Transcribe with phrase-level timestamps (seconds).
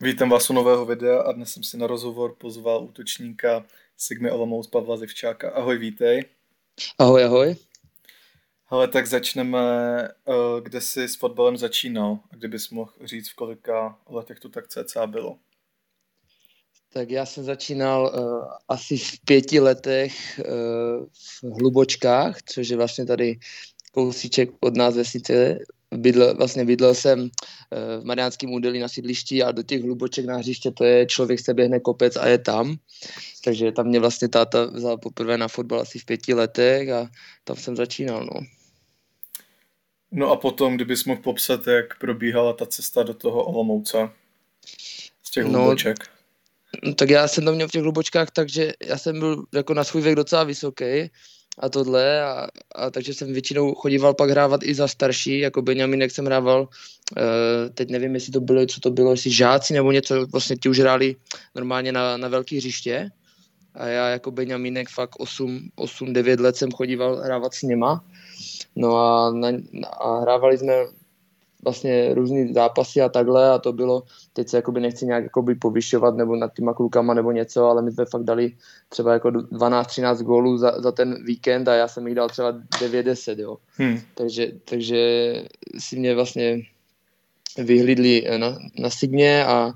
[0.00, 3.64] Vítám vás u nového videa a dnes jsem si na rozhovor pozval útočníka
[3.96, 5.50] Sigmy Olomouc Pavla Zivčáka.
[5.50, 6.24] Ahoj, vítej.
[6.98, 7.56] Ahoj, ahoj.
[8.64, 9.58] Hele, tak začneme,
[10.02, 14.68] eh, kde jsi s fotbalem začínal a kdybys mohl říct, v kolika letech to tak
[14.68, 15.38] cca bylo.
[16.92, 21.06] Tak já jsem začínal uh, asi v pěti letech uh,
[21.42, 23.38] v Hlubočkách, což je vlastně tady
[23.92, 25.58] kousíček od nás vesnice.
[25.96, 27.28] Bydl, vlastně bydlel jsem uh,
[28.02, 31.54] v Mariánském údolí na sídlišti a do těch hluboček na hřiště to je člověk se
[31.54, 32.76] běhne kopec a je tam.
[33.44, 37.08] Takže tam mě vlastně táta vzal poprvé na fotbal asi v pěti letech a
[37.44, 38.24] tam jsem začínal.
[38.34, 38.40] No.
[40.12, 44.10] No a potom, kdybys mohl popsat, jak probíhala ta cesta do toho Olomouce
[45.22, 45.96] z těch no, hluboček.
[46.84, 49.84] No, tak já jsem to měl v těch hlubočkách, takže já jsem byl jako na
[49.84, 51.10] svůj věk docela vysoký
[51.58, 56.10] a tohle, a, a takže jsem většinou chodíval pak hrávat i za starší, jako Benjaminek
[56.10, 60.26] jsem hrával, uh, teď nevím, jestli to bylo, co to bylo, jestli žáci nebo něco,
[60.26, 61.16] vlastně ti už hráli
[61.54, 63.10] normálně na, na velký hřiště.
[63.74, 68.04] A já jako Benjaminek fakt 8-9 let jsem chodíval hrávat s něma,
[68.76, 69.48] no a, na,
[70.00, 70.74] a hrávali jsme
[71.64, 76.16] vlastně různý zápasy a takhle a to bylo, teď se jakoby nechci nějak jakoby povyšovat
[76.16, 78.52] nebo nad těma klukama nebo něco, ale my jsme fakt dali
[78.88, 83.38] třeba jako 12-13 gólů za, za ten víkend a já jsem jich dal třeba 9-10,
[83.38, 83.56] jo.
[83.76, 84.00] Hmm.
[84.14, 85.34] Takže, takže
[85.78, 86.62] si mě vlastně
[87.58, 89.72] vyhlídli na, na Signě a,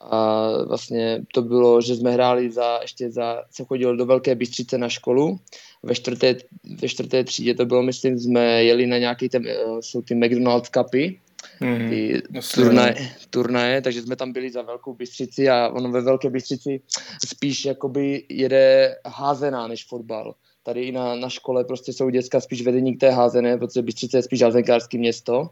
[0.00, 4.78] a vlastně to bylo, že jsme hráli za, ještě za, jsem chodil do Velké Bystřice
[4.78, 5.38] na školu,
[5.82, 6.36] ve čtvrté,
[6.80, 10.70] ve čtvrté třídě to bylo, myslím, jsme jeli na nějaký, ten, eh, jsou ty McDonald's
[10.70, 11.20] cupy,
[11.60, 12.22] mm, ty
[12.54, 12.94] turnaje,
[13.30, 16.80] turnaje, takže jsme tam byli za Velkou Bystřici a ono ve Velké Bystřici
[17.26, 20.34] spíš jakoby jede házená než fotbal.
[20.62, 24.18] Tady i na, na škole prostě jsou děcka spíš vedení k té házené, protože Bystřice
[24.18, 25.50] je spíš házenkářské město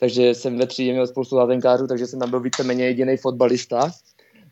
[0.00, 3.90] takže jsem ve třídě měl spoustu látenkářů, takže jsem tam byl víceméně jediný fotbalista.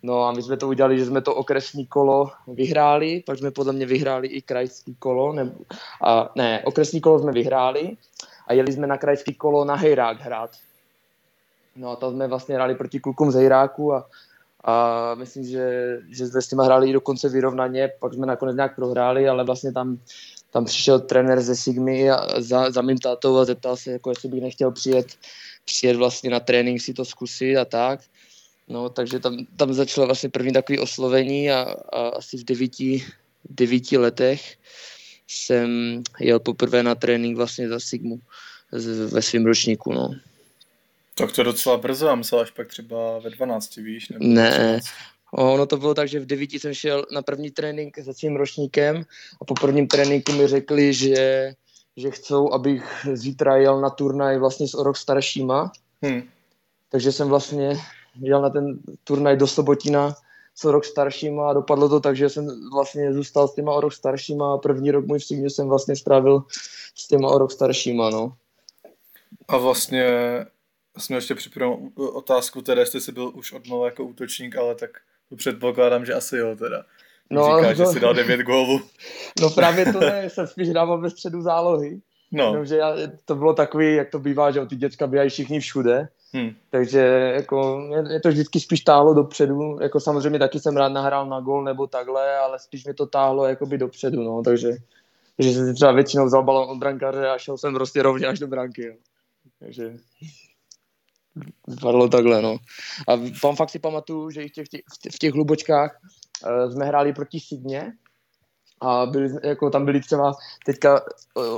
[0.03, 3.73] No a my jsme to udělali, že jsme to okresní kolo vyhráli, pak jsme podle
[3.73, 5.53] mě vyhráli i krajský kolo, ne,
[6.05, 7.97] a, ne, okresní kolo jsme vyhráli
[8.47, 10.51] a jeli jsme na krajský kolo na Hejrák hrát.
[11.77, 14.07] No a tam jsme vlastně hráli proti klukům z Hejráku a,
[14.65, 18.77] a myslím, že, že jsme s těma hráli i dokonce vyrovnaně, pak jsme nakonec nějak
[18.77, 19.99] prohráli, ale vlastně tam
[20.53, 24.29] tam přišel trenér ze Sigmy a za, za mým tátou a zeptal se, jako jestli
[24.29, 25.07] bych nechtěl přijet,
[25.65, 28.01] přijet vlastně na trénink si to zkusit a tak.
[28.69, 31.61] No, takže tam, tam začalo vlastně první takový oslovení a,
[31.93, 33.05] a asi v devíti,
[33.51, 34.57] devíti letech
[35.29, 38.21] jsem jel poprvé na trénink vlastně za Sigmu
[39.13, 40.11] ve svém ročníku, no.
[41.15, 44.09] Tak to docela brzo, a myslel až pak třeba ve 12, víš?
[44.09, 44.81] Nebo ne,
[45.33, 49.05] Ono to bylo tak, že v devíti jsem šel na první trénink se svým ročníkem
[49.41, 51.53] a po prvním tréninku mi řekli, že,
[51.97, 55.73] že chcou, abych zítra jel na turnaj vlastně s o rok staršíma.
[56.03, 56.23] Hmm.
[56.91, 57.77] Takže jsem vlastně
[58.21, 60.15] jel na ten turnaj do Sobotina
[60.55, 63.81] s o rok staršíma a dopadlo to tak, že jsem vlastně zůstal s těma o
[63.81, 66.43] rok staršíma a první rok můj v jsem vlastně strávil
[66.95, 68.33] s těma o rok staršíma, no.
[69.49, 70.07] A vlastně
[70.99, 74.91] jsem ještě připravenou otázku, teda jestli jsi byl už od jako útočník, ale tak
[75.37, 76.85] předpokládám, že asi jo teda.
[77.31, 78.81] No, Říkáš, no, že si dal 9 gólů.
[79.41, 82.01] No právě to ne, jsem spíš hrával ve středu zálohy.
[82.33, 82.65] No.
[82.65, 86.09] že já, to bylo takový, jak to bývá, že ty děcka bývají všichni všude.
[86.33, 86.51] Hmm.
[86.71, 87.01] Takže
[87.35, 89.79] jako, mě, to vždycky spíš táhlo dopředu.
[89.83, 93.47] Jako samozřejmě taky jsem rád nahrál na gol nebo takhle, ale spíš mě to táhlo
[93.47, 94.43] jakoby dopředu, no.
[94.43, 94.77] Takže,
[95.37, 98.39] takže jsem si třeba většinou vzal balon od brankáře a šel jsem prostě rovně až
[98.39, 98.85] do branky.
[98.85, 98.95] Jo.
[99.61, 99.97] Takže
[101.69, 102.57] vypadalo takhle, no.
[103.09, 104.67] A vám fakt si pamatuju, že v těch,
[105.15, 105.99] v těch hlubočkách
[106.45, 107.93] uh, jsme hráli proti Sidně
[108.81, 110.33] a byli, jako tam byli třeba
[110.67, 111.03] teďka,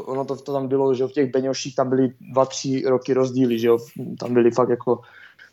[0.05, 3.59] ono to, to tam bylo, že v těch Beňoších tam byly dva, tři roky rozdíly,
[3.59, 3.79] že jo,
[4.21, 5.01] tam byli fakt jako,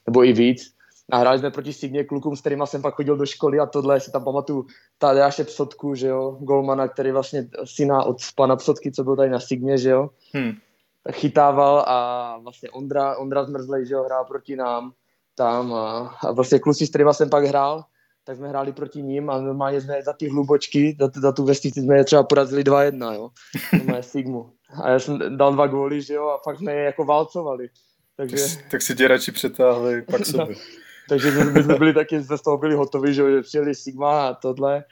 [0.08, 0.74] nebo i víc.
[1.12, 4.00] A hráli jsme proti Signě klukům, s kterými jsem pak chodil do školy a tohle,
[4.00, 4.66] si tam pamatuju
[4.98, 9.40] Tadeáše Psotku, že jo, golmana, který vlastně syna od pana Psotky, co byl tady na
[9.40, 10.10] Signě, že jo.
[10.34, 10.58] Hmm
[11.12, 14.92] chytával a vlastně Ondra, Ondra Zmrzlej, že ho hrál proti nám
[15.36, 17.84] tam a, a vlastně kluci, s kterými jsem pak hrál,
[18.24, 21.82] tak jsme hráli proti ním a normálně jsme za ty hlubočky, za, za tu vestici
[21.82, 23.30] jsme je třeba porazili 2-1, jo.
[23.96, 24.52] Je Sigmu.
[24.84, 27.70] A já jsem dal dva góly, že jo, a fakt jsme je jako válcovali.
[28.18, 28.36] Takže...
[28.36, 30.56] Tak, tak si tě radši přetáhli pak sobě.
[30.56, 30.62] No,
[31.10, 34.84] takže my jsme byli taky, jsme z toho byli hotovi, že přijeli Sigma a tohle,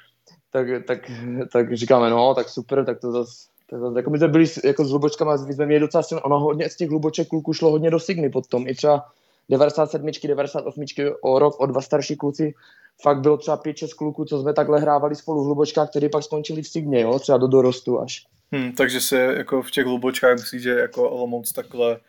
[0.51, 1.11] tak, tak,
[1.53, 4.89] tak říkáme, no, tak super, tak to zase tak, jako my jsme byli jako s
[4.89, 7.99] hlubočkama, my jsme měli docela silné, ono hodně z těch hluboček kluků šlo hodně do
[7.99, 9.05] Signy potom, i třeba
[9.49, 10.85] 97, 98
[11.21, 12.53] o rok, o dva starší kluci,
[13.01, 16.61] fakt bylo třeba 5-6 kluků, co jsme takhle hrávali spolu v hlubočkách, který pak skončili
[16.61, 18.25] v Signě, jo, třeba do dorostu až.
[18.51, 21.99] Hmm, takže se jako v těch hlubočkách myslíš, že jako Olomouc takhle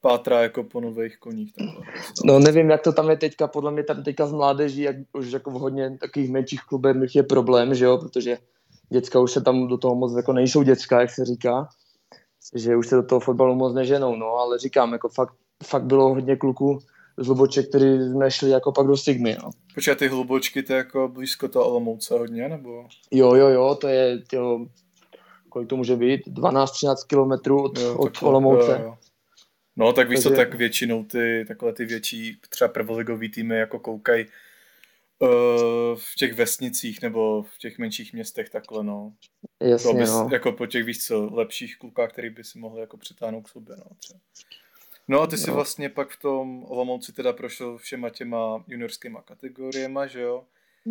[0.00, 1.52] pátrá jako po nových koních.
[1.52, 1.84] Takhle.
[2.24, 5.32] No nevím, jak to tam je teďka, podle mě tam teďka z mládeží, jak už
[5.32, 8.38] jako v hodně takových menších klubech je problém, že jo, protože
[8.92, 11.68] děcka už se tam do toho moc jako nejsou děcka, jak se říká,
[12.54, 15.34] že už se do toho fotbalu moc neženou, no, ale říkám, jako fakt,
[15.64, 16.78] fakt bylo hodně kluků
[17.16, 19.50] z Hluboček, který jsme šli jako pak do Sigmy, no.
[19.74, 22.86] Počkej, ty Hlubočky, to je jako blízko to Olomouce hodně, nebo?
[23.10, 24.66] Jo, jo, jo, to je, jo,
[25.48, 28.70] kolik to může být, 12-13 kilometrů od, jo, od Olomouce.
[28.70, 28.96] Jo, jo.
[29.76, 34.26] No, tak víš co, tak většinou ty, takové ty větší, třeba prvoligový týmy jako koukají
[35.94, 39.12] v těch vesnicích nebo v těch menších městech takhle, no.
[39.60, 40.28] Jasně, bys, no.
[40.32, 43.76] Jako po těch, víš co, lepších klukách, který by si mohli jako přitáhnout k sobě,
[43.76, 43.84] no.
[43.98, 44.20] Třeba.
[45.08, 45.42] No a ty no.
[45.42, 50.44] si vlastně pak v tom Olomouci teda prošel všema těma juniorskýma kategoriema, že jo?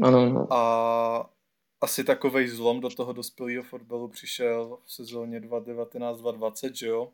[0.03, 0.53] Ano, no.
[0.53, 1.29] A
[1.81, 7.09] asi takovej zlom do toho dospělého fotbalu přišel v sezóně 2019-2020, že jo?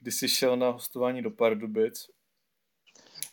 [0.00, 2.10] Kdy jsi šel na hostování do Pardubic.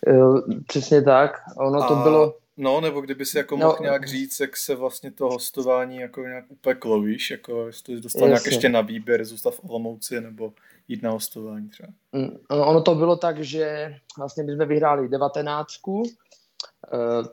[0.07, 1.41] Jo, přesně tak.
[1.57, 2.40] Ono a, to bylo...
[2.61, 6.21] No, nebo kdyby si jako no, mohl nějak říct, jak se vlastně to hostování jako
[6.21, 7.31] nějak upeklo, víš?
[7.31, 8.29] Jako jestli jsi dostal jasně.
[8.29, 10.53] nějak ještě na výběr, zůstat v Olomouci, nebo
[10.87, 11.89] jít na hostování třeba.
[12.11, 16.07] Mm, ono to bylo tak, že vlastně my jsme vyhráli devatenáctku, uh,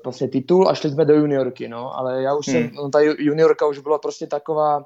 [0.05, 2.57] vlastně titul a šli jsme do juniorky, no, ale já už hmm.
[2.57, 4.85] jsem, no, ta juniorka už byla prostě taková,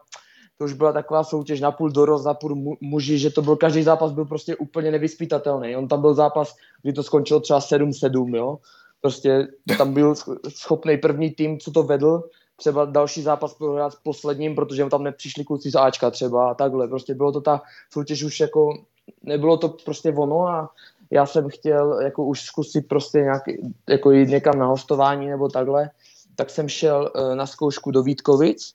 [0.59, 3.83] to už byla taková soutěž na půl dorost, na půl muži, že to byl, každý
[3.83, 5.77] zápas byl prostě úplně nevyspytatelný.
[5.77, 8.59] On tam byl zápas, kdy to skončilo třeba 7-7, jo.
[9.03, 10.15] Prostě tam byl
[10.49, 12.23] schopný první tým, co to vedl,
[12.57, 16.89] třeba další zápas prohrát s posledním, protože tam nepřišli kluci z Ačka třeba a takhle.
[16.89, 18.85] Prostě bylo to ta soutěž už jako,
[19.23, 20.71] nebylo to prostě ono a
[21.11, 23.43] já jsem chtěl jako už zkusit prostě nějak,
[23.89, 25.91] jako jít někam na hostování nebo takhle,
[26.37, 28.75] tak jsem šel uh, na zkoušku do Vítkovic,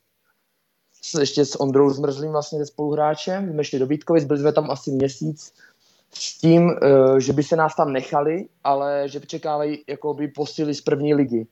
[1.19, 4.91] ještě s Ondrou Zmrzlým vlastně se spoluhráčem, jsme šli do Vítkovic, byli jsme tam asi
[4.91, 5.53] měsíc
[6.13, 10.74] s tím, uh, že by se nás tam nechali, ale že čekávají jako by posily
[10.74, 11.48] z první ligy.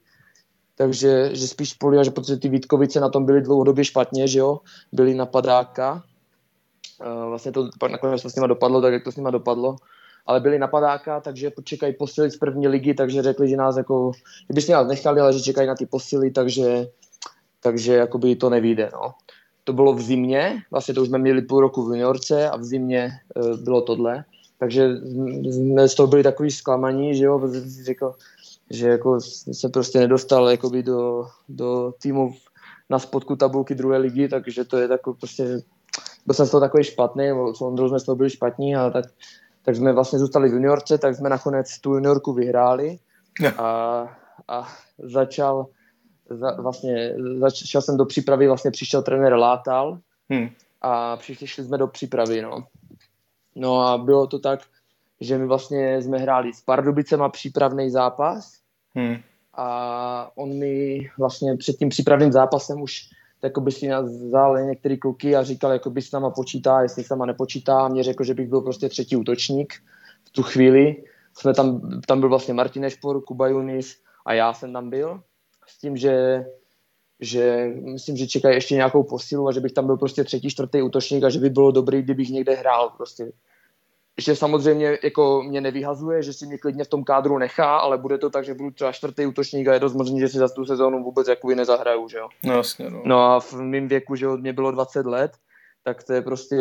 [0.76, 4.60] Takže že spíš Polia, že protože ty Vítkovice na tom byly dlouhodobě špatně, že jo,
[4.92, 6.04] byli napadáka,
[7.00, 9.76] uh, vlastně to nakonec to s nima dopadlo, tak jak to s nima dopadlo,
[10.26, 14.12] ale byli napadáka, takže počekají posily z první ligy, takže řekli, že nás jako,
[14.50, 16.88] že by nás nechali, ale že čekají na ty posily, takže,
[17.60, 19.14] takže jakoby to nevíde, no.
[19.64, 22.64] To bylo v zimě, vlastně to už jsme měli půl roku v juniorce a v
[22.64, 24.26] zimě uh, bylo tohle,
[24.60, 24.90] takže
[25.44, 27.52] jsme z toho byli takový zklamaní, že jo,
[27.84, 28.16] řekl,
[28.70, 29.22] že jako
[29.52, 32.34] se prostě nedostal jakoby do, do týmu
[32.90, 35.62] na spodku tabulky druhé ligy, takže to je takový prostě,
[36.26, 39.06] byl jsem z toho takový špatný, s Ondrou jsme z toho byli špatní a tak,
[39.64, 43.00] tak jsme vlastně zůstali v juniorce, tak jsme nakonec tu juniorku vyhráli
[43.58, 44.08] a,
[44.48, 44.68] a
[45.00, 45.68] začal
[46.30, 50.00] za, vlastně, začal jsem do přípravy, vlastně přišel trenér Látal
[50.30, 50.50] hmm.
[50.82, 52.64] a přišli jsme do přípravy, no.
[53.56, 54.60] No a bylo to tak,
[55.22, 58.60] že my vlastně jsme hráli s Pardubicema přípravný zápas
[58.96, 59.16] hmm.
[59.54, 63.10] a on mi vlastně před tím přípravným zápasem už
[63.60, 67.10] by si nás vzal některý kluky a říkal, jako by s náma počítá, jestli s
[67.10, 69.74] náma nepočítá a mě řekl, že bych byl prostě třetí útočník
[70.24, 71.04] v tu chvíli.
[71.38, 75.22] Jsme tam, tam byl vlastně Martin Ešpor, Kuba Junis a já jsem tam byl
[75.68, 76.46] s tím, že
[77.20, 80.82] že myslím, že čekají ještě nějakou posilu a že bych tam byl prostě třetí, čtvrtý
[80.82, 83.32] útočník a že by bylo dobrý, kdybych někde hrál prostě
[84.18, 88.18] že samozřejmě jako mě nevyhazuje, že si mě klidně v tom kádru nechá, ale bude
[88.18, 90.66] to tak, že budu třeba čtvrtý útočník a je dost možný, že si za tu
[90.66, 92.28] sezónu vůbec jakoby nezahraju, že jo.
[92.44, 93.02] No jasně, no.
[93.06, 95.32] no a v mém věku, že mě bylo 20 let,
[95.84, 96.58] tak to je prostě,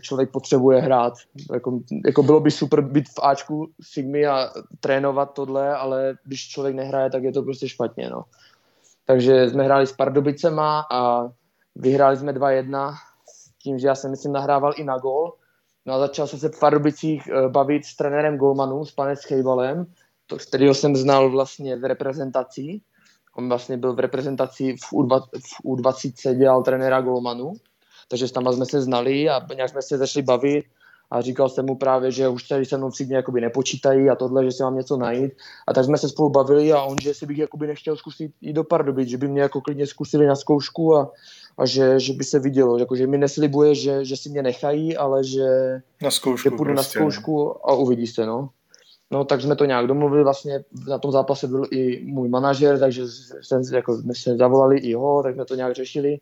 [0.00, 1.14] člověk potřebuje hrát.
[1.52, 4.50] Jako, jako bylo by super být v Ačku Sigmy a
[4.80, 8.24] trénovat tohle, ale když člověk nehraje, tak je to prostě špatně, no.
[9.06, 11.28] Takže jsme hráli s Pardubicema a
[11.74, 12.94] vyhráli jsme 2-1
[13.34, 15.32] s tím, že já jsem myslím nahrával i na gol,
[15.86, 19.86] No a začal jsem se v Pardubicích eh, bavit s trenérem Golmanu, s panem Schejvalem,
[20.48, 22.80] kterého jsem znal vlastně v reprezentaci.
[23.36, 27.52] On vlastně byl v reprezentaci v, U20, v U20 dělal trenéra Golmanu,
[28.08, 30.64] takže tam jsme se znali a nějak jsme se začali bavit
[31.10, 34.44] a říkal jsem mu právě, že už tady se mnou v jakoby nepočítají a tohle,
[34.44, 35.32] že si mám něco najít.
[35.66, 38.52] A tak jsme se spolu bavili a on, že si bych jakoby nechtěl zkusit jít
[38.52, 41.12] do Pardubic, že by mě jako klidně zkusili na zkoušku a
[41.58, 44.96] a že, že by se vidělo, jako, že mi neslibuje, že, že si mě nechají,
[44.96, 45.46] ale že,
[46.02, 46.98] na zkoušku, že půjdu prostě.
[46.98, 48.48] na zkoušku a uvidí se, no.
[49.10, 53.02] No, tak jsme to nějak domluvili, vlastně na tom zápase byl i můj manažer, takže
[53.40, 56.18] jsem, jako, jsme se zavolali i ho, tak jsme to nějak řešili.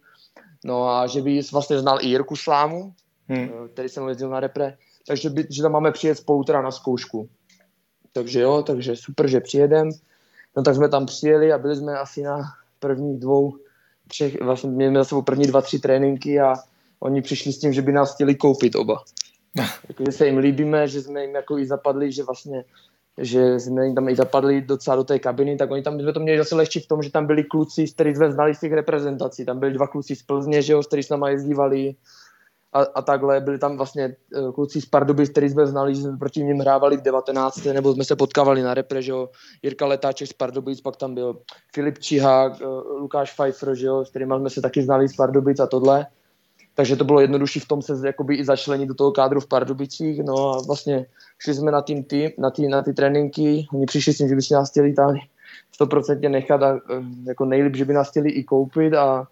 [0.65, 2.93] No a že by vlastně znal i Jirku Slámu,
[3.29, 3.39] hmm.
[3.39, 4.77] Eh, který jsem jezdil na repre,
[5.07, 7.29] takže by, že tam máme přijet spolu teda na zkoušku.
[8.13, 9.91] Takže jo, takže super, že přijedem.
[10.57, 12.43] No tak jsme tam přijeli a byli jsme asi na
[12.79, 13.57] prvních dvou
[14.09, 16.55] třech, vlastně měli za sebou první dva, tři tréninky a
[17.01, 19.05] oni přišli s tím, že by nás chtěli koupit oba.
[19.89, 22.65] jako, že se jim líbíme, že jsme jim jako i zapadli, že vlastně
[23.19, 26.21] že jsme jim tam i zapadli docela do té kabiny, tak oni tam jsme to
[26.21, 29.45] měli zase lehčí v tom, že tam byli kluci, kteří jsme znali z těch reprezentací.
[29.45, 31.95] Tam byli dva kluci z Plzně, že jo, s kterými s náma jezdívali
[32.75, 33.41] a, a takhle.
[33.41, 36.97] Byli tam vlastně uh, kluci z Pardubic, který jsme znali, že jsme proti ním hrávali
[36.97, 37.65] v 19.
[37.65, 39.29] nebo jsme se potkávali na repre, že jo.
[39.63, 41.39] Jirka Letáček z Pardubic, pak tam byl
[41.75, 45.61] Filip Čihák, uh, Lukáš Pfeiffer, že jo, s kterými jsme se taky znali z Pardubic
[45.61, 46.07] a tohle
[46.75, 50.23] takže to bylo jednodušší v tom se jakoby i začlenit do toho kádru v Pardubicích,
[50.23, 51.07] no a vlastně
[51.39, 54.35] šli jsme na, tým, tým, na, ty, na ty tréninky, oni přišli s tím, že
[54.35, 55.17] by si nás chtěli tam
[55.81, 59.27] 100% nechat a eh, jako nejlíp, že by nás chtěli i koupit a,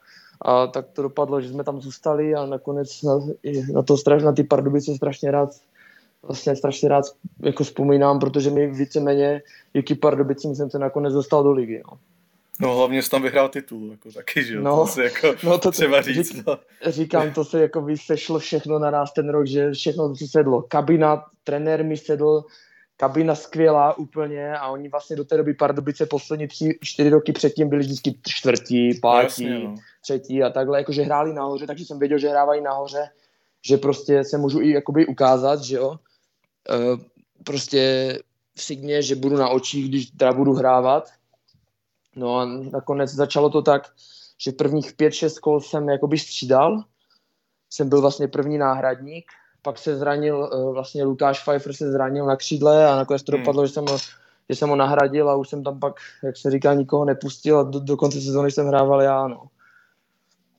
[0.45, 3.21] a tak to dopadlo, že jsme tam zůstali a nakonec na,
[3.73, 5.51] na, to, na ty Pardubice strašně rád
[6.23, 7.05] vlastně strašně rád
[7.41, 11.83] jako vzpomínám, protože mi víceméně díky Pardubicím jsem se nakonec dostal do ligy.
[11.91, 11.99] No.
[12.61, 14.63] No hlavně jsi tam vyhrál titul, jako taky, že jo?
[14.63, 16.35] No, to si jako no to třeba říct.
[16.35, 16.59] Řík, no.
[16.87, 20.63] Říkám, to se jako sešlo všechno naraz ten rok, že všechno si sedlo.
[20.63, 22.45] Kabina, trenér mi sedl,
[23.03, 27.69] kabina skvělá úplně a oni vlastně do té doby Pardubice poslední tři, čtyři roky předtím
[27.69, 29.75] byli vždycky čtvrtí, pátí, jasně, no.
[30.01, 33.09] třetí a takhle, jakože hráli nahoře, takže jsem věděl, že hrávají nahoře,
[33.67, 35.99] že prostě se můžu i jakoby ukázat, že jo.
[36.71, 36.77] E,
[37.45, 38.19] prostě
[38.57, 41.11] v Signě, že budu na očích, když teda budu hrávat,
[42.17, 43.93] No a nakonec začalo to tak,
[44.39, 46.85] že prvních pět, šest kol jsem jakoby střídal.
[47.71, 52.37] Jsem byl vlastně první náhradník, pak se zranil, eh, vlastně Lukáš Pfeiffer se zranil na
[52.37, 53.41] křídle a nakonec to hmm.
[53.41, 53.99] dopadlo, že jsem, ho,
[54.49, 57.63] že jsem ho nahradil a už jsem tam pak, jak se říká, nikoho nepustil a
[57.63, 59.43] do, do konce sezóny jsem hrával já, no.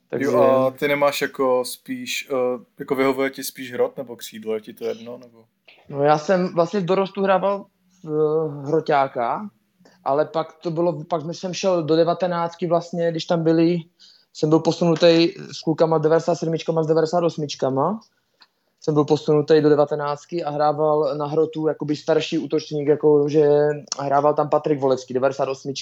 [0.10, 0.26] Takže...
[0.26, 4.62] Jo, a ty nemáš jako spíš, uh, jako vyhovuje ti spíš hrot nebo křídlo, je
[4.62, 5.18] ti to jedno?
[5.18, 5.46] Nebo?
[5.90, 7.66] No já jsem vlastně v dorostu hrával
[8.04, 9.50] v uh, hroťáka,
[10.04, 13.78] ale pak to bylo, pak jsem šel do 19 vlastně, když tam byli,
[14.34, 17.48] jsem byl posunutý s klukama 97 a s 98
[18.84, 23.50] jsem byl posunutý do 19 a hrával na hrotu jakoby starší útočník, jako že
[24.00, 25.74] hrával tam Patrik Volevský, 98.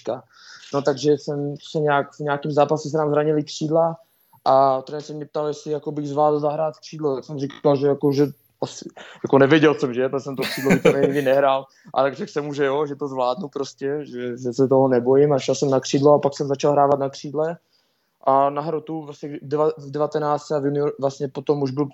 [0.73, 3.97] No takže jsem se nějak, v nějakém zápase se nám zranili křídla
[4.45, 7.87] a trenér se mě ptal, jestli jako bych zvládl zahrát křídlo, tak jsem říkal, že,
[7.87, 8.27] jako, že
[8.61, 8.89] asi,
[9.23, 12.45] jako nevěděl jsem, že, protože jsem to křídlo to nikdy nehrál, ale tak řekl jsem
[12.45, 15.69] mu, že jo, že to zvládnu prostě, že, že se toho nebojím a šel jsem
[15.69, 17.57] na křídlo a pak jsem začal hrávat na křídle
[18.23, 19.39] a na hrotu vlastně
[19.77, 21.87] v 19 a v junior, vlastně potom už byl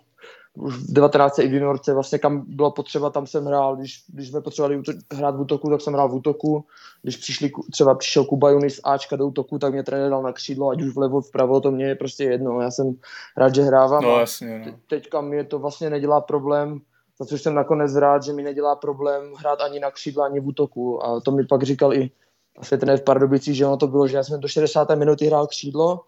[0.58, 4.30] už v 19 i v juniorce, vlastně kam bylo potřeba, tam jsem hrál, když, když
[4.30, 4.82] jsme potřebovali
[5.14, 6.66] hrát v útoku, tak jsem hrál v útoku,
[7.02, 10.34] když přišli, třeba přišel Kuba Junis z Ačka do útoku, tak mě trenér dal na
[10.34, 12.96] křídlo, ať už vlevo, vpravo, to mě je prostě jedno, já jsem
[13.38, 14.04] rád, že hrávám.
[14.04, 14.78] No, jasně, no.
[14.90, 16.80] teďka mi to vlastně nedělá problém,
[17.20, 20.48] za což jsem nakonec rád, že mi nedělá problém hrát ani na křídla, ani v
[20.48, 22.12] útoku a to mi pak říkal i
[22.58, 24.90] vlastně trenér v Pardubicích, že ono to bylo, že já jsem do 60.
[24.96, 26.00] minuty hrál křídlo,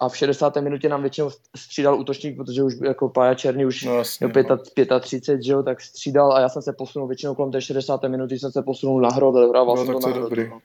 [0.00, 0.56] a v 60.
[0.56, 4.58] minutě nám většinou střídal útočník, protože už jako Pája Černý už no, jasně, no.
[5.00, 8.02] 35, že jo, tak střídal a já jsem se posunul většinou kolem té 60.
[8.02, 10.30] minuty, jsem se posunul na hrot a hrával no, jsem to na hrot.
[10.30, 10.48] Dobrý.
[10.48, 10.60] No.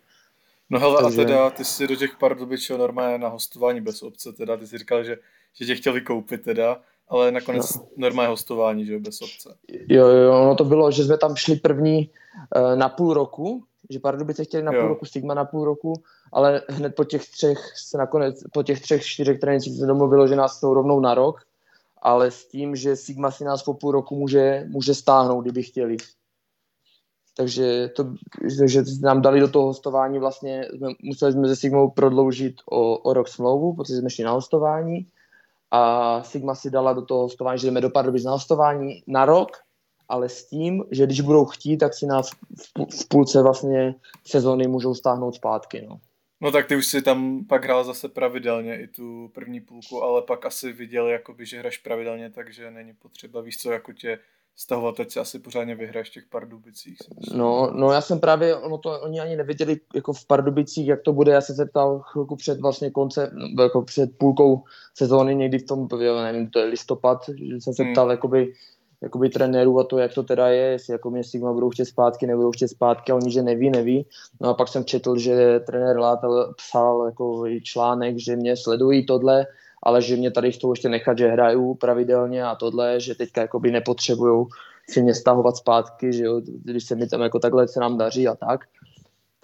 [0.70, 1.22] No hele, Takže...
[1.22, 4.68] a teda ty jsi do těch Pardubic šel normálně na hostování bez obce, teda ty
[4.68, 5.18] jsi říkal, že,
[5.54, 6.78] že tě chtěli koupit teda,
[7.08, 7.88] ale nakonec no.
[7.98, 9.56] normálně hostování, že jo, bez obce.
[9.90, 12.10] Jo, jo, no to bylo, že jsme tam šli první
[12.56, 14.82] uh, na půl roku, že Pardubice chtěli na jo.
[14.82, 15.94] půl roku, Stigma na půl roku,
[16.34, 20.36] ale hned po těch třech se nakonec, po těch třech, čtyřech trénincích se domluvilo, že
[20.36, 21.42] nás jsou rovnou na rok,
[22.02, 25.98] ale s tím, že Sigma si nás po půl roku může, může stáhnout, kdyby chtěli.
[27.38, 28.14] Takže, to,
[28.60, 33.14] takže nám dali do toho hostování vlastně, jsme, museli jsme se Sigmou prodloužit o, o
[33.14, 35.08] rok smlouvu, protože jsme šli na hostování
[35.72, 39.65] a Sigma si dala do toho hostování, že jdeme do Pardubic na hostování na rok
[40.10, 42.30] ale s tím, že když budou chtít, tak si nás
[42.92, 43.96] v půlce vlastně
[44.26, 45.86] sezóny můžou stáhnout zpátky.
[45.90, 46.00] No.
[46.42, 50.22] No tak ty už si tam pak hrál zase pravidelně i tu první půlku, ale
[50.22, 54.20] pak asi viděl, jakoby, že hraš pravidelně, takže není potřeba, víš co, jako tě
[54.56, 56.98] stahovat, teď si asi pořádně vyhraješ v těch Pardubicích.
[57.34, 61.14] No, no já jsem právě, ono to, oni ani nevěděli jako v Pardubicích, jak to
[61.14, 65.66] bude, já jsem se ptal chvilku před vlastně konce, jako před půlkou sezóny, někdy v
[65.66, 65.88] tom,
[66.24, 67.94] nevím, to je listopad, že jsem se hmm.
[67.94, 68.54] ptal, jakoby,
[69.02, 72.28] jakoby trenérů a to, jak to teda je, jestli jako mě Sigma budou chtět zpátky,
[72.28, 74.06] nebudou chtět zpátky a oni, že neví, neví.
[74.42, 79.46] No a pak jsem četl, že trenér Látel psal jako článek, že mě sledují tohle,
[79.84, 83.72] ale že mě tady chcou ještě nechat, že hraju pravidelně a tohle, že teďka jakoby
[83.72, 84.46] nepotřebují
[84.90, 88.28] si mě stahovat zpátky, že jo, když se mi tam jako takhle se nám daří
[88.28, 88.60] a tak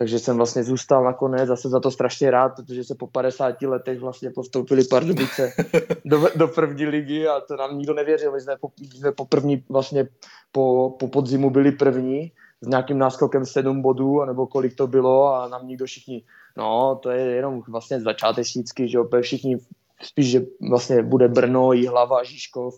[0.01, 3.99] takže jsem vlastně zůstal nakonec zase za to strašně rád, protože se po 50 letech
[3.99, 5.53] vlastně postoupili Pardubice
[6.05, 8.31] do, do první ligy a to nám nikdo nevěřil.
[8.31, 10.07] My jsme po, jsme po první, vlastně
[10.51, 12.31] po, po podzimu byli první
[12.61, 16.23] s nějakým náskokem 7 bodů, nebo kolik to bylo a nám nikdo všichni,
[16.57, 19.57] no to je jenom vlastně začátečnícky, že opět všichni
[20.01, 22.73] spíš, že vlastně bude Brno, Jihlava, Žižkov,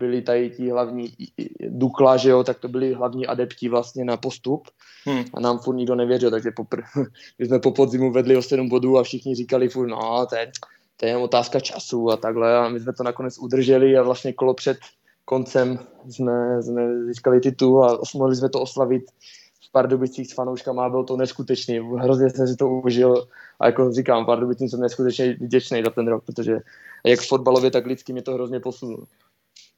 [0.00, 1.12] byli tady ti hlavní
[1.60, 4.68] Dukla, že jo, tak to byli hlavní adepti vlastně na postup
[5.04, 5.24] hmm.
[5.34, 6.82] a nám furt nikdo nevěřil, takže popr-
[7.38, 10.52] my jsme po podzimu vedli o 7 bodů a všichni říkali furt, no, to je,
[10.96, 14.54] to je otázka času a takhle a my jsme to nakonec udrželi a vlastně kolo
[14.54, 14.78] před
[15.24, 15.78] koncem
[16.08, 19.02] jsme, jsme získali titul a mohli jsme to oslavit
[19.68, 21.78] v Pardubicích s fanouškama a bylo to neskutečný.
[21.78, 23.28] Hrozně jsem si to užil
[23.60, 26.58] a jako říkám, Pardubicím jsem neskutečně vděčný za ten rok, protože
[27.04, 29.04] jak fotbalově, tak lidsky mě to hrozně posunulo.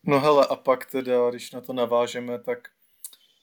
[0.06, 2.68] No hele, a pak teda, když na to navážeme, tak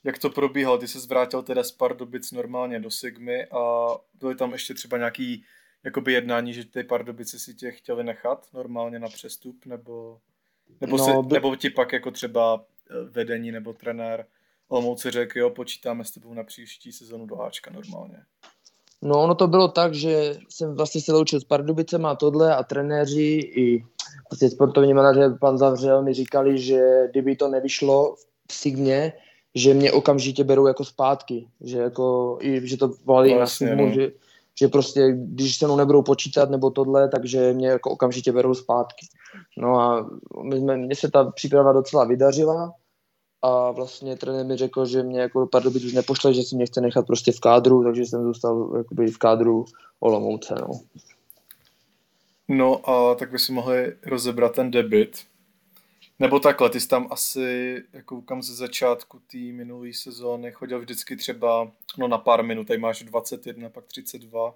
[0.04, 0.78] jak to probíhalo?
[0.78, 5.46] Ty se zvrátil teda z Pardubic normálně do Sigmy a byly tam ještě třeba nějaký
[5.84, 10.20] jakoby jednání, že ty Pardubice si tě chtěli nechat normálně na přestup, nebo,
[10.82, 11.34] nebo, no, se, by...
[11.34, 14.26] nebo ti pak jako třeba eh, vedení nebo trenér
[14.68, 18.26] Olomouci řekl, jo, počítáme s tebou na příští sezonu do Ačka normálně.
[19.02, 22.64] No ono to bylo tak, že jsem vlastně se loučil s Pardubicem a tohle a
[22.64, 23.84] trenéři i
[24.32, 28.16] vlastně sportovní manažer pan Zavřel mi říkali, že kdyby to nevyšlo
[28.48, 29.14] v Signě,
[29.56, 33.86] že mě okamžitě berou jako zpátky, že jako i, že to volali vlastně, na Sigmu,
[33.86, 33.94] no.
[33.94, 34.12] že,
[34.60, 39.06] že prostě když se mnou nebudou počítat nebo tohle, takže mě jako okamžitě berou zpátky.
[39.58, 40.10] No a
[40.44, 42.74] my jsme, mně se ta příprava docela vydařila,
[43.42, 46.82] a vlastně trenér mi řekl, že mě jako Pardubic už nepošle, že si mě chce
[46.82, 49.66] nechat prostě v kádru, takže jsem zůstal jakoby v kádru
[50.00, 50.82] Olomouce, no.
[52.48, 55.26] No a tak by si mohli rozebrat ten debit.
[56.20, 61.16] Nebo takhle, ty jsi tam asi, jako koukám ze začátku té minulé sezóny, chodil vždycky
[61.16, 64.56] třeba no na pár minut, tady máš 21, pak 32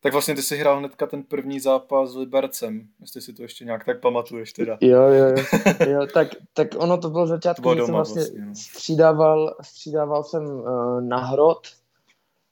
[0.00, 3.64] tak vlastně ty si hrál hnedka ten první zápas s Libercem, jestli si to ještě
[3.64, 4.78] nějak tak pamatuješ teda.
[4.80, 5.44] Jo, jo, jo.
[5.90, 8.54] jo tak, tak ono to bylo začátku, že jsem vlastně, vlastně no.
[8.54, 11.60] střídával, střídával jsem uh, na hrot,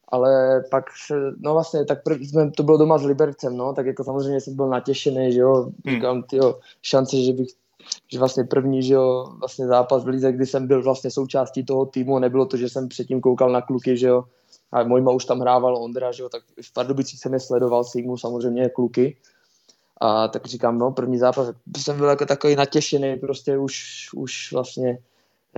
[0.09, 0.85] ale pak,
[1.39, 4.57] no vlastně, tak prv, jsme, to bylo doma s Libercem, no, tak jako samozřejmě jsem
[4.57, 5.95] byl natěšený, že jo, hmm.
[5.95, 7.49] říkám, tyjo, šance, že bych
[8.13, 11.87] že vlastně první, že jo, vlastně zápas v Lize, kdy jsem byl vlastně součástí toho
[11.87, 14.25] týmu, nebylo to, že jsem předtím koukal na kluky, že jo,
[14.73, 18.17] a můj už tam hrával Ondra, že jo, tak v Pardubicích jsem je sledoval Sigmu
[18.17, 19.17] samozřejmě kluky.
[20.01, 24.99] A tak říkám, no, první zápas, jsem byl jako takový natěšený, prostě už, už vlastně,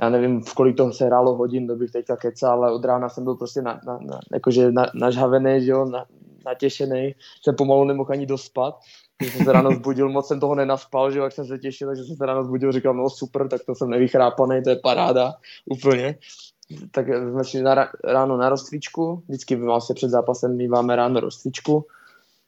[0.02, 3.08] já nevím, v kolik toho se hrálo hodin, to bych teďka kecal, ale od rána
[3.08, 6.04] jsem byl prostě na, na, na, jakože na, nažhavený, že jo, na,
[6.46, 8.78] natěšený, jsem pomalu nemohl ani dospat,
[9.18, 11.88] když jsem se ráno zbudil, moc jsem toho nenaspal, že jo, jak jsem se těšil,
[11.88, 15.34] takže jsem se ráno zbudil, říkal, no super, tak to jsem nevychrápaný, to je paráda,
[15.66, 16.18] úplně
[16.90, 21.86] tak jsme šli na, ráno na rozcvičku, vždycky vlastně před zápasem míváme ráno rozcvičku,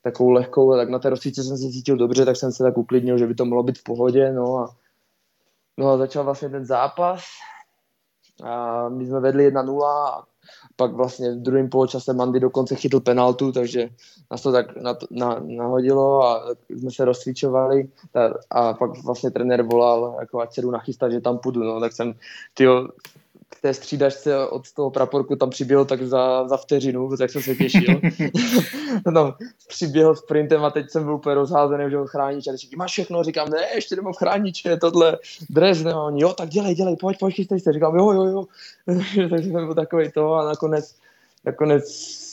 [0.03, 3.19] takovou lehkou, tak na té rozcvičce jsem se cítil dobře, tak jsem se tak uklidnil,
[3.19, 4.77] že by to mohlo být v pohodě, no a,
[5.77, 7.25] no a začal vlastně ten zápas.
[8.45, 10.25] A my jsme vedli 1-0 a
[10.77, 13.89] pak vlastně v druhém poločase Mandy dokonce chytl penaltu, takže
[14.31, 17.89] nás to tak na, na, nahodilo a jsme se rozcvičovali.
[18.51, 21.93] A pak vlastně trenér volal, jako ať se jdu nachystat, že tam půjdu, no, tak
[21.93, 22.15] jsem,
[22.55, 22.89] tyjo,
[23.49, 27.55] k té střídačce od toho praporku tam přiběhl tak za, za vteřinu, tak jsem se
[27.55, 28.01] těšil.
[29.15, 29.35] tam
[29.69, 33.23] přiběhl sprintem a teď jsem byl úplně rozházený, že ho chránič a říkám, máš všechno,
[33.23, 35.19] říkám, ne, ještě nemám chrániče, tohle
[35.51, 38.45] dres nemám, jo, tak dělej, dělej, pojď, pojď, chystej se, říkám, jo, jo, jo,
[39.31, 40.95] takže jsem byl takový to a nakonec,
[41.45, 41.85] nakonec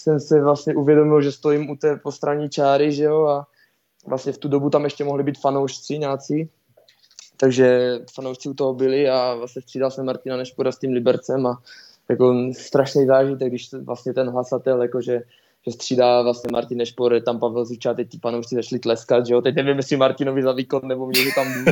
[0.06, 3.48] jsem se vlastně uvědomil, že stojím u té postranní čáry, že jo, a
[4.08, 6.50] vlastně v tu dobu tam ještě mohli být fanoušci nějací,
[7.38, 11.62] takže fanoušci u toho byli a vlastně střídal jsem Martina Nešpora s tím Libercem a
[12.10, 15.22] jako strašný zážitek, když vlastně ten hlasatel, jako že,
[15.66, 19.42] že střídá vlastně Martin Nešpor, tam Pavel Zuča, teď ti fanoušci začali tleskat, že jo,
[19.42, 21.72] teď nevím, jestli Martinovi za výkon nebo mě, že tam jdu.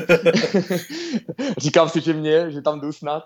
[1.57, 3.23] Říkám si, že mě, že tam jdu snad,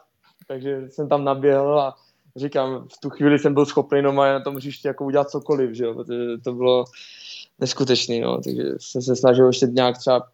[0.47, 1.95] takže jsem tam naběhl a
[2.35, 5.83] říkám, v tu chvíli jsem byl schopný no na tom hřišti jako udělat cokoliv, že
[5.83, 6.85] jo, protože to bylo
[7.59, 10.27] neskutečný, no, takže jsem se snažil ještě nějak třeba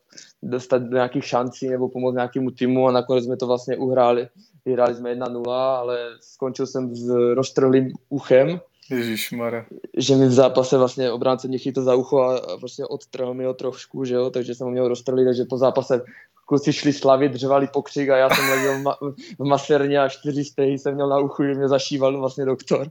[0.43, 4.27] dostat do nějakých šancí nebo pomoct nějakému týmu a nakonec jsme to vlastně uhráli.
[4.65, 8.59] Vyhráli jsme 1-0, ale skončil jsem s roztrhlým uchem.
[8.89, 9.65] Ježišmara.
[9.97, 13.53] Že mi v zápase vlastně obránce mě chytl za ucho a, vlastně odtrhl mi ho
[13.53, 16.01] trošku, že jo, takže jsem ho měl roztrhlý, takže po zápase
[16.45, 20.45] kluci šli slavit, dřevali pokřik a já jsem ležel v, ma- v maserně a čtyři
[20.45, 22.87] stehy jsem měl na uchu, že mě zašíval vlastně doktor.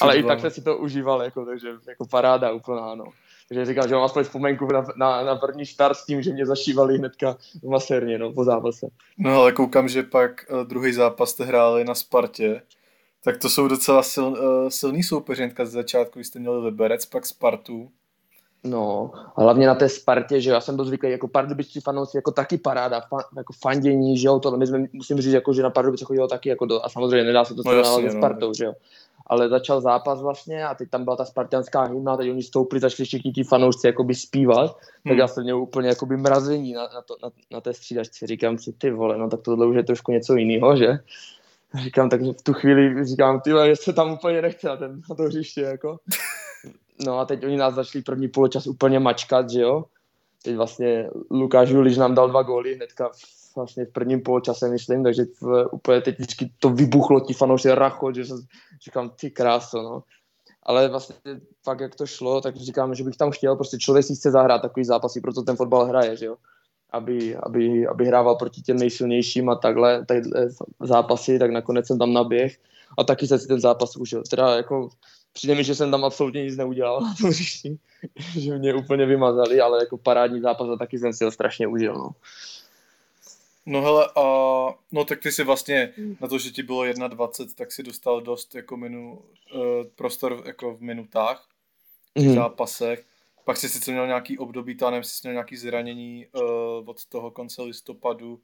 [0.00, 3.04] Ale i tak se si to užíval, jako, takže jako paráda úplná, no.
[3.50, 6.46] Takže říkal, že mám aspoň vzpomínku na, na, na první start s tím, že mě
[6.46, 8.86] zašívali hnedka v masérně, no, po zápase.
[9.18, 12.62] No ale koukám, že pak uh, druhý zápas jste hráli na Spartě,
[13.24, 17.26] tak to jsou docela sil, uh, silný soupeřenka z začátku, když jste měli Liberec, pak
[17.26, 17.90] Spartu.
[18.64, 22.58] No, hlavně na té Spartě, že já jsem byl zvyklý jako pardubičtí fanoušci, jako taky
[22.58, 26.04] paráda, fan, jako fandění, že jo, to my jsme, musím říct, jako, že na Pardubice
[26.04, 28.54] chodilo taky, jako do, a samozřejmě nedá se to no, jasně, se Spartou, no.
[28.54, 28.72] že jo
[29.30, 33.06] ale začal zápas vlastně a teď tam byla ta spartianská hymna, teď oni stoupili, začali
[33.06, 35.10] všichni ti fanoušci jakoby zpívat, hmm.
[35.10, 38.26] tak já jsem měl úplně jakoby mrazení na, na, to, na, na té střídačce.
[38.26, 40.98] Říkám si, ty vole, no tak tohle už je trošku něco jiného, že?
[41.82, 45.16] Říkám, tak v tu chvíli říkám, ty vole, se tam úplně nechce na, ten, na
[45.16, 45.96] to hřiště, jako.
[47.06, 49.84] No a teď oni nás začali první poločas úplně mačkat, že jo?
[50.44, 53.10] Teď vlastně Lukáš Juliš nám dal dva góly hnedka
[53.56, 58.12] vlastně v prvním poločase, myslím, takže v, úplně teď vždycky to vybuchlo, ti fanoušci racho,
[58.12, 58.38] že jsem,
[58.84, 60.02] říkám, ty kráso, no.
[60.62, 61.16] Ale vlastně
[61.64, 64.62] fakt, jak to šlo, tak říkám, že bych tam chtěl, prostě člověk si chce zahrát
[64.62, 66.36] takový zápasy, proto ten fotbal hraje, že jo.
[66.90, 70.48] Aby, aby, aby hrával proti těm nejsilnějším a takhle, takhle
[70.80, 72.58] zápasy, tak nakonec jsem tam naběh
[72.98, 74.22] a taky jsem si ten zápas užil.
[74.30, 74.88] Teda jako
[75.32, 77.32] přijde mi, že jsem tam absolutně nic neudělal na tom
[78.38, 81.94] že mě úplně vymazali, ale jako parádní zápas a taky jsem si ho strašně užil.
[81.94, 82.10] No.
[83.70, 84.22] No hele, a
[84.92, 88.54] no tak ty si vlastně na to, že ti bylo 21, tak si dostal dost
[88.54, 89.22] jako minu,
[89.54, 89.62] uh,
[89.94, 91.48] prostor jako v minutách
[92.18, 92.34] v mm.
[92.34, 93.06] zápasech.
[93.44, 96.42] Pak si sice měl nějaký období, to nevím, jsi měl nějaký zranění uh,
[96.88, 98.40] od toho konce listopadu,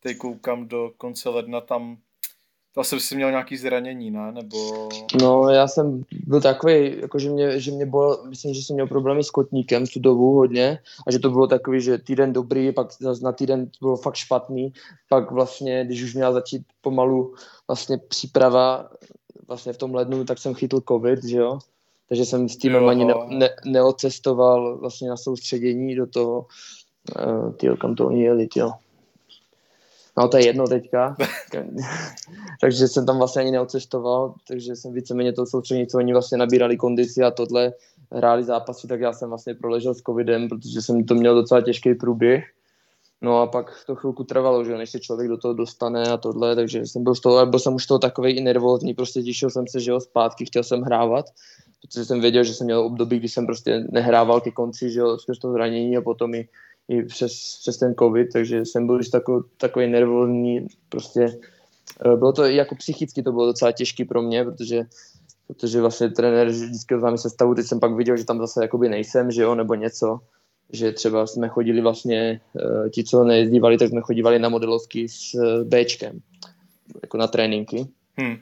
[0.00, 1.98] teď koukám do konce ledna, tam
[2.76, 4.32] Zase jsi měl nějaký zranění, ne?
[4.32, 4.88] Nebo...
[5.22, 8.86] No, já jsem byl takový, jako že mě, že mě bylo, myslím, že jsem měl
[8.86, 12.88] problémy s kotníkem tu dobu hodně a že to bylo takový, že týden dobrý, pak
[13.22, 14.72] na týden to bylo fakt špatný,
[15.08, 17.34] pak vlastně, když už měla začít pomalu
[17.68, 18.90] vlastně příprava
[19.48, 21.58] vlastně v tom lednu, tak jsem chytl covid, že jo?
[22.08, 26.46] Takže jsem s tím jo, ani ne, ne, neodcestoval vlastně na soustředění do toho,
[27.26, 28.70] uh, tyjo, kam to oni jeli, tyjo.
[30.18, 31.16] No to je jedno teďka.
[32.60, 36.76] takže jsem tam vlastně ani neocestoval, takže jsem víceméně to soustředění, co oni vlastně nabírali
[36.76, 37.72] kondici a tohle
[38.12, 41.94] hráli zápasy, tak já jsem vlastně proležel s covidem, protože jsem to měl docela těžký
[41.94, 42.44] průběh.
[43.20, 46.56] No a pak to chvilku trvalo, že než se člověk do toho dostane a tohle,
[46.56, 49.66] takže jsem byl z toho, byl jsem už toho takový i nervózní, prostě těšil jsem
[49.66, 51.26] se, že jo, zpátky, chtěl jsem hrávat,
[51.82, 55.18] protože jsem věděl, že jsem měl období, kdy jsem prostě nehrával ke konci, že jo,
[55.18, 56.48] skrz to zranění a potom i
[56.88, 61.38] i přes, přes ten covid, takže jsem byl už takový, takový nervózní, prostě
[62.04, 64.86] eh, bylo to jako psychicky to bylo docela těžké pro mě, protože
[65.48, 68.88] protože vlastně trenér vždycky oznámí se stavu, teď jsem pak viděl, že tam zase jakoby
[68.88, 70.20] nejsem, že jo, nebo něco,
[70.72, 75.34] že třeba jsme chodili vlastně, eh, ti, co nejezdívali, tak jsme chodívali na modelovky s
[75.34, 76.20] eh, Bčkem,
[77.02, 77.86] jako na tréninky.
[78.16, 78.36] Hmm.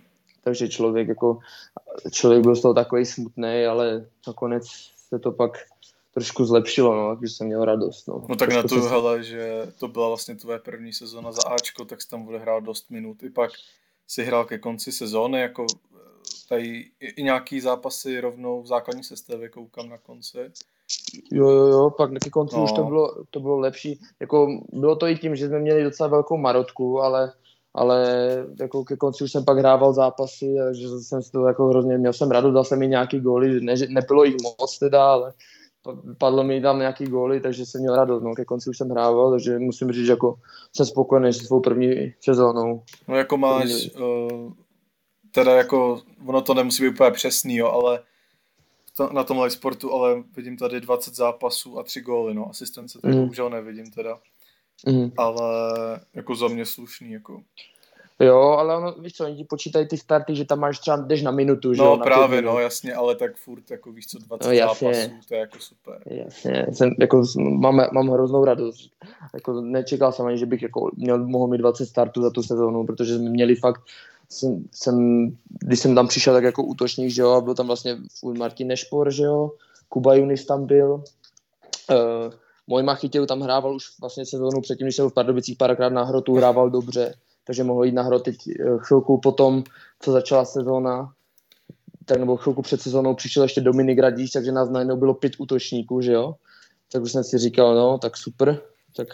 [0.44, 1.38] Takže člověk jako,
[2.10, 4.66] člověk byl z toho takový smutný, ale nakonec
[5.08, 5.58] se to pak
[6.16, 8.08] trošku zlepšilo, no, když jsem měl radost.
[8.08, 8.90] No, no tak trošku na to, se...
[8.90, 12.90] hele, že to byla vlastně tvoje první sezóna za Ačko, tak jsi tam odehrál dost
[12.90, 13.22] minut.
[13.22, 13.50] I pak
[14.08, 15.98] si hrál ke konci sezóny, jako eh,
[16.48, 20.38] tady i, nějaký zápasy rovnou v základní sestavě koukám na konci.
[21.32, 22.64] Jo, jo, jo, pak ke konci no.
[22.64, 24.00] už to bylo, to bylo lepší.
[24.20, 27.32] Jako, bylo to i tím, že jsme měli docela velkou marotku, ale
[27.74, 28.06] ale
[28.60, 32.12] jako ke konci už jsem pak hrával zápasy, takže jsem si to jako hrozně, měl
[32.12, 35.32] jsem radost, dal jsem mi nějaký góly, ne, nebylo jich moc teda, ale
[36.18, 39.30] padlo mi tam nějaký góly, takže jsem měl radost, no, ke konci už jsem hrával,
[39.30, 40.38] takže musím říct, že jako
[40.72, 42.82] jsem spokojený s svou první sezónou.
[43.08, 43.70] No jako máš,
[44.00, 44.52] uh,
[45.30, 48.00] teda jako, ono to nemusí být úplně přesný, jo, ale
[48.96, 52.98] to, na tom live sportu, ale vidím tady 20 zápasů a 3 góly, no, asistence,
[53.00, 53.20] tak mm.
[53.20, 54.18] bohužel nevidím teda.
[54.86, 55.10] Mm.
[55.16, 55.50] Ale
[56.14, 57.42] jako za mě slušný, jako.
[58.20, 61.22] Jo, ale ono, víš co, oni ti počítají ty starty, že tam máš třeba, jdeš
[61.22, 64.46] na minutu, že No jo, právě, no jasně, ale tak furt jako víš co, 20
[64.46, 64.94] no, jasně.
[64.94, 66.02] zápasů, to je jako super.
[66.06, 68.90] Jasně, jsem, jako, mám, mám hroznou radost.
[69.34, 72.86] Jako, nečekal jsem ani, že bych jako měl, mohl mít 20 startů za tu sezónu,
[72.86, 73.80] protože jsme měli fakt,
[74.28, 75.26] jsem, jsem,
[75.60, 77.96] když jsem tam přišel tak jako útočník, že jo, a byl tam vlastně
[78.38, 79.52] Martin Nešpor, že jo,
[79.88, 80.92] Kuba Junis tam byl,
[81.90, 82.32] uh,
[82.66, 86.34] můj Machytil tam hrával už vlastně sezónu předtím, když jsem v Pardubicích párkrát na hrotu
[86.34, 87.14] hrával dobře
[87.46, 89.64] takže mohl jít na hru teď eh, chvilku potom,
[90.00, 91.12] co začala sezóna,
[92.04, 96.00] tak nebo chvilku před sezónou přišel ještě Dominik Radíš, takže nás najednou bylo pět útočníků,
[96.00, 96.34] že jo.
[96.92, 98.60] Tak už jsem si říkal, no, tak super,
[98.96, 99.08] tak,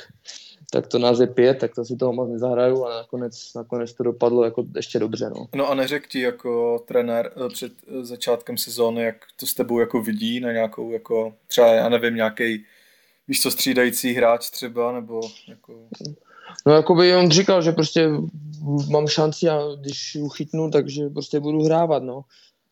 [0.71, 4.03] tak to nás je pět, tak to si toho moc nezahraju a nakonec, nakonec to
[4.03, 5.47] dopadlo jako ještě dobře, no.
[5.55, 9.79] No a neřek ti jako trenér eh, před eh, začátkem sezóny, jak to s tebou
[9.79, 12.65] jako vidí na nějakou jako třeba, já nevím, nějaký
[13.29, 15.89] víš co, střídající hráč třeba, nebo jako...
[16.67, 18.11] No jako by on říkal, že prostě
[18.91, 22.25] mám šanci a když ji chytnu, takže prostě budu hrávat, no.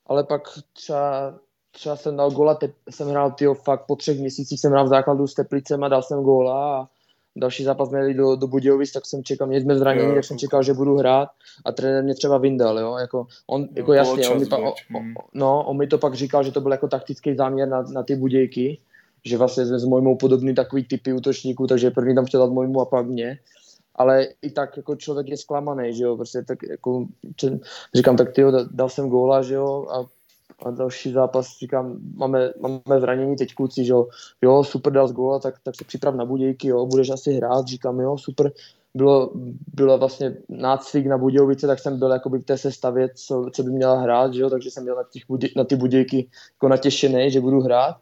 [0.07, 1.35] Ale pak třeba,
[1.71, 4.89] třeba jsem dal gola, te, jsem hrál tyjo, fakt po třech měsících jsem hrál v
[4.89, 6.89] základu s Teplicem a dal jsem góla a
[7.37, 10.63] další zápas měli do, do Budějovic, tak jsem čekal, měli jsme zranění, tak jsem čekal,
[10.63, 11.29] že budu hrát
[11.65, 15.23] a trenér mě třeba vyndal, jo, jako on, jako jasně, on mi, pa, o, o,
[15.35, 18.17] no, on mi to pak říkal, že to byl jako taktický záměr na, na ty
[18.17, 18.79] Budějky,
[19.25, 22.81] že vlastně jsme s mojmou podobný takový typy útočníků, takže první tam chtěl dát mojmu
[22.81, 23.39] a pak mě
[23.95, 27.07] ale i tak jako člověk je zklamaný, že jo, prostě tak jako,
[27.95, 30.07] říkám, tak ty dal jsem góla, že jo, a,
[30.67, 34.09] a další zápas, říkám, máme, máme zranění teď kluci, že jo,
[34.43, 37.67] jo, super, dal z góla, tak, tak se připrav na budějky, jo, budeš asi hrát,
[37.67, 38.53] říkám, jo, super,
[38.95, 39.31] bylo,
[39.75, 43.71] bylo vlastně nácvik na Budějovice, tak jsem byl jakoby v té sestavě, co, co by
[43.71, 44.51] měla hrát, že jo?
[44.51, 47.97] takže jsem byl na, těch budě, na ty Budějky jako natěšený, že budu hrát.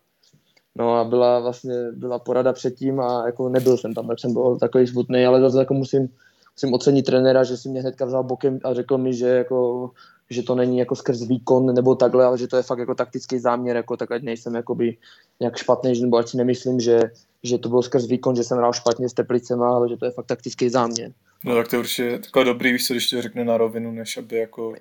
[0.78, 4.58] No a byla vlastně byla porada předtím a jako nebyl jsem tam, tak jsem byl
[4.58, 6.08] takový smutný, ale zase jako musím,
[6.56, 9.90] musím ocenit trenéra, že si mě hnedka vzal bokem a řekl mi, že jako
[10.30, 13.38] že to není jako skrz výkon nebo takhle, ale že to je fakt jako taktický
[13.38, 14.96] záměr, jako tak ať nejsem jakoby
[15.40, 17.00] nějak špatný, nebo ať si nemyslím, že,
[17.42, 20.10] že to bylo skrz výkon, že jsem hrál špatně s Teplicema, ale že to je
[20.10, 21.12] fakt taktický záměr.
[21.44, 24.36] No tak to je určitě takový dobrý, víš když to řekne na rovinu, než aby
[24.36, 24.74] jako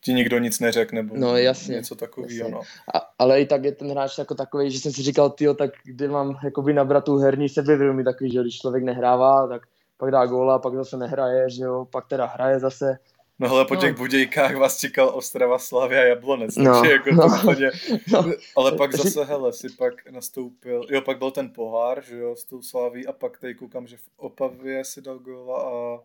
[0.00, 2.50] ti nikdo nic neřekne, nebo no, jasně, něco takového.
[2.50, 2.60] No.
[2.94, 5.70] A, ale i tak je ten hráč jako takový, že jsem si říkal, tyjo, tak
[5.84, 9.62] kde mám jakoby nabrat tu herní sebevědomí takový, že když člověk nehrává, tak
[9.96, 12.98] pak dá góla, pak zase nehraje, že jo, pak teda hraje zase,
[13.38, 13.80] No hele, po no.
[13.80, 16.72] těch budějkách vás čekal Ostrava, Slavia a Jablonec, no.
[16.72, 17.28] takže jako no.
[17.28, 17.70] to úplně,
[18.12, 18.32] no.
[18.56, 22.44] ale pak zase, hele, si pak nastoupil, jo, pak byl ten pohár, že jo, s
[22.44, 26.00] tou Slaví a pak tady koukám, že v Opavě si dal góla a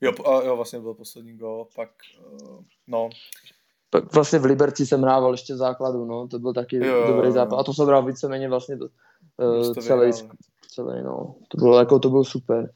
[0.00, 1.90] jo, a jo, vlastně byl poslední gól, pak,
[2.32, 3.10] uh, no.
[3.90, 7.32] Pak vlastně v Liberci jsem hrával ještě v základu, no, to byl taky jo, dobrý
[7.32, 8.84] zápas, a to jsem hrál víceméně vlastně to,
[9.36, 10.12] uh, celý,
[10.68, 12.72] celý, no, to bylo jako, to bylo super.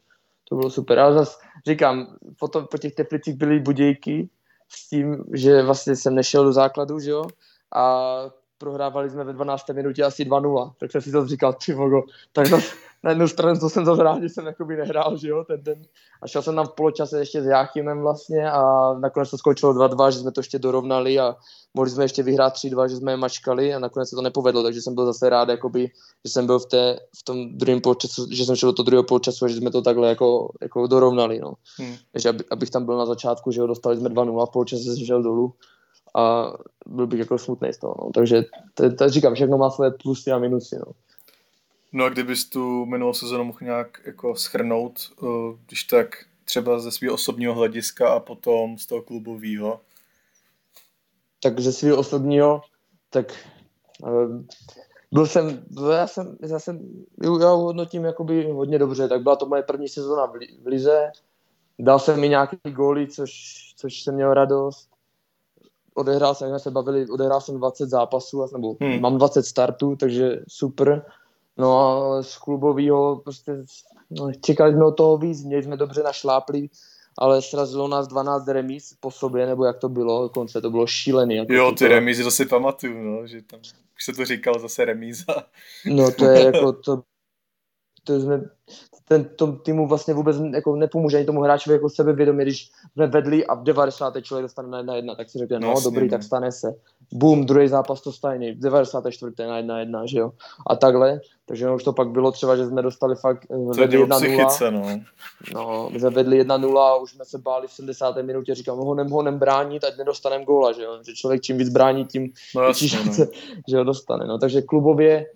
[0.48, 0.98] To bylo super.
[0.98, 4.28] Ale zase říkám, potom po těch teplicích byly budějky
[4.68, 7.24] s tím, že vlastně jsem nešel do základu, že jo,
[7.74, 8.24] a
[8.58, 9.68] prohrávali jsme ve 12.
[9.68, 12.02] minutě asi 2-0, tak jsem si to říkal, ty vogo,
[12.32, 15.44] tak zase na jednu stranu to jsem zase rád, že jsem jakoby nehrál, že jo,
[15.44, 15.82] ten den.
[16.22, 20.10] A šel jsem tam v poločase ještě s Jáchymem vlastně a nakonec to skončilo 2-2,
[20.10, 21.36] že jsme to ještě dorovnali a
[21.74, 24.82] mohli jsme ještě vyhrát 3-2, že jsme je mačkali a nakonec se to nepovedlo, takže
[24.82, 25.90] jsem byl zase rád, jakoby,
[26.24, 29.04] že jsem byl v, té, v tom druhém poločasu, že jsem šel do toho druhého
[29.04, 31.54] poločasu a že jsme to takhle jako, jako dorovnali, no.
[31.78, 31.94] Hmm.
[32.12, 34.82] Takže aby, abych tam byl na začátku, že jo, dostali jsme 2-0 a v poločase
[34.82, 35.52] jsem šel dolů
[36.16, 36.52] a
[36.86, 38.10] byl bych jako smutný z toho, no.
[38.14, 40.92] Takže to, to říkám, všechno má své plusy a minusy, no.
[41.92, 45.26] No a kdybys tu minulou sezonu mohl nějak jako schrnout, eh,
[45.66, 49.80] když tak třeba ze svého osobního hlediska a potom z toho klubového?
[51.42, 52.60] Tak ze svého osobního,
[53.10, 53.48] tak
[54.02, 54.42] uh,
[55.12, 57.04] byl jsem, já jsem, já jsem,
[57.40, 61.12] já ho hodnotím jakoby hodně dobře, tak byla to moje první sezona v, v Lize,
[61.78, 63.32] dal jsem mi nějaký góly, což,
[63.76, 64.88] což jsem měl radost,
[65.94, 69.00] odehrál jsem, jak jsme se bavili, odehrál jsem 20 zápasů, nebo hmm.
[69.00, 71.06] mám 20 startů, takže super.
[71.58, 73.52] No a z klubového prostě
[74.40, 76.70] čekali jsme od toho víc, měli jsme dobře našláplý,
[77.18, 81.36] ale srazilo nás 12 remíz po sobě, nebo jak to bylo, dokonce to bylo šílený.
[81.36, 81.88] Jako jo, ty to...
[81.88, 83.60] remízy to si pamatuju, no, že tam
[83.96, 85.24] už se to říkal zase remíza.
[85.86, 87.02] No to je jako to,
[88.08, 88.40] to jsme,
[89.08, 93.46] ten tom týmu vlastně vůbec jako nepomůže ani tomu hráčovi jako sebevědomě, když jsme vedli
[93.46, 94.14] a v 90.
[94.22, 96.74] člověk dostane na jedna jedna, tak si řekne, no, no dobrý, tak stane se.
[97.12, 99.32] Boom, druhý zápas to stejný, v 94.
[99.38, 100.32] na jedna jedna, že jo.
[100.66, 103.80] A takhle, takže no, už to pak bylo třeba, že jsme dostali fakt eh, to
[103.80, 104.70] vedli 1-0.
[104.70, 105.00] No.
[105.54, 108.16] no, my jsme vedli 1-0 a už jsme se báli v 70.
[108.16, 110.98] minutě, říkám, honem, honem bránit, ať nedostaneme góla, že jo.
[111.06, 113.26] Že člověk čím víc brání, tím no, jasně, no.
[113.68, 114.26] že ho dostane.
[114.26, 115.26] No, takže klubově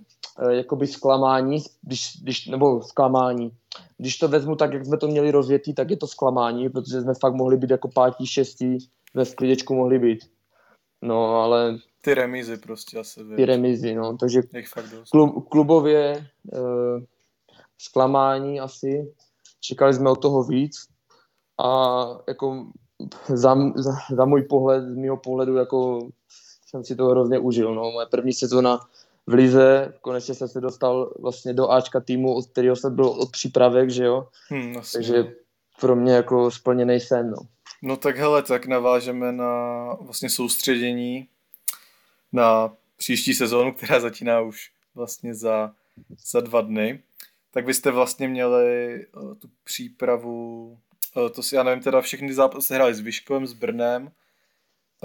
[0.50, 3.52] jakoby zklamání, když, když, nebo zklamání.
[3.98, 7.14] Když to vezmu tak, jak jsme to měli rozjetý, tak je to zklamání, protože jsme
[7.14, 8.78] fakt mohli být jako pátí, šestí,
[9.14, 10.30] ve sklidečku mohli být.
[11.02, 11.78] No, ale...
[12.00, 13.20] Ty remízy prostě asi.
[13.36, 14.42] Ty remízy, no, takže
[15.10, 17.02] klub, klubově uh,
[17.78, 19.14] zklamání asi,
[19.60, 20.76] čekali jsme od toho víc
[21.64, 22.66] a jako
[23.28, 26.08] za, za, za můj pohled, z mého pohledu, jako
[26.66, 28.80] jsem si to hrozně užil, no, moje první sezona
[29.26, 29.94] v Lize.
[30.00, 34.04] Konečně jsem se dostal vlastně do Ačka týmu, od kterého jsem byl od přípravek, že
[34.04, 34.28] jo.
[34.48, 35.34] Hmm, Takže
[35.80, 37.36] pro mě jako splněný sen, no.
[37.82, 41.28] No tak hele, tak navážeme na vlastně soustředění
[42.32, 45.72] na příští sezónu, která začíná už vlastně za,
[46.30, 47.02] za dva dny.
[47.50, 50.66] Tak byste vlastně měli uh, tu přípravu,
[51.16, 54.10] uh, to si já nevím, teda všechny zápasy hráli s Vyškovem, s Brnem,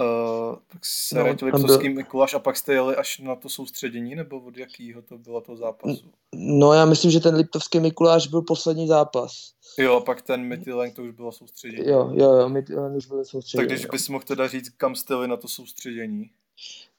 [0.00, 1.94] Uh, tak se no, Liptovský byl...
[1.94, 5.56] Mikuláš a pak jste jeli až na to soustředění, nebo od jakýho to bylo to
[5.56, 6.10] zápasu?
[6.34, 9.52] No já myslím, že ten Liptovský Mikuláš byl poslední zápas.
[9.78, 11.88] Jo, a pak ten Mytilen, to už bylo soustředění.
[11.88, 13.68] Jo, jo, jo, Mytilen už bylo soustředění.
[13.68, 13.88] Tak když jo.
[13.92, 16.30] bys mohl teda říct, kam jste jeli na to soustředění?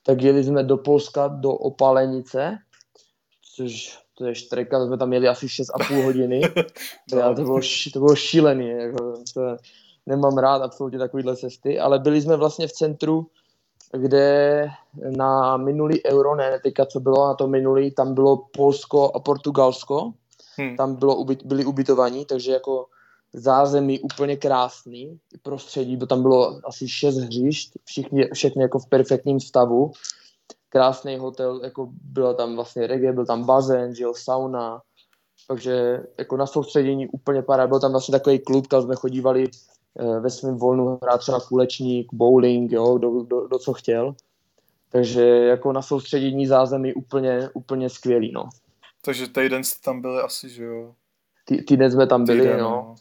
[0.04, 2.58] Tak jeli jsme do Polska, do Opalenice,
[3.56, 6.42] což to je štreka, jsme tam jeli asi 6,5 hodiny.
[7.14, 7.36] no.
[7.36, 7.60] to, bylo,
[7.94, 9.42] to bylo šílený, jako, to,
[10.06, 13.28] nemám rád absolutně takovýhle cesty, ale byli jsme vlastně v centru,
[13.92, 14.68] kde
[15.18, 20.12] na minulý euro, ne teďka co bylo na to minulý, tam bylo Polsko a Portugalsko,
[20.58, 20.76] hmm.
[20.76, 22.86] tam bylo, byli ubytovaní, takže jako
[23.34, 29.40] zázemí úplně krásný, prostředí, bo tam bylo asi šest hřišť, všichni, všechny jako v perfektním
[29.40, 29.92] stavu,
[30.70, 34.82] krásný hotel, jako byla tam vlastně reggae, byl tam bazén, že jo, sauna,
[35.48, 39.48] takže jako na soustředění úplně para, byl tam vlastně takový klub, tam jsme chodívali
[40.20, 44.16] ve svém volnu hrát třeba kulečník, bowling, jo, kdo, kdo, kdo co chtěl.
[44.92, 48.50] Takže jako na soustředění zázemí úplně, úplně skvělý, no.
[49.02, 50.94] Takže týden jste tam byli asi, že jo?
[51.46, 52.96] Tý, týden jsme tam byli, týden, no.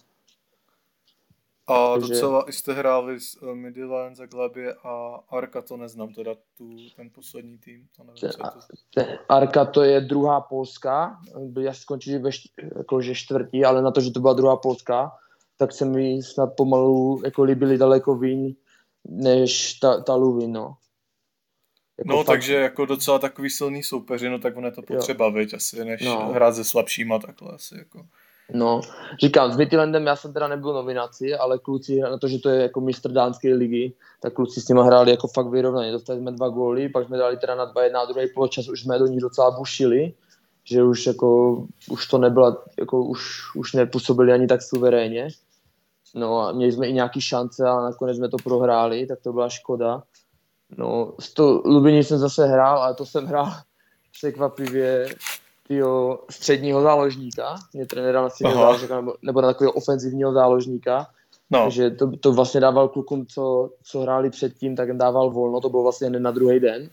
[1.67, 2.15] A Takže...
[2.15, 7.59] docela jste hráli s uh, Midlands, Zaglebě a Arka to neznám, teda tu, ten poslední
[7.59, 7.87] tým.
[7.97, 8.39] To nevím, ten, co
[8.95, 9.03] to...
[9.29, 11.19] Arka to je druhá Polska,
[11.61, 12.31] já skončil ve
[12.77, 15.13] jakože čtvrtí, ale na to, že to byla druhá Polska,
[15.59, 18.55] tak se mi snad pomalu jako líbili daleko vín,
[19.09, 20.77] než ta, ta Luvin, no.
[21.99, 22.27] Jako no, fakt...
[22.27, 26.05] takže jako docela takový silný soupeři, no tak on je to potřeba, viď, asi, než
[26.05, 26.33] no.
[26.33, 28.07] hrát se slabšíma takhle asi, jako.
[28.55, 28.81] No,
[29.21, 32.63] říkám, s Midlandem já jsem teda nebyl nominaci, ale kluci, na to, že to je
[32.63, 35.93] jako mistr dánské ligy, tak kluci s nimi hráli jako fakt vyrovnaně.
[35.93, 38.81] Dostali jsme dva góly, pak jsme dali teda na dva jedna a druhý poločas už
[38.83, 40.13] jsme do nich docela bušili,
[40.65, 41.57] že už jako,
[41.91, 45.29] už to nebyla, jako už, už nepůsobili ani tak suverénně.
[46.15, 49.49] No a měli jsme i nějaký šance a nakonec jsme to prohráli, tak to byla
[49.49, 50.03] škoda.
[50.77, 53.53] No, s to Lubiní jsem zase hrál, ale to jsem hrál
[54.13, 55.09] překvapivě
[55.69, 61.07] tyho středního záložníka, mě trenér na středního záložníka, nebo, nebo na takového ofenzivního záložníka,
[61.51, 61.63] no.
[61.63, 65.69] takže to, to vlastně dával klukům, co, co hráli předtím, tak jim dával volno, to
[65.69, 66.91] bylo vlastně na druhý den.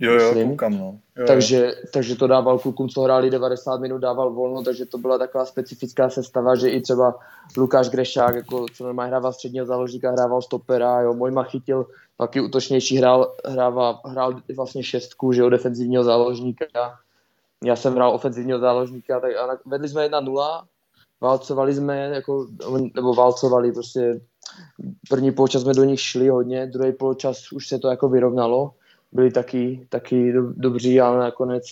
[0.00, 0.48] Jo, jo, myslím.
[0.50, 0.98] koukám, no.
[1.16, 1.72] Jo, takže, jo.
[1.92, 6.10] takže to dával klukům, co hráli 90 minut, dával volno, takže to byla taková specifická
[6.10, 7.18] sestava, že i třeba
[7.56, 11.86] Lukáš Grešák, jako, co normálně hrával středního záložníka, hrával stopera, jo, Mojma chytil
[12.18, 16.64] taky útočnější, hrál, hrával, hrál vlastně šestku, že jo, defenzivního záložníka,
[17.64, 20.62] já jsem hrál ofenzivního záložníka, tak a vedli jsme 1-0,
[21.20, 22.46] válcovali jsme, jako,
[22.94, 24.20] nebo válcovali prostě,
[25.08, 28.70] první poločas jsme do nich šli hodně, druhý poločas už se to jako vyrovnalo,
[29.16, 31.64] byli taky, taky do, dobří, ale nakonec,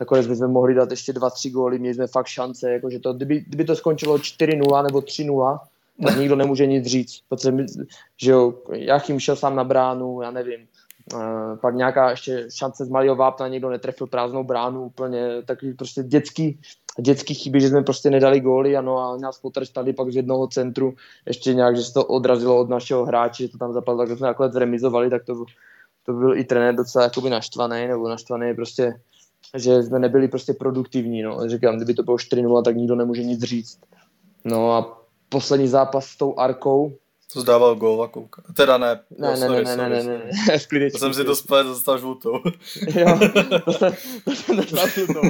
[0.00, 3.12] nakonec jsme mohli dát ještě dva, tři góly, měli jsme fakt šance, jako, že to,
[3.12, 5.58] kdyby, kdyby to skončilo 4-0 nebo 3-0,
[6.02, 7.66] tak nikdo nemůže nic říct, protože my,
[8.22, 10.66] že jo, Jachim šel sám na bránu, já nevím,
[11.14, 16.02] Uh, pak nějaká ještě šance z malého vápna, někdo netrefil prázdnou bránu úplně, takový prostě
[16.02, 16.60] dětský,
[16.98, 20.94] dětský chyby, že jsme prostě nedali góly ano, a nás potrestali pak z jednoho centru,
[21.26, 24.26] ještě nějak, že se to odrazilo od našeho hráče, že to tam zapadlo, tak jsme
[24.26, 25.44] nakonec remizovali, tak to,
[26.06, 29.00] to byl i trenér docela jakoby naštvaný, nebo naštvaný prostě,
[29.56, 31.48] že jsme nebyli prostě produktivní, no.
[31.48, 33.78] Říkám, kdyby to bylo 4 tak nikdo nemůže nic říct.
[34.44, 36.92] No a poslední zápas s tou Arkou,
[37.32, 38.42] to zdával gól a kouka.
[38.56, 39.00] Teda ne.
[39.18, 40.32] Ne, ne, sorry, ne, ne, ne, ne, ne,
[40.80, 42.32] ne, To jsem si to splet, dostal žlutou.
[42.94, 43.18] jo,
[43.64, 43.92] to jsem,
[44.24, 45.20] to jsem dostal žlutou.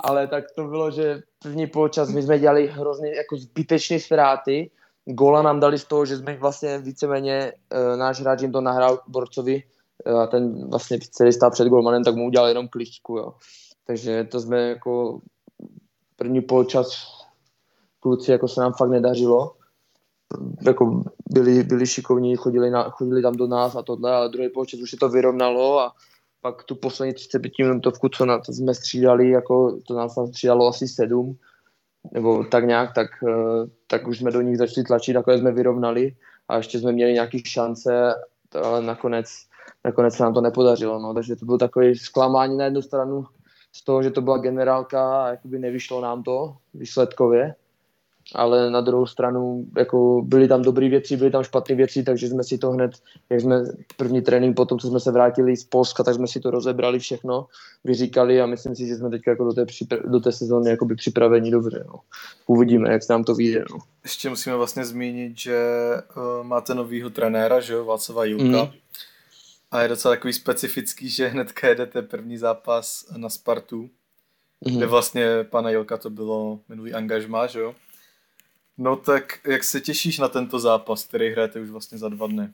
[0.00, 4.70] Ale tak to bylo, že první poločas my jsme dělali hrozně jako zbytečné ztráty.
[5.04, 7.52] Gola nám dali z toho, že jsme vlastně víceméně,
[7.92, 9.62] uh, náš hráč jim to nahrál Borcovi
[10.06, 13.34] a ten vlastně celý stál před golmanem, tak mu udělal jenom kličku, jo.
[13.86, 15.20] Takže to jsme jako
[16.16, 16.90] první poločas
[18.00, 19.58] kluci jako se nám fakt nedařilo
[20.66, 24.80] jako byli, byli šikovní, chodili, na, chodili tam do nás a tohle, ale druhý počet
[24.80, 25.92] už se to vyrovnalo a
[26.40, 30.68] pak tu poslední 35 minutovku, co na to jsme střídali, jako to nás tam střídalo
[30.68, 31.36] asi sedm,
[32.12, 36.16] nebo tak nějak, tak, eh, tak už jsme do nich začali tlačit, takhle jsme vyrovnali
[36.48, 38.14] a ještě jsme měli nějaké šance,
[38.62, 39.26] ale nakonec,
[39.84, 43.24] nakonec se nám to nepodařilo, no, takže to bylo takové zklamání na jednu stranu
[43.72, 47.54] z toho, že to byla generálka a jakoby nevyšlo nám to výsledkově,
[48.34, 52.44] ale na druhou stranu jako byly tam dobré věci, byly tam špatné věci, takže jsme
[52.44, 52.90] si to hned,
[53.30, 53.64] jak jsme
[53.96, 57.46] první trénink potom, co jsme se vrátili z Polska, tak jsme si to rozebrali všechno,
[57.84, 60.94] vyříkali a myslím si, že jsme teď jako do té, připra- do té sezóny jakoby
[60.94, 61.84] připraveni dobře.
[61.86, 62.00] No.
[62.46, 63.64] Uvidíme, jak se nám to vyjde.
[63.70, 63.78] No.
[64.02, 65.58] Ještě musíme vlastně zmínit, že
[66.16, 68.64] uh, máte novýho trenéra, že jo, Václava Julka.
[68.64, 68.70] Mm.
[69.70, 73.90] A je docela takový specifický, že hned jedete první zápas na Spartu,
[74.66, 74.76] mm.
[74.76, 77.74] kde vlastně pana Jilka to bylo minulý angažmá, že jo?
[78.78, 82.48] No tak jak se těšíš na tento zápas, který hrajete už vlastně za dva dny?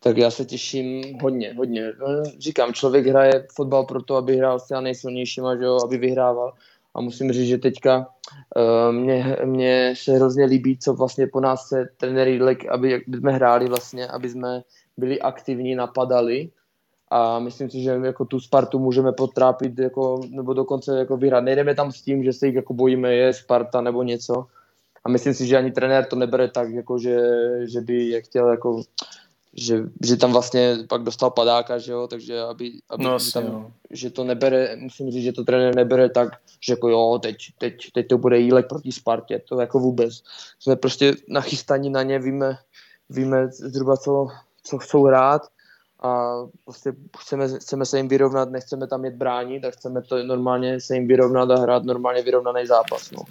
[0.00, 1.92] Tak já se těším hodně, hodně.
[2.00, 6.52] No, říkám, člověk hraje fotbal proto, aby hrál s nejsilnějšíma, že jo, aby vyhrával.
[6.94, 11.68] A musím říct, že teďka uh, mě, mě se hrozně líbí, co vlastně po nás
[11.68, 14.62] se trenéry lek, aby, aby jsme hráli vlastně, aby jsme
[14.96, 16.50] byli aktivní, napadali.
[17.10, 21.44] A myslím si, že jako tu Spartu můžeme potrápit, jako, nebo dokonce jako vyhrát.
[21.44, 24.46] Nejdeme tam s tím, že se jich jako bojíme, je Sparta nebo něco,
[25.04, 27.18] a myslím si, že ani trenér to nebere tak, jako že,
[27.64, 28.82] že by je chtěl jako
[29.54, 33.70] že, že tam vlastně pak dostal padáka, že jo, takže aby, aby No, tam, jo.
[33.90, 36.28] že to nebere, musím říct, že to trenér nebere tak,
[36.60, 40.22] že jako jo, teď, teď, teď to bude jílek proti Spartě, to jako vůbec.
[40.58, 42.56] Jsme prostě nachystaní na ně, víme,
[43.10, 44.28] víme zhruba, co,
[44.62, 45.42] co chcou hrát
[46.00, 46.34] a
[46.64, 50.94] prostě chceme, chceme se jim vyrovnat, nechceme tam jet bránit, tak chceme to normálně se
[50.94, 53.22] jim vyrovnat a hrát normálně vyrovnaný zápas, no.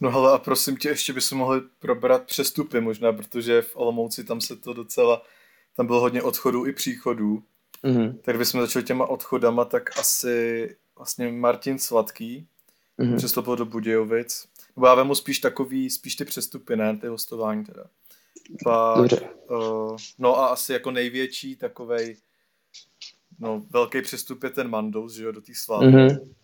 [0.00, 4.40] No hele, a prosím tě, ještě bychom mohli probrat přestupy možná, protože v Olomouci tam
[4.40, 5.22] se to docela,
[5.76, 7.42] tam bylo hodně odchodů i příchodů.
[7.82, 12.46] Mhm, Tak bychom začali těma odchodama, tak asi vlastně Martin Sladký
[12.98, 13.16] mhm.
[13.16, 14.48] přestoupil do Budějovic.
[14.76, 17.84] Nebo já vemu spíš takový, spíš ty přestupy, ne ty hostování teda.
[18.64, 19.20] Pak, Dobře.
[19.50, 22.16] uh, no a asi jako největší takovej,
[23.38, 25.86] no velký přestup je ten Mandous, že jo, do té slávy.
[25.86, 26.34] Mhm.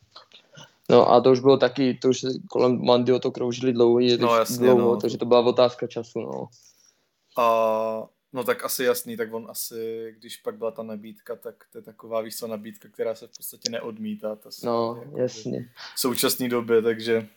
[0.90, 4.66] No a to už bylo taky, to už kolem Mandio to kroužili dlouho, No, jasně,
[4.66, 5.00] dlouho no.
[5.00, 6.48] takže to byla otázka času, no.
[7.38, 11.78] A no tak asi jasný, tak on asi, když pak byla ta nabídka, tak to
[11.78, 14.36] je taková co nabídka, která se v podstatě neodmítá.
[14.36, 15.70] Ta No, jako jasně.
[15.94, 17.28] V současné době, takže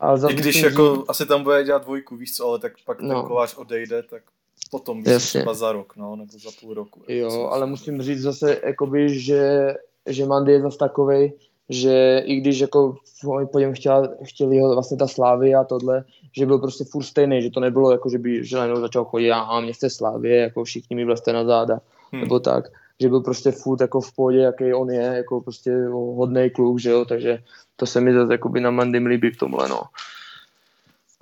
[0.00, 2.58] Ale i zase když musím jako říct- asi tam bude dělat dvojku, víš co, ale
[2.58, 3.08] tak pak No.
[3.14, 4.22] ten kolář odejde, tak
[4.70, 5.40] potom Jasně.
[5.40, 7.00] třeba za rok, no, nebo za půl roku.
[7.08, 7.94] jako Jo, ale myslím.
[7.94, 9.74] musím říct zase, jakoby, že,
[10.08, 11.32] že Mandy je zase takovej,
[11.68, 12.96] že i když jako
[13.26, 16.04] oni po něm chtěla, chtěli ho vlastně ta Slávy a tohle,
[16.36, 19.30] že byl prostě furt stejný, že to nebylo jako, že by že najednou začal chodit,
[19.32, 21.80] a mě chce Slávě, jako všichni mi vlezte na záda,
[22.12, 22.20] Hmm.
[22.22, 22.64] nebo tak,
[23.00, 26.90] že byl prostě furt jako v pohodě, jaký on je, jako prostě hodný kluk, že
[26.90, 27.42] jo, takže
[27.76, 29.82] to se mi zase jakoby na Mandym líbí v tomhle, no.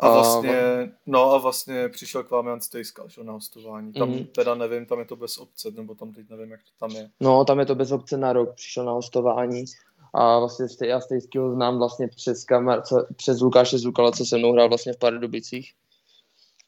[0.01, 0.61] A A- vlastně,
[1.07, 3.93] no a vlastně přišel k vám Jan Stejskal, že jo, na hostování.
[3.93, 4.25] Tam Mhm.
[4.25, 7.11] teda nevím, tam je to bez obce, nebo tam teď nevím, jak to tam je.
[7.21, 9.65] No, tam je to bez obce na rok, přišel na hostování
[10.15, 14.39] a vlastně Stej- já Stejskýho znám vlastně přes, kamar, co, přes Lukáše Zukala, co se
[14.39, 15.73] mnou hrál vlastně v Pardubicích.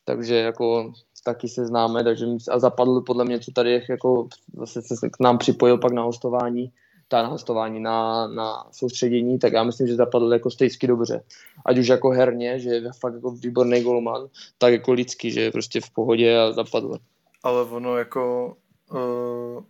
[0.05, 0.93] Takže jako
[1.25, 5.39] taky se známe, takže a zapadl podle mě, co tady jako zase se k nám
[5.39, 6.73] připojil pak na hostování,
[7.09, 11.23] ta na hostování, na, na soustředění, tak já myslím, že zapadl jako stejsky dobře.
[11.66, 15.51] Ať už jako herně, že je fakt jako výborný golman, tak jako lidský, že je
[15.51, 16.99] prostě v pohodě a zapadl.
[17.43, 18.57] Ale ono jako
[18.93, 19.64] uh,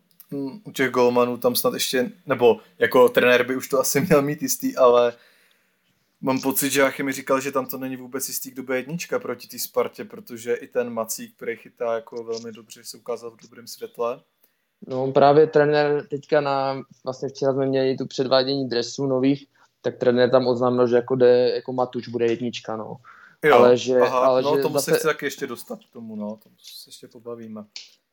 [0.65, 4.43] u těch golmanů tam snad ještě, nebo jako trenér by už to asi měl mít
[4.43, 5.13] jistý, ale
[6.21, 9.19] mám pocit, že Jachy mi říkal, že tam to není vůbec jistý, kdo bude jednička
[9.19, 13.43] proti té Spartě, protože i ten Macík, který chytá jako velmi dobře, se ukázal v
[13.43, 14.21] dobrém světle.
[14.87, 19.47] No právě trenér teďka na, vlastně včera jsme měli tu předvádění dresů nových,
[19.83, 22.97] tak trenér tam oznámil, že jako jde, jako Matuš bude jednička, no.
[23.45, 25.93] Jo, Ale že- aha, ale no že tomu se zase- chci taky ještě dostat k
[25.93, 27.65] tomu, no, tomu se ještě pobavíme.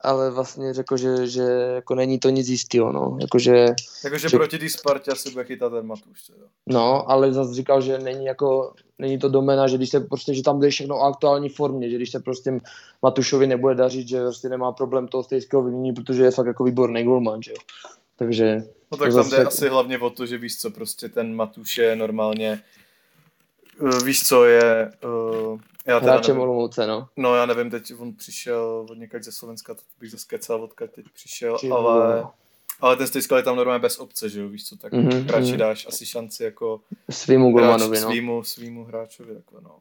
[0.02, 1.42] Ale vlastně řekl, že, že
[1.76, 3.18] jako není to nic jistého, no.
[3.22, 3.66] Jakože,
[4.04, 6.46] Jakože Že- proti té Spartě asi bude chytat ten Matuš, teda.
[6.68, 10.44] no, ale zase říkal, že není jako, není to domena, že když se prostě, že
[10.44, 12.60] tam jde všechno o aktuální formě, že když se prostě
[13.02, 17.04] Matušovi nebude dařit, že prostě nemá problém toho stejského vymění, protože je fakt jako výborný
[17.04, 17.58] golman, že jo.
[18.16, 21.78] Takže, No tak tam jde asi hlavně o to, že víš co, prostě ten Matuš
[21.78, 22.60] je normálně,
[24.04, 27.10] víš co je, uh, já teda hráčem nevím, Olomouce, no.
[27.18, 30.92] no já nevím, teď on přišel od někať ze Slovenska, to bych zase kecal, odkud
[30.92, 32.26] teď přišel, Ty ale,
[32.80, 35.32] ale ten Stejskal je tam normálně bez obce, že jo, víš co, tak Mhm, mm-hmm.
[35.32, 35.58] radši mhm.
[35.58, 38.10] dáš asi šanci jako Svýmu golmanovi, no.
[38.10, 39.80] svýmu, svýmu hráčovi, takhle no.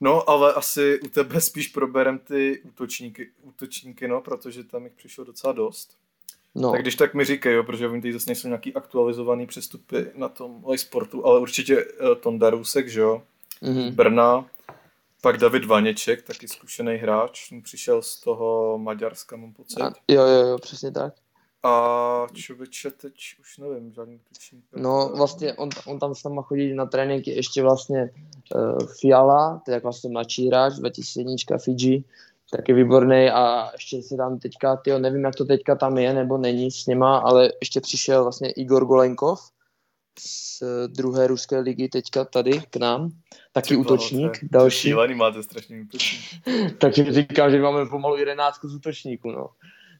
[0.00, 5.24] No, ale asi u tebe spíš proberem ty útočníky, útočníky, no, protože tam jich přišlo
[5.24, 5.96] docela dost.
[6.60, 6.72] No.
[6.72, 10.28] Tak když tak mi říkej, jo, protože vím, teď zase nejsou nějaký aktualizovaný přestupy na
[10.28, 13.22] tom sportu, ale určitě uh, Tonda Rusek, že jo,
[13.62, 13.94] Mhm.
[13.94, 14.46] Brna,
[15.22, 19.80] pak David Vaněček, taky zkušený hráč, přišel z toho Maďarska, mám pocit.
[19.80, 21.14] A, jo, jo, jo, přesně tak.
[21.62, 24.64] A člověče teď už nevím, žádný útočník.
[24.76, 28.10] No vlastně on, on tam s náma chodí na tréninky ještě vlastně
[28.54, 32.04] uh, Fiala, to je jak vlastně mladší hráč, 2001 Fiji,
[32.50, 36.38] taky výborný a ještě se tam teďka, tyjo, nevím jak to teďka tam je nebo
[36.38, 39.40] není s něma, ale ještě přišel vlastně Igor Golenkov
[40.20, 43.10] z druhé ruské ligy teďka tady k nám,
[43.52, 46.22] taky útočník, další, Šílený máte strašný útočník.
[46.78, 49.48] takže říkám, že máme pomalu jedenáctku z útočníků, no.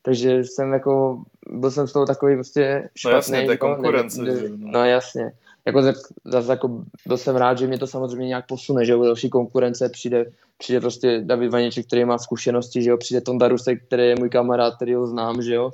[0.03, 3.13] Takže jsem jako, byl jsem z toho takový prostě špatný.
[3.13, 4.71] No jasně, to je konkurence, ne- jo, no.
[4.71, 5.33] No jasně.
[5.69, 5.83] Jako
[6.25, 9.89] zase jako byl jsem rád, že mě to samozřejmě nějak posune, že jo, další konkurence
[9.89, 10.25] přijde,
[10.59, 14.31] přijde prostě David Vaněček, který má zkušenosti, že jo, přijde Tonda Rusek, který je můj
[14.31, 15.71] kamarád, který ho znám, že jo.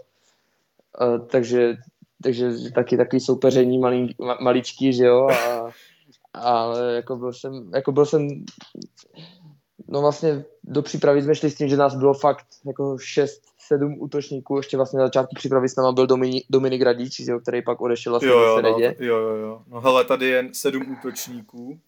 [1.00, 1.74] Uh, takže,
[2.22, 5.70] takže taky takový soupeření malý, ma, maličký, že jo, a,
[6.34, 8.28] ale jako byl jsem, jako byl jsem,
[9.88, 13.96] no vlastně do přípravy jsme šli s tím, že nás bylo fakt jako šest, sedm
[13.98, 17.80] útočníků, ještě vlastně na začátku přípravy s náma byl Dominik, Dominik Radíč, jo, který pak
[17.80, 19.62] odešel vlastně Jo, jo, no, jo, jo, jo.
[19.66, 21.80] No hele, tady je sedm útočníků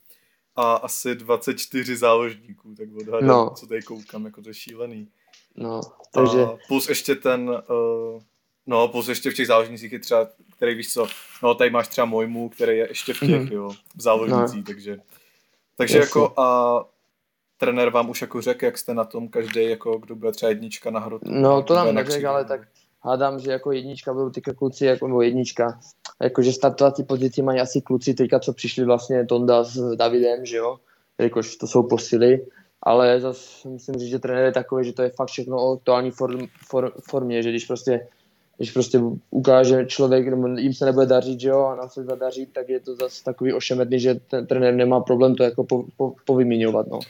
[0.56, 3.44] a asi 24 záložníků, tak odhadám, No.
[3.44, 3.50] no.
[3.50, 5.08] co tady koukám, jako to je šílený.
[5.56, 5.80] No,
[6.12, 6.42] takže...
[6.42, 8.22] A plus ještě ten, uh,
[8.66, 11.06] no plus ještě v těch záložnících je třeba, který víš co,
[11.42, 13.52] no tady máš třeba Mojmu, který je ještě v těch, mm-hmm.
[13.52, 14.64] jo, v záložnících, no.
[14.66, 14.98] takže,
[15.76, 16.20] takže Jasně.
[16.20, 16.84] jako a
[17.56, 20.90] trenér vám už jako řekl, jak jste na tom každý, jako kdo bude třeba jednička
[20.90, 21.24] na hrotu.
[21.28, 22.60] No to nám neřekl, ale tak
[23.02, 25.80] hádám, že jako jednička budou ty kluci, jako, nebo jednička,
[26.22, 30.76] jakože startovací pozici mají asi kluci teďka, co přišli vlastně Tonda s Davidem, že jo,
[31.18, 32.46] jakož to jsou posily,
[32.82, 36.10] ale zase musím říct, že trenér je takový, že to je fakt všechno o aktuální
[36.10, 38.06] form, form, formě, že když prostě
[38.56, 39.00] když prostě
[39.30, 42.80] ukáže člověk, nebo jim se nebude dařit, že jo, a nám se zadaří, tak je
[42.80, 47.00] to zase takový ošemetný, že ten trenér nemá problém to jako po, po, povyměňovat, no.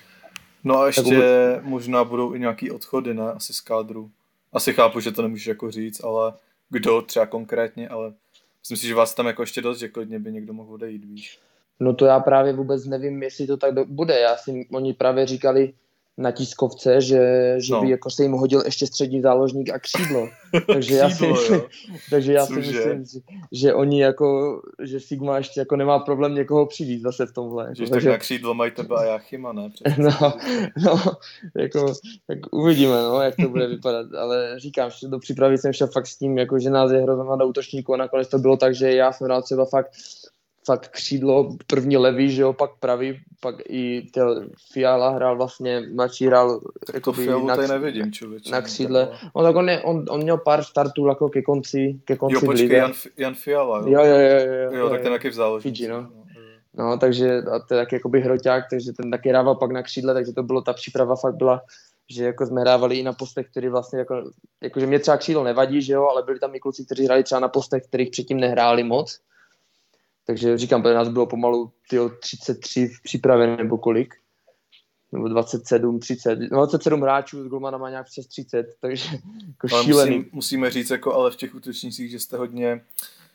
[0.66, 1.62] No a ještě vůbec...
[1.62, 4.10] možná budou i nějaký odchody, ne, asi z kádru.
[4.52, 6.32] Asi chápu, že to nemůžeš jako říct, ale
[6.70, 8.12] kdo třeba konkrétně, ale
[8.60, 11.38] myslím si, že vás tam jako ještě dost, že klidně by někdo mohl odejít, víš.
[11.80, 14.18] No to já právě vůbec nevím, jestli to tak bude.
[14.18, 15.72] Já si, oni právě říkali,
[16.18, 17.80] na tiskovce, že, že no.
[17.80, 20.28] by jako se jim hodil ještě střední záložník a křídlo.
[20.66, 21.62] Takže já si myslím,
[22.10, 23.20] takže já si myslím že,
[23.52, 27.74] že oni jako, že Sigma ještě jako nemá problém někoho přivít zase v tomhle.
[27.74, 28.08] Že takže...
[28.08, 29.70] tak na křídlo mají tebe a já Chyma, ne?
[29.98, 30.32] no,
[30.84, 31.02] no,
[31.56, 31.94] jako,
[32.26, 36.06] tak uvidíme, no, jak to bude vypadat, ale říkám, že do přípravy jsem šel fakt
[36.06, 38.92] s tím, jako, že nás je hrozná do útočníků a nakonec to bylo tak, že
[38.92, 39.90] já jsem rád třeba fakt
[40.66, 44.06] fakt křídlo, první levý, že jo, pak pravý, pak i
[44.72, 46.60] Fiala hrál vlastně, mladší hrál
[46.94, 48.50] jako Fialu na, tady nevidím, člověče.
[48.50, 49.08] Na křídle.
[49.36, 52.40] No tak on, je, on, on, měl pár startů jako ke konci, ke konci Jo,
[52.40, 53.88] počkej, Jan, Jan Fiala, jo.
[53.88, 54.38] Jo, jo, jo.
[54.38, 55.60] Jo, jo, jo tak ten taky vzal.
[55.60, 56.00] Fiji, no.
[56.00, 56.26] no.
[56.78, 60.14] No, takže a to je taky jakoby hroťák, takže ten taky hrával pak na křídle,
[60.14, 61.62] takže to bylo, ta příprava fakt byla,
[62.10, 64.30] že jako jsme hrávali i na postech, který vlastně jako,
[64.62, 67.40] jakože mě třeba křídlo nevadí, že jo, ale byli tam i kluci, kteří hráli třeba
[67.40, 69.20] na postech, kterých předtím nehráli moc,
[70.26, 74.14] takže říkám, pro nás bylo pomalu tyjo, 33 v přípravě nebo kolik,
[75.12, 79.08] nebo 27, 30, no 27 hráčů, s Golmana má nějak přes 30, takže
[79.46, 80.16] jako ale šílený.
[80.16, 82.80] Musím, musíme říct, jako ale v těch útočnících, že jste hodně,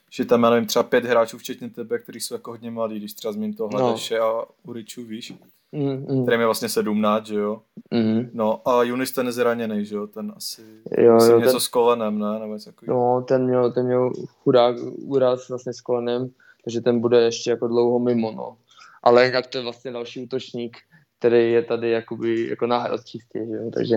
[0.10, 3.14] že tam, já nevím, třeba pět hráčů, včetně tebe, kteří jsou jako hodně mladí, když
[3.14, 4.26] třeba zmíním toho Hledeše no.
[4.26, 5.34] a Uriču, víš?
[5.72, 6.24] Mm, mm.
[6.24, 7.62] Kterým je vlastně 17, že jo?
[7.92, 8.30] Mm.
[8.34, 10.08] No a Junis ten je zraněný, že jo?
[10.08, 10.62] Ten asi,
[10.98, 11.60] jo, asi jo, něco ten...
[11.60, 12.39] s kolenem, ne?
[12.39, 14.12] Nebo něco no, ten měl, ten měl
[14.44, 16.30] chudák úraz vlastně s kolenem
[16.64, 18.57] takže ten bude ještě jako dlouho mimo, no.
[19.03, 20.78] Ale jinak to je vlastně další útočník,
[21.20, 23.72] který je tady jakoby jako náhrad čistě, že jo?
[23.74, 23.95] takže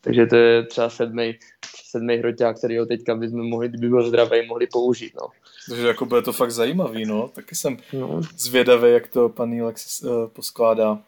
[0.00, 1.38] takže to je třeba sedmý,
[1.84, 5.28] sedmý hroťák, který ho teďka bychom mohli, kdyby byl zdravý, mohli použít, no.
[5.68, 7.28] Takže jako bude to fakt zajímavý, no.
[7.28, 8.20] Taky jsem no.
[8.36, 10.98] zvědavý, jak to pan Lex uh, poskládá.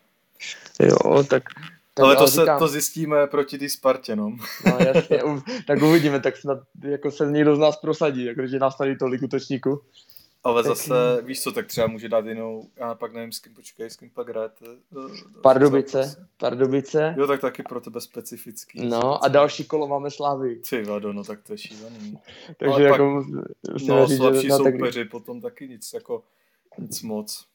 [0.80, 1.42] Jo, tak
[1.94, 4.36] tak ale to, se, říkám, to zjistíme proti té Spartě, no.
[4.66, 5.20] no jasně,
[5.66, 9.22] tak uvidíme, tak snad jako se někdo z nás prosadí, jako, že nás tady tolik
[9.22, 9.80] útočníků.
[10.44, 13.90] Ale zase, víš co, tak třeba může dát jinou, já pak nevím, s kým počkej,
[13.90, 14.66] s kým pak hrajete.
[15.42, 17.14] Pardubice, Pardubice.
[17.18, 18.86] Jo, tak taky pro tebe specifický.
[18.86, 20.56] No a další kolo máme Slávy.
[20.56, 22.18] Ty vado, no tak to je šílený.
[22.46, 25.10] Takže Ale jako pak, no, říct, slabší že, soupeři, tak...
[25.10, 26.24] potom taky nic, jako
[26.78, 27.46] nic moc.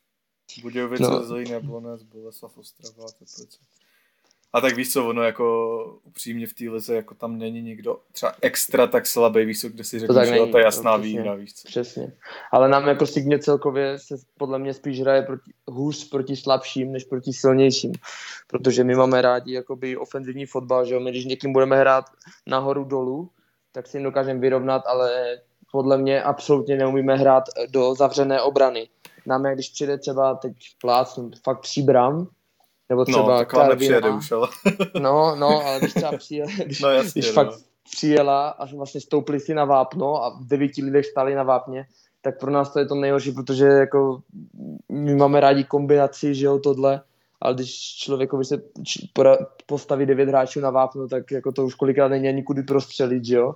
[0.61, 1.23] Budějovice, no.
[1.23, 3.57] Zlín, Jablonec, Boleslav, Ostrava, Teplice.
[4.55, 8.33] A tak víš co, ono jako upřímně v té lize, jako tam není nikdo třeba
[8.41, 11.53] extra tak slabý, víš co, kde si řekneš, že to je jasná přesně, výhra, víš
[11.53, 11.67] co.
[11.67, 12.13] Přesně.
[12.51, 17.03] Ale nám jako Signě celkově se podle mě spíš hraje proti, hůř proti slabším, než
[17.03, 17.91] proti silnějším.
[18.47, 22.05] Protože my máme rádi jakoby ofenzivní fotbal, že jo, my když někým budeme hrát
[22.47, 23.29] nahoru dolů,
[23.71, 25.37] tak si jim dokážeme vyrovnat, ale
[25.71, 28.87] podle mě absolutně neumíme hrát do zavřené obrany.
[29.25, 32.27] Nám, když přijde třeba teď plácnout fakt příbram,
[32.89, 34.15] nebo no, třeba no, Karvina.
[34.15, 34.47] už, ale...
[34.99, 37.33] no, no, ale když třeba přijela, když, no, jasně, když no.
[37.33, 41.85] fakt přijela a vlastně stoupili si na vápno a v devíti lidech stali na vápně,
[42.21, 44.21] tak pro nás to je to nejhorší, protože jako
[44.89, 47.01] my máme rádi kombinaci, že jo, tohle,
[47.41, 48.61] ale když člověkovi se
[49.65, 53.35] postaví devět hráčů na vápno, tak jako to už kolikrát není ani kudy prostřelit, že
[53.35, 53.53] jo.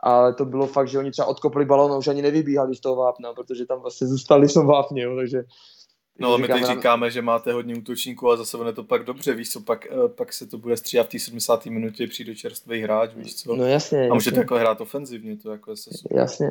[0.00, 2.96] Ale to bylo fakt, že oni třeba odkopli balón a už ani nevybíhali z toho
[2.96, 5.44] vápna, protože tam vlastně zůstali v tom vápně, jo, takže
[6.18, 9.04] No ale my teď říkáme, že máte hodně útočníků a zase on je to pak
[9.04, 11.70] dobře, víš co, pak, eh, pak se to bude stříhat v té 70.
[11.70, 13.56] minutě, přijde čerstvý hráč, víš co.
[13.56, 14.08] No jasně.
[14.08, 16.18] A můžete jako hrát ofenzivně, to jako je se super.
[16.18, 16.50] Jasně.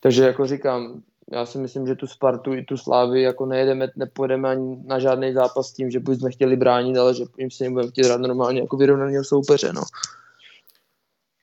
[0.00, 1.02] Takže jako říkám,
[1.32, 5.32] já si myslím, že tu Spartu i tu Slávy jako nejedeme, nepojedeme ani na žádný
[5.32, 8.76] zápas tím, že bychom chtěli bránit, ale že jim se budeme chtět hrát normálně jako
[8.76, 9.82] vyrovnaného soupeře, no.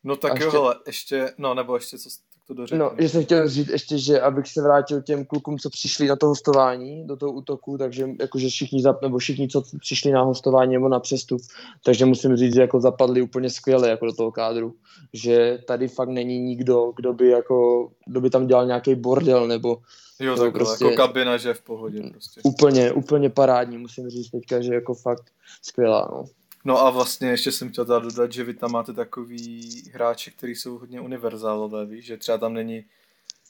[0.03, 2.09] No tak jo, hele, ještě, no nebo ještě co,
[2.47, 2.85] to dořeknu.
[2.85, 6.15] No, že jsem chtěl říct ještě, že abych se vrátil těm klukům, co přišli na
[6.15, 10.89] to hostování, do toho útoku, takže jakože všichni, nebo všichni, co přišli na hostování nebo
[10.89, 11.41] na přestup,
[11.85, 14.73] takže musím říct, že jako zapadli úplně skvěle jako do toho kádru,
[15.13, 19.77] že tady fakt není nikdo, kdo by jako, kdo by tam dělal nějaký bordel, nebo
[20.19, 22.41] Jo, tak prostě jako kabina, že v pohodě prostě.
[22.43, 25.23] Úplně, úplně parádní, musím říct teďka, že jako fakt
[25.61, 26.25] skvělá, no.
[26.66, 30.55] No a vlastně ještě jsem chtěl teda dodat, že vy tam máte takový hráče, který
[30.55, 32.86] jsou hodně univerzálové, víš, že třeba tam není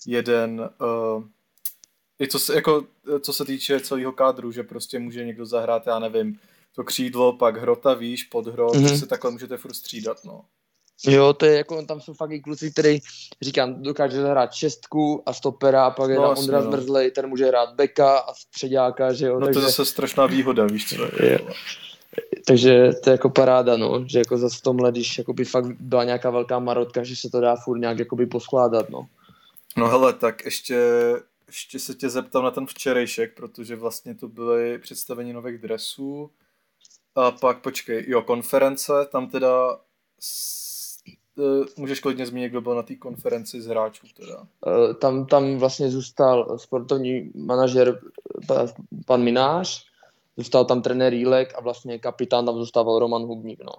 [0.07, 1.24] jeden, uh,
[2.20, 2.86] i co se, jako,
[3.22, 6.39] co se týče celého kádru, že prostě může někdo zahrát, já nevím,
[6.76, 8.89] to křídlo, pak hrota, víš, pod hrot, mm-hmm.
[8.89, 10.45] že se takhle můžete furt střídat, no.
[11.07, 12.99] Jo, to je jako, tam jsou fakt i kluci, který,
[13.41, 16.72] říkám, dokáže zahrát šestku a stopera, a pak je no, tam Ondra no.
[16.72, 19.39] Zmrzlej, ten může hrát beka a středáka, že jo.
[19.39, 19.59] No takže...
[19.59, 21.24] to je zase strašná výhoda, víš co.
[21.24, 21.39] Je.
[22.47, 26.03] Takže to je jako paráda, no, že jako zase v tomhle, když jakoby fakt byla
[26.03, 29.07] nějaká velká marotka, že se to dá furt nějak jakoby poskládat, no.
[29.78, 30.80] No hele, tak ještě,
[31.47, 36.32] ještě se tě zeptám na ten včerejšek, protože vlastně to byly představení nových dresů
[37.16, 39.78] a pak počkej, jo, konference, tam teda
[41.39, 44.47] Eh, můžeš klidně zmínit, kdo byl na té konferenci z hráčů teda.
[44.68, 47.99] Eh, tam, tam vlastně zůstal sportovní manažer
[49.05, 49.86] pan Minář,
[50.38, 53.71] zůstal tam trenér Jílek a vlastně kapitán tam zůstával Roman Hubník, no.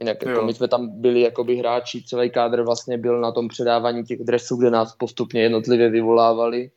[0.00, 4.04] Jinak jako my jsme tam byli jakoby hráči, celý kádr vlastně byl na tom předávání
[4.04, 6.70] těch dresů, kde nás postupně jednotlivě vyvolávali.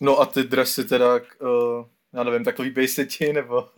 [0.00, 3.68] No a ty dresy teda, uh, já nevím, takový bejseti, nebo...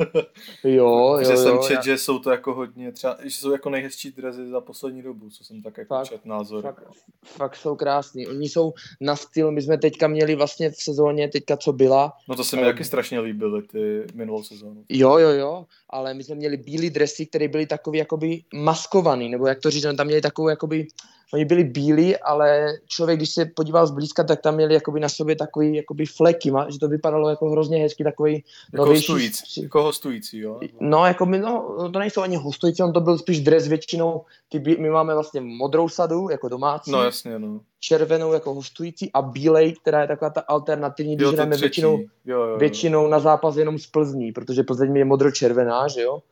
[0.65, 1.83] jo, jo, že jsem čet, já...
[1.83, 5.45] že jsou to jako hodně, třeba, že jsou jako nejhezčí drezy za poslední dobu, co
[5.45, 6.63] jsem tak jako fakt, čet názor.
[6.63, 6.83] Fakt,
[7.25, 8.27] fakt, jsou krásný.
[8.27, 12.13] Oni jsou na styl, my jsme teďka měli vlastně v sezóně, teďka co byla.
[12.29, 14.85] No to se mi um, taky strašně líbily, ty minulou sezónu.
[14.89, 19.47] Jo, jo, jo, ale my jsme měli bílé dresy, které byly takový jakoby maskovaný, nebo
[19.47, 20.87] jak to říct, tam měli takovou jakoby
[21.33, 25.37] oni byli bílí, ale člověk, když se podíval zblízka, tak tam měli jakoby na sobě
[25.37, 29.13] takový jakoby fleky, že to vypadalo jako hrozně hezky, takový jako novější.
[29.13, 30.61] Hostující, jako hostující, jo?
[30.81, 34.77] No, jako my, no, to nejsou ani hostující, on to byl spíš dres většinou, ty,
[34.79, 36.91] my máme vlastně modrou sadu, jako domácí.
[36.91, 37.61] No, jasně, no.
[37.81, 42.43] Červenou jako hostující a bílej, která je taková ta alternativní, když jdeme většinou, jo, jo,
[42.43, 42.59] jo.
[42.59, 46.23] většinou na zápas jenom z Plzní, protože Plzeň je modro-červená, že jo?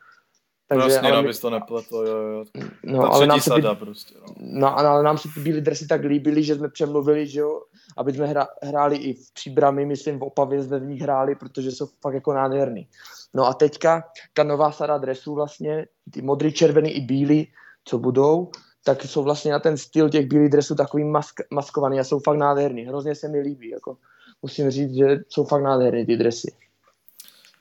[0.69, 1.35] Takže, vlastně, ale my...
[1.35, 2.45] to nepletlo, jo, jo.
[2.85, 4.35] No, Ta ale nám se sada ty, prostě, no.
[4.39, 4.79] no.
[4.79, 7.62] ale nám se ty bílé dresy tak líbily, že jsme přemluvili, že jo,
[7.97, 11.71] aby jsme hra, hráli i v Příbrami, myslím v Opavě jsme v nich hráli, protože
[11.71, 12.89] jsou fakt jako nádherný.
[13.35, 14.03] No a teďka
[14.35, 17.49] ta nová sada dresů vlastně, ty modrý, červený i bílý,
[17.85, 18.51] co budou,
[18.85, 22.37] tak jsou vlastně na ten styl těch bílých dresů takový mask, maskovaný a jsou fakt
[22.37, 22.83] nádherný.
[22.83, 23.97] Hrozně se mi líbí, jako
[24.43, 26.53] musím říct, že jsou fakt nádherný ty dresy.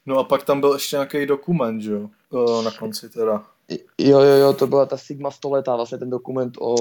[0.08, 3.43] No a pak tam byl ještě nějaký dokument, že jo, na konci teda.
[3.97, 6.76] Jo, jo, jo, to byla ta Sigma 100 letá, vlastně ten dokument o,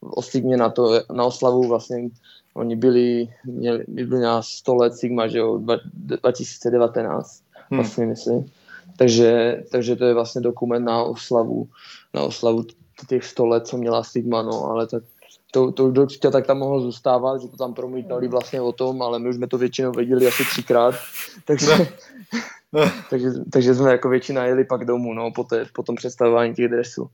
[0.00, 2.08] o Sigmě na, to, na oslavu vlastně,
[2.54, 5.60] oni byli, měli, byli na 100 let Sigma, že jo,
[5.94, 7.80] 2019, hmm.
[7.80, 8.50] vlastně myslím.
[8.96, 11.68] Takže, takže to je vlastně dokument na oslavu,
[12.14, 12.64] na oslavu
[13.08, 15.02] těch 100 let, co měla Sigma, no, ale tak
[15.50, 19.18] to, to určitě tak tam mohlo zůstávat, že to tam promítali vlastně o tom, ale
[19.18, 20.94] my už jsme to většinou věděli asi třikrát,
[21.44, 21.72] takže,
[23.10, 26.68] takže, takže jsme jako většina jeli pak domů, no, po, té, po tom představování těch
[26.68, 27.10] dresů.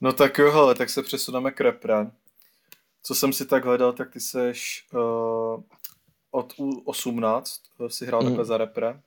[0.00, 2.10] No tak jo, hele, tak se přesuneme k repre.
[3.02, 5.62] Co jsem si tak hledal, tak ty seš uh,
[6.30, 7.42] od U18
[7.86, 8.28] eh, si hrál mm.
[8.28, 9.00] takhle za repre.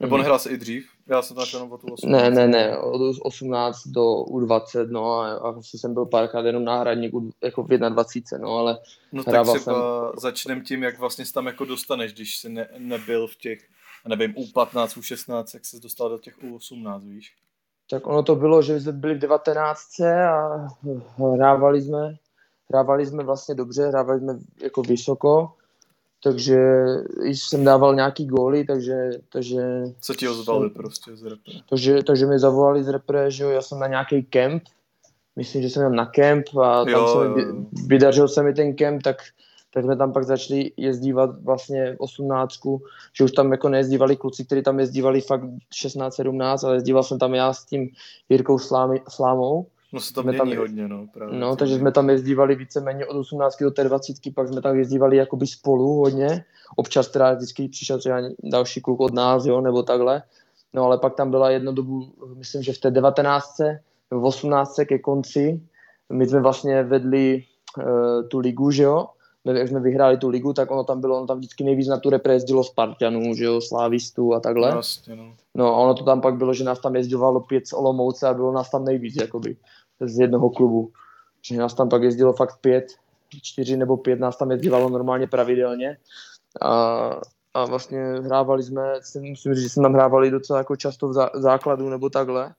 [0.00, 0.22] Nebo mm.
[0.22, 0.88] nehrál se i dřív?
[1.06, 2.10] Já jsem tam jenom od U18.
[2.10, 7.12] Ne, ne, ne, od 18 do U20, no a, a jsem byl párkrát jenom náhradník
[7.42, 8.78] jako v 21, no ale
[9.12, 9.74] No tak třeba jsem...
[10.16, 13.68] začnem tím, jak vlastně tam jako dostaneš, když jsi ne, nebyl v těch
[14.08, 17.34] nevím, U15, U16, jak se dostal do těch U18, víš?
[17.90, 20.68] Tak ono to bylo, že jsme byli v 19 a
[21.34, 22.16] hrávali jsme,
[22.70, 25.52] hrávali jsme vlastně dobře, hrávali jsme jako vysoko,
[26.22, 26.58] takže
[27.24, 29.84] jsem dával nějaký góly, takže, takže...
[30.00, 31.52] Co ti ozvali jsem, prostě z repre?
[31.68, 34.62] Takže, takže mi zavolali z repre, že jo, já jsem na nějaký kemp,
[35.36, 38.74] myslím, že jsem měl na kemp a tam jo, se mi, vydařil se mi ten
[38.74, 39.16] kemp, tak
[39.74, 42.54] tak jsme tam pak začali jezdívat vlastně 18,
[43.12, 45.42] že už tam jako nejezdívali kluci, kteří tam jezdívali fakt
[45.84, 47.88] 16-17, ale jezdíval jsem tam já s tím
[48.28, 49.66] Jirkou Slámy, Slámou.
[49.92, 51.06] No se tam mění tam, hodně, no.
[51.14, 51.38] Právě.
[51.38, 55.16] No, takže jsme tam jezdívali víceméně od 18 do té 20, pak jsme tam jezdívali
[55.16, 56.44] jakoby spolu hodně.
[56.76, 60.22] Občas teda vždycky přišel třeba další kluk od nás, jo, nebo takhle.
[60.72, 63.58] No ale pak tam byla jedno dobu, myslím, že v té 19.
[64.10, 64.80] nebo v 18.
[64.86, 65.60] ke konci,
[66.12, 67.44] my jsme vlastně vedli
[67.78, 69.06] uh, tu ligu, že jo,
[69.52, 72.10] jak jsme vyhráli tu ligu, tak ono tam bylo, ono tam vždycky nejvíc na tu
[72.10, 74.72] repre jezdilo Spartanů, že jo, Slávistů a takhle.
[74.72, 75.34] Vlastně, no.
[75.54, 78.34] no a ono to tam pak bylo, že nás tam jezdilo pět z Olomouce a
[78.34, 79.56] bylo nás tam nejvíc, jakoby,
[80.00, 80.90] z jednoho klubu.
[81.42, 82.86] Že nás tam pak jezdilo fakt pět,
[83.42, 85.96] čtyři nebo pět nás tam jezdívalo normálně pravidelně.
[86.62, 87.10] A,
[87.54, 91.88] a vlastně hrávali jsme, musím říct, že jsme tam hrávali docela jako často v základu
[91.88, 92.54] nebo takhle.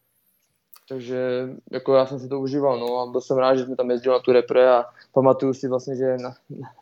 [0.89, 3.91] Takže jako já jsem si to užíval, no a byl jsem rád, že jsme tam
[3.91, 6.35] jezdili na tu repre a pamatuju si vlastně, že na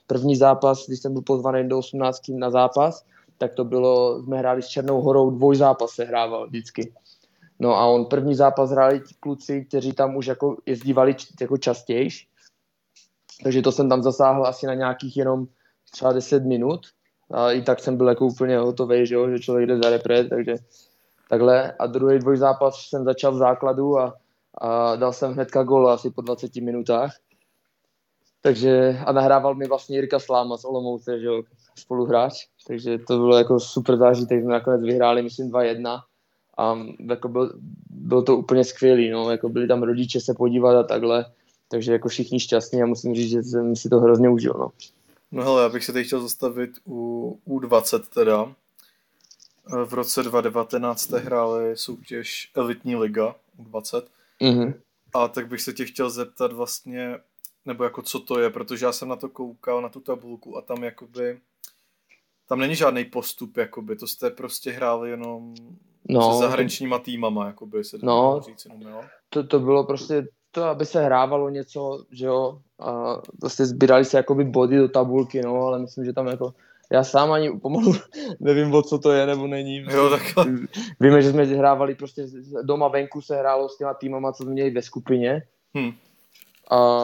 [0.07, 3.05] první zápas, když jsem byl pozvaný do 18 na zápas,
[3.37, 6.93] tak to bylo, jsme hráli s Černou horou, dvoj zápas se hrával vždycky.
[7.59, 12.09] No a on první zápas hráli kluci, kteří tam už jako jezdívali jako častěji.
[13.43, 15.47] Takže to jsem tam zasáhl asi na nějakých jenom
[15.91, 16.79] třeba 10 minut.
[17.31, 20.23] A i tak jsem byl jako úplně hotový, že, jo, že člověk jde za repre,
[20.23, 20.55] takže
[21.30, 21.71] takhle.
[21.71, 24.17] A druhý dvojzápas jsem začal v základu a,
[24.57, 27.15] a dal jsem hnedka gol asi po 20 minutách.
[28.41, 31.43] Takže a nahrával mi vlastně Jirka Sláma z Olomouce, že jo,
[31.80, 32.34] spoluhráč.
[32.67, 36.01] Takže to bylo jako super zážitek, jsme nakonec vyhráli, myslím 2-1
[36.57, 37.53] a jako byl,
[37.89, 41.26] byl to úplně skvělý, no, jako byli tam rodiče se podívat a takhle,
[41.67, 44.69] takže jako všichni šťastní a musím říct, že jsem si to hrozně užil, no.
[45.32, 48.55] No hele, já bych se teď chtěl zastavit u U20 teda.
[49.86, 54.03] V roce 2019 jste hráli soutěž Elitní liga U20.
[54.41, 54.74] Mm-hmm.
[55.14, 57.20] A tak bych se tě chtěl zeptat vlastně,
[57.66, 60.61] nebo jako co to je, protože já jsem na to koukal, na tu tabulku a
[60.61, 61.39] tam jakoby,
[62.49, 65.55] tam není žádný postup, jakoby, to jste prostě hráli jenom
[66.09, 69.01] no, se zahraničníma týmama, jakoby se no, říct jenom, jo?
[69.30, 74.18] To, to bylo prostě to, aby se hrávalo něco, že jo, a prostě sbírali se
[74.18, 76.53] jakoby body do tabulky, no, ale myslím, že tam jako
[76.93, 77.95] já sám ani pomalu
[78.39, 79.77] nevím, o co to je, nebo není.
[79.77, 80.47] Jo, tak...
[80.99, 82.25] Víme, že jsme hráli prostě
[82.61, 85.43] doma venku se hrálo s těma týmama, co jsme měli ve skupině.
[85.73, 85.93] Hmm.
[86.71, 87.01] A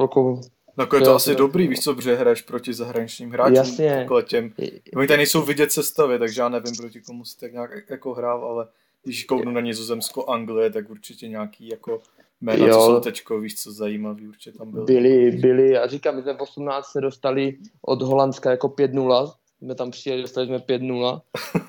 [0.00, 0.40] jako
[0.76, 1.38] No jako je to, to asi to...
[1.38, 3.56] dobrý, víš co, protože hraješ proti zahraničním hráčům.
[3.56, 4.06] Jasně.
[4.24, 4.52] Těm.
[4.96, 8.44] Oni tady nejsou vidět sestavy, takže já nevím, proti komu si tak nějak jako hrál,
[8.44, 8.66] ale
[9.04, 12.02] když kouknu na Nizozemsko, Anglie, tak určitě nějaký jako
[12.40, 12.74] jména, jo.
[12.74, 14.84] co jsou teďko, víš co, zajímavý, určitě tam byly.
[14.84, 19.74] Byli, byli, a říkám, my jsme v 18 se dostali od Holandska jako 5-0, jsme
[19.74, 21.20] tam přijeli, dostali jsme 5-0,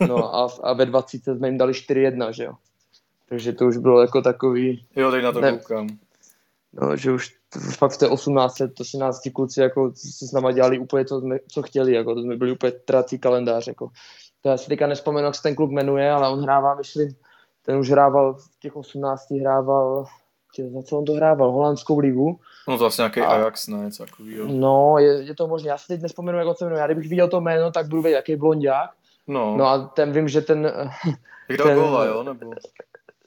[0.07, 2.53] no a, a ve 20 jsme jim dali 4-1, že jo.
[3.29, 4.85] Takže to už bylo jako takový...
[4.95, 5.87] Jo, teď na to ne, koukám.
[6.73, 7.35] No, že už
[7.77, 11.93] fakt v té 18, 18 kluci jako se s náma dělali úplně to, co chtěli,
[11.93, 13.89] jako to jsme byli úplně trací kalendář, jako.
[14.41, 17.15] To já si teďka nespomenu, jak se ten klub jmenuje, ale on hrává, myslím,
[17.65, 20.05] ten už hrával v těch 18 hrával,
[20.59, 22.39] za co on to hrával, holandskou ligu.
[22.67, 24.47] No to vlastně nějaký a, Ajax, ne, něco takového.
[24.47, 27.09] No, je, je, to možné, já si teď nespomenu, jak on se jmenuje, já kdybych
[27.09, 28.89] viděl to jméno, tak budu vědět, jaký blondiák.
[29.27, 29.57] No.
[29.57, 30.71] no a ten vím, že ten...
[31.49, 32.51] Jak dal góla, jo, nebo?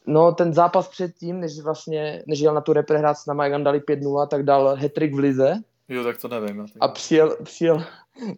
[0.07, 3.63] No, ten zápas předtím, než vlastně, než jel na tu repre hrát s náma, jak
[3.63, 5.55] dali 5-0, tak dal hetrik v lize.
[5.89, 6.67] Jo, tak to nevím.
[6.81, 7.85] A přijel, přijel,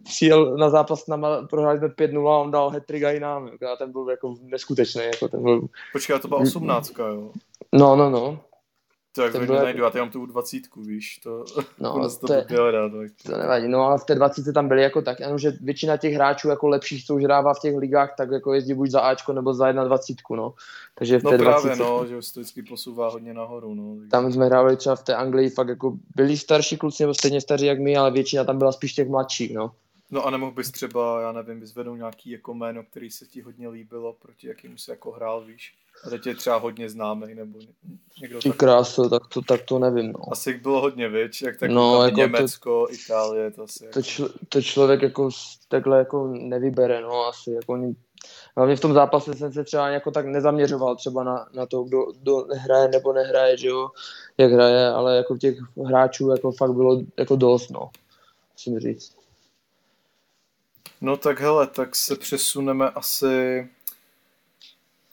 [0.03, 3.49] přijel na zápas s náma, prohráli jsme 5-0 a on dal hetrik i nám.
[3.73, 5.03] A ten byl jako neskutečný.
[5.03, 5.61] Jako ten byl...
[5.93, 7.31] Počkej, to byla 18, jo?
[7.73, 8.39] No, no, no.
[9.17, 11.45] To jak to najdu, já mám tu 20, víš, to,
[11.79, 13.11] no, to, to, je, rád, tak.
[13.23, 16.13] to nevadí, no ale v té 20 tam byly jako tak, ano, že většina těch
[16.13, 19.33] hráčů jako lepších, co už hrává v těch ligách, tak jako jezdí buď za Ačko
[19.33, 20.53] nebo za 21, no.
[20.95, 23.95] Takže v no té právě, 20, no, že se to vždycky posouvá hodně nahoru, no.
[24.11, 27.65] Tam jsme hráli třeba v té Anglii fakt jako byli starší kluci nebo stejně staří
[27.65, 29.71] jak my, ale většina tam byla spíš těch mladších, no.
[30.11, 33.69] No a nemohl bys třeba, já nevím, vyzvednout nějaký jako jméno, který se ti hodně
[33.69, 35.73] líbilo, proti jakým se jako hrál, víš?
[36.03, 37.59] A teď je třeba hodně známý, nebo
[38.21, 40.31] někdo Ty krásu, tak to, tak to nevím, no.
[40.31, 43.87] Asi bylo hodně, víš, jak tak no, jako Německo, to, Itálie, to asi.
[43.93, 45.29] To, čl, to člověk jako
[45.67, 47.95] takhle jako nevybere, no asi, jako oni,
[48.57, 52.05] hlavně v tom zápase jsem se třeba jako tak nezaměřoval třeba na, na to, kdo,
[52.21, 53.89] kdo hraje nebo nehraje, že jo,
[54.37, 57.89] jak hraje, ale jako těch hráčů jako fakt bylo jako dost, no,
[58.53, 59.17] musím říct.
[61.01, 63.67] No tak hele, tak se přesuneme asi...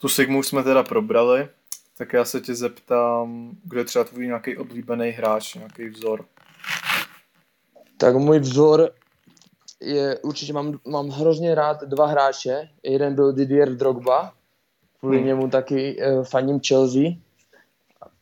[0.05, 1.47] Tu Sigmu jsme teda probrali,
[1.97, 6.25] tak já se tě zeptám, kdo je třeba tvůj nějaký oblíbený hráč, nějaký vzor?
[7.97, 8.91] Tak můj vzor
[9.81, 12.69] je, určitě mám, mám hrozně rád dva hráče.
[12.83, 14.33] Jeden byl Didier Drogba,
[14.99, 15.27] kvůli hmm.
[15.27, 17.11] němu taky uh, faním Chelsea,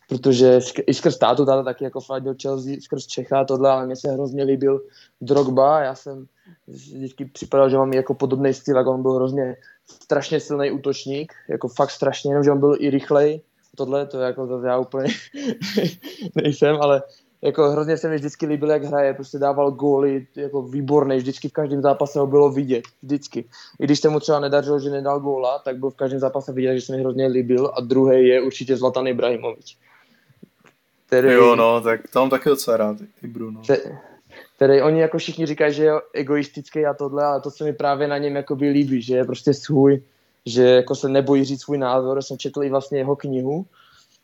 [0.10, 4.12] protože i skrz tátu táta taky jako fandil Chelsea, skrz Čecha tohle, ale mně se
[4.12, 4.82] hrozně líbil
[5.22, 6.28] Drogba, já jsem
[6.68, 9.56] vždycky připadal, že mám jako podobný styl, jako on byl hrozně
[10.02, 13.42] strašně silný útočník, jako fakt strašně, jenom že on byl i rychlej,
[13.76, 15.10] tohle, to jako to já úplně
[16.36, 17.04] nejsem, ale
[17.42, 21.54] jako hrozně se mi vždycky líbil, jak hraje, prostě dával góly, jako výborný, vždycky v
[21.54, 23.46] každém zápase ho bylo vidět, vždycky.
[23.80, 26.76] I když se mu třeba nedařilo, že nedal góla, tak byl v každém zápase vidět,
[26.76, 29.78] že se mi hrozně líbil a druhý je určitě Zlatan Ibrahimovič.
[31.06, 31.32] Který...
[31.32, 33.62] Jo, no, tak tam taky docela rád, i Bruno.
[33.68, 33.78] Te
[34.64, 38.08] který oni jako všichni říkají, že je egoistický a tohle, ale to se mi právě
[38.08, 40.02] na něm jako by líbí, že je prostě svůj,
[40.46, 43.66] že jako se nebojí říct svůj názor, jsem četl i vlastně jeho knihu,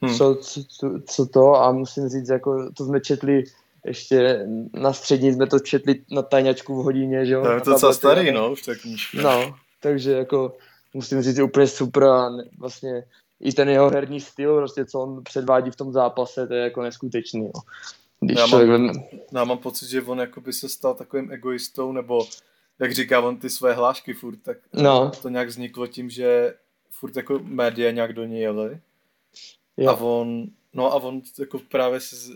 [0.02, 0.16] hmm.
[0.16, 0.64] co, co,
[1.06, 3.44] co, to a musím říct, jako to jsme četli
[3.86, 7.42] ještě na střední jsme to četli na tajňačku v hodině, že jo.
[7.42, 8.78] To je to docela starý, no, už tak
[9.24, 10.58] No, takže jako
[10.94, 13.04] musím říct, je úplně super a vlastně
[13.42, 16.82] i ten jeho herní styl, prostě co on předvádí v tom zápase, to je jako
[16.82, 17.42] neskutečný.
[17.42, 17.62] No.
[18.22, 18.92] Když já, mám, vem...
[19.34, 22.28] já mám pocit, že on by se stal takovým egoistou, nebo
[22.80, 25.12] jak říká on ty své hlášky furt, tak no.
[25.22, 26.54] to nějak vzniklo tím, že
[26.92, 28.80] furt jako média nějak do něj jeli.
[29.78, 29.90] Jo.
[29.90, 32.32] A on, no a on jako právě si, z-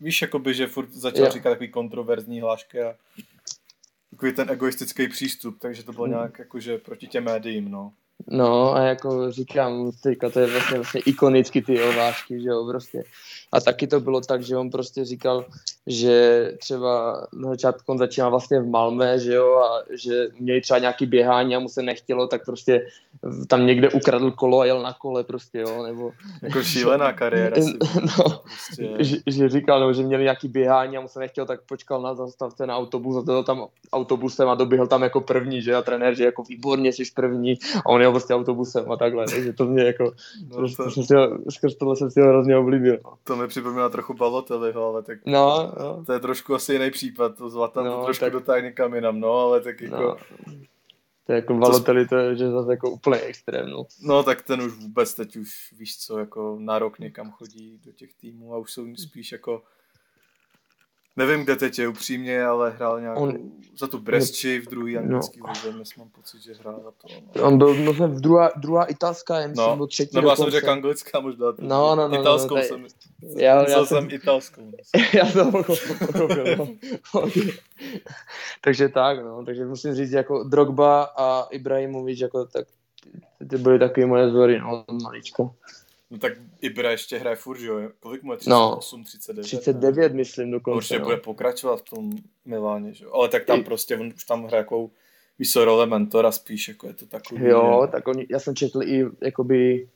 [0.00, 1.30] víš, jakoby, že furt začal Jo.
[1.32, 2.94] říkat takový kontroverzní hlášky a
[4.10, 6.14] takový ten egoistický přístup, takže to bylo Hmm.
[6.14, 7.92] nějak jakože proti těm médiím, no.
[8.26, 13.02] No a jako říkám, teďka to je vlastně, vlastně ikonicky ty ohlášky, že jo, prostě.
[13.52, 15.44] A taky to bylo tak, že on prostě říkal,
[15.86, 20.78] že třeba na začátku on začínal vlastně v Malmé, že jo, a že měli třeba
[20.78, 22.86] nějaký běhání a mu se nechtělo, tak prostě
[23.48, 27.56] tam někde ukradl kolo a jel na kole prostě, jo, nebo Jako šílená kariéra.
[27.62, 27.78] Si,
[28.18, 28.42] No.
[28.42, 32.02] prostě, že, že říkal, nebo že měli nějaký běhání a mu se nechtěl, tak počkal
[32.02, 35.82] na zastavce na autobus a to tam autobusem a doběhl tam jako první, že a
[35.82, 39.64] trenér, že jako výborně jsi první a on jel prostě autobusem a takhle, takže to
[39.64, 40.04] mě jako,
[40.48, 42.98] no, prostě to, jsem si ho, skrz tohle jsem si ho hrozně oblíbil.
[43.24, 47.36] to mi připomíná trochu Balotelliho, ale tak No, no, to je trošku asi jiný případ,
[47.36, 50.16] to Zlatan No, to trošku tak- dotáhne někam jinam, no, ale tak jako, no.
[51.26, 53.84] To je jako Balotelli, to je že zase jako úplně extrém, no.
[54.02, 57.92] No tak ten už vůbec teď už víš co, jako na rok někam chodí do
[57.92, 59.62] těch týmů a už jsou spíš jako
[61.18, 63.38] Nevím, kde teď je upřímně, ale hrál nějakou On-
[63.78, 65.00] za tu Bresci v druhý No.
[65.00, 67.08] anglický lize, dnes mám pocit, že hrál za to.
[67.36, 70.36] No, On byl no, v druhá, druhá italská, já myslím, no, nebo třetí no já
[70.36, 71.46] jsem řekl anglická možná.
[71.58, 72.86] No, no, no, Italskou no, je- jsem,
[73.36, 74.72] Já- já jsem- jsem italskou.
[75.14, 76.68] Já to pochopil, no.
[78.60, 79.44] takže tak, no.
[79.44, 82.66] Takže musím říct, jako Drogba a Ibrahimovič, jako tak
[83.50, 85.42] ty- byly takový moje vzory, no, od malička.
[86.10, 87.80] No tak Ibra ještě hraje furt, že jo?
[88.00, 88.38] Kolik mu je?
[88.46, 88.76] No.
[88.76, 89.42] 38, 39?
[89.46, 90.76] 39, myslím, No, dokonce.
[90.76, 91.04] Určitě no.
[91.04, 92.12] bude pokračovat v tom
[92.44, 93.10] Miláně, že jo?
[93.14, 94.90] Ale tak tam I- prostě, on už tam hraje jako
[95.38, 97.44] víš co, role mentora spíš, jako je to takový.
[97.44, 99.88] Jo, že- tak oni, já jsem četl i jakoby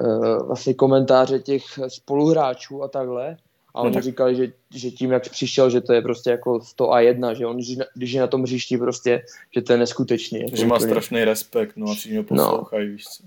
[0.00, 3.36] uh, vlastně komentáře těch spoluhráčů a takhle.
[3.74, 6.60] A No oni tak- říkali, že, že tím, jak přišel, že to je prostě jako
[6.60, 7.56] 100 a 1, že on,
[7.94, 9.24] když, je na tom hřišti prostě,
[9.54, 10.40] že to je neskutečný.
[10.40, 13.24] Jako Že má strašný respekt, no a všichni ho poslouchají, víš co.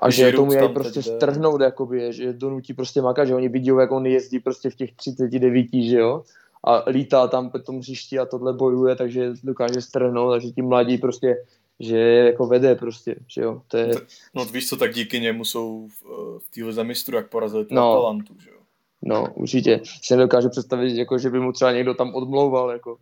[0.00, 3.48] A že tomu jej tam prostě teď strhnout, jakoby, že donutí prostě makat, že oni
[3.48, 6.22] vidí, jak on jezdí prostě v těch 39, že jo,
[6.64, 10.98] a lítá tam po tom hřišti a tohle bojuje, takže dokáže strhnout, takže ti mladí
[10.98, 11.36] prostě,
[11.80, 13.90] že je jako vede prostě, že jo, to je,
[14.34, 17.74] No víš co, tak díky němu jsou v, eh, v téhle zemistru, jak porazili tu
[17.74, 17.92] No.
[17.92, 18.56] Atalantu, že jo.
[19.02, 22.96] no, určitě, si nedokážu představit, jako, že by mu třeba někdo tam odmlouval, jako,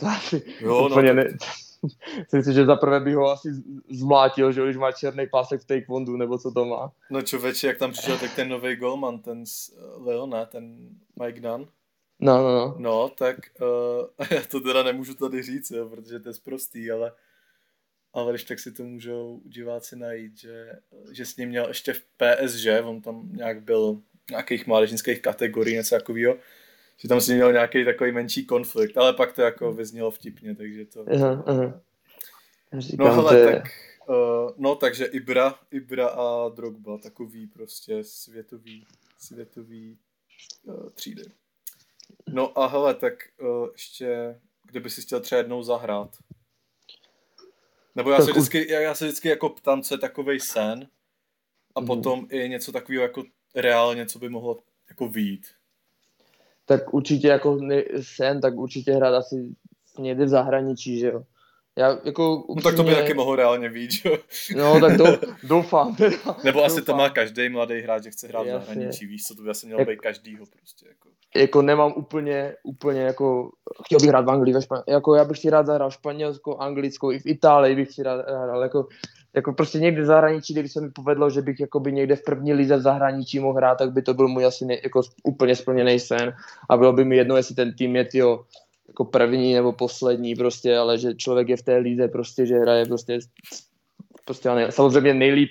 [0.00, 1.36] to asi Jo, no, úplně tak- ne,
[2.28, 3.48] si myslím, že zaprvé by ho asi
[3.90, 6.92] zmlátil, že když má černý pásek v taekwondu, nebo co to má.
[7.10, 10.88] No člověče, jak tam přišel tak ten nový golman, ten z eh, Leona, ten
[11.22, 11.68] Mike Dunn.
[12.20, 12.74] No, no, no.
[12.78, 17.12] No, tak uh, já to teda nemůžu tady říct, jo, protože to je zprostý, ale
[18.14, 20.72] ale když tak si to můžou diváci najít, že,
[21.10, 25.76] že s ním měl ještě v PSG, on tam nějak byl v nějakých mládežnických kategorií,
[25.76, 26.36] něco takového,
[26.96, 30.54] že tam s ním měl nějaký takový menší konflikt, ale pak to jako vyznělo vtipně,
[30.56, 31.04] takže to...
[31.14, 31.80] Aha, aha.
[32.78, 33.64] Říkám, No hele, je- tak,
[34.08, 38.86] uh, no takže Ibra, Ibra a Drogba, takový prostě světový,
[39.18, 39.98] světový
[40.62, 41.22] uh, třídy.
[42.28, 46.16] No a hele, tak uh, ještě, kdyby si chtěl třeba jednou zahrát.
[47.94, 50.88] Nebo já Tak se vždycky, já, já se vždycky jako ptám, co je takovej sen
[51.74, 51.86] a Mhm.
[51.86, 53.24] potom i něco takového jako
[53.54, 55.46] reálně, co by mohlo jako výjít.
[56.66, 57.58] Tak určitě jako
[58.02, 59.36] sen, tak určitě hrát asi
[59.98, 61.22] někde v zahraničí, že jo.
[61.78, 64.16] Já jako No tak to by upřímně- taky mohlo reálně že jo?
[64.56, 65.04] No tak to
[65.42, 65.96] doufám.
[65.96, 66.16] Teda.
[66.44, 66.96] Nebo asi to Doufám.
[66.98, 68.66] má každý mladý hráč, že chce hrát v Jasně.
[68.66, 70.86] zahraničí, víš co, to by asi mělo Jak- být každýho prostě.
[70.88, 71.08] Jako.
[71.36, 73.50] Jako nemám úplně, úplně jako,
[73.84, 74.82] chtěl bych hrát v Anglii, ve Špan...
[74.88, 78.62] jako já bych si rád zahrál Španělskou, Anglickou, i v Itálii bych si rád hrál,
[78.62, 78.86] jako,
[79.36, 82.52] jako prostě někde v zahraničí, kdyby se mi povedlo, že bych jakoby někde v první
[82.52, 86.00] lize v zahraničí mohl hrát, tak by to byl můj asi ne, jako úplně splněný
[86.00, 86.34] sen
[86.70, 88.44] a bylo by mi jedno, jestli ten tým je tyjo,
[88.88, 92.86] jako první nebo poslední prostě, ale že člověk je v té lize prostě, že hraje
[92.86, 93.18] prostě,
[94.24, 95.50] prostě nej, samozřejmě nejlíp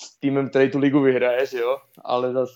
[0.00, 2.48] s týmem, který tu ligu vyhraje, že jo, ale zas,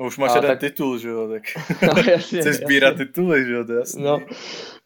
[0.00, 1.42] No už máš A, jeden tak- titul, že jo, tak
[1.82, 4.02] no, jasně, chceš sbírat tituly, že jo, to je jasný.
[4.02, 4.18] No,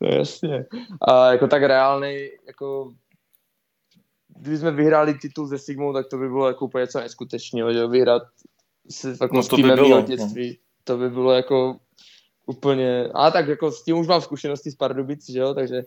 [0.01, 0.65] no jasně.
[1.09, 2.93] A jako tak reálný, jako
[4.45, 7.79] kdyby jsme vyhráli titul se Sigmou, tak to by bylo jako úplně něco neskutečného, že
[7.79, 8.23] jo, vyhrát
[8.89, 10.07] s, jako No s to by týmem bylo, mýho no.
[10.07, 10.59] dětství.
[10.85, 11.77] To by bylo jako
[12.47, 15.85] úplně, a tak jako s tím už mám zkušenosti z Pardubic, že jo, takže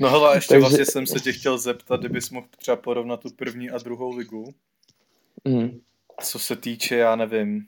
[0.00, 3.28] No hele, ještě Takže- vlastně jsem se tě chtěl zeptat, kdybys mohl třeba porovnat tu
[3.30, 4.54] první a druhou ligu,
[5.44, 5.80] mm,
[6.22, 7.66] co se týče, já nevím,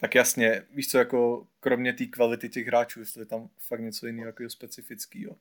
[0.00, 4.06] tak jasně, víš co, jako kromě té kvality těch hráčů, jestli je tam fakt něco
[4.06, 5.34] jiného jako specifického.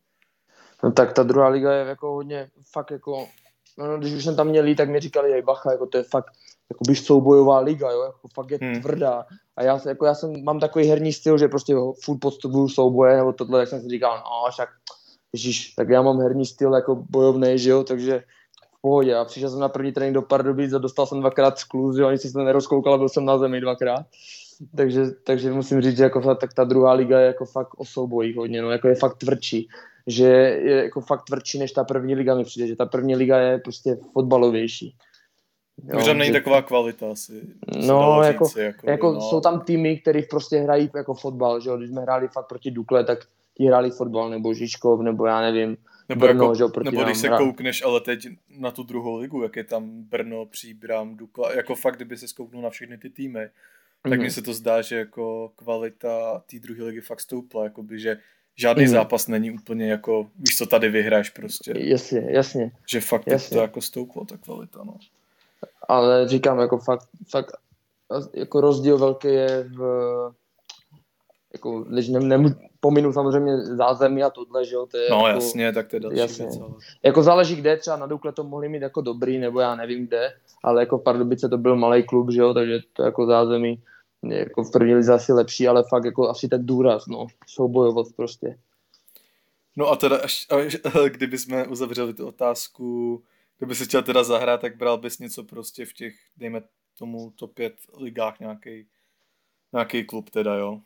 [0.83, 3.27] no tak ta druhá liga je jako hodně, fakt jako,
[3.78, 6.03] no, když už jsem tam měl jít, tak mi říkali, hej bacha, jako to je
[6.03, 6.32] fakt,
[6.69, 8.82] jako by soubojová liga, jo, jako fakt je Hmm.
[8.82, 9.26] tvrdá.
[9.57, 12.69] A já, se- jako já jsem, mám takový herní styl, že prostě ho- furt podstupuju
[12.69, 14.69] souboje, nebo tohle, tak jsem si říkal, no však,
[15.34, 18.23] ježíš, tak já mám herní styl jako bojovný, že jo, takže
[18.82, 19.15] pohodě.
[19.15, 22.17] A přišel jsem na první trénink do Pardubic a dostal jsem dvakrát skluz, že ani
[22.17, 24.05] si to nerozkoukal a byl jsem na zemi dvakrát.
[24.76, 28.36] Takže, takže musím říct, že jako tak ta druhá liga je jako fakt o soubojích
[28.36, 29.67] hodně, no, jako je fakt tvrdší.
[30.08, 33.39] Že je jako fakt tvrdší než ta první liga mi přijde, že ta první liga
[33.39, 34.95] je prostě fotbalovější.
[35.84, 36.34] Jo, Už tam není že...
[36.34, 37.41] taková kvalita asi.
[37.88, 39.22] No, jako, říci, jako, jako no.
[39.22, 41.78] jsou tam týmy, které prostě hrají jako fotbal, že jo?
[41.78, 43.20] Když jsme hráli fakt proti Dukle, tak
[43.58, 45.78] ti hráli fotbal, nebo Žižkov, nebo já nevím,
[46.10, 47.38] nebo, Brno, jako, že, proti nebo když se hra.
[47.38, 51.95] koukneš ale teď na tu druhou ligu, jak je tam Brno, Příbram, Dukla, jako fakt,
[51.95, 53.49] kdyby se skouknul na všechny ty týmy,
[54.03, 54.20] tak mm-hmm.
[54.20, 58.18] mně se to zdá, že jako kvalita té druhé ligy fakt stoupla, jakoby, že
[58.56, 58.89] žádný mm.
[58.89, 61.74] zápas není úplně jako, víš co, tady vyhráš prostě.
[61.76, 62.72] Jasně, jasně.
[62.89, 63.56] Že fakt jasně.
[63.56, 64.97] to jako stouplo, ta kvalita, no.
[65.88, 67.51] Ale říkám, jako fakt, fakt
[68.34, 69.82] jako rozdíl velký je v
[71.53, 75.39] jako, když ne, ne, pominu samozřejmě zázemí a tohle, že jo, to je No jako,
[75.39, 76.45] jasně, tak to je další jasně.
[76.45, 76.60] věc.
[76.62, 76.72] Ale...
[77.03, 80.34] Jako záleží kde, třeba na Dukle to mohli mít jako dobrý, nebo já nevím kde,
[80.64, 83.84] ale jako v Pardubice to byl malý klub, že jo, takže to jako zázemí
[84.32, 88.59] jako v první lize asi lepší, ale fakt jako asi ten důraz, no, soubojovost prostě.
[89.78, 90.78] No a teda, až, až,
[91.09, 93.23] kdyby jsme uzavřeli tu otázku,
[93.57, 96.61] kdyby si chtěl teda zahrát, tak bral bys něco prostě v těch, dejme
[96.97, 98.86] tomu top 5 ligách nějaký
[99.73, 100.80] nějaký klub teda, jo?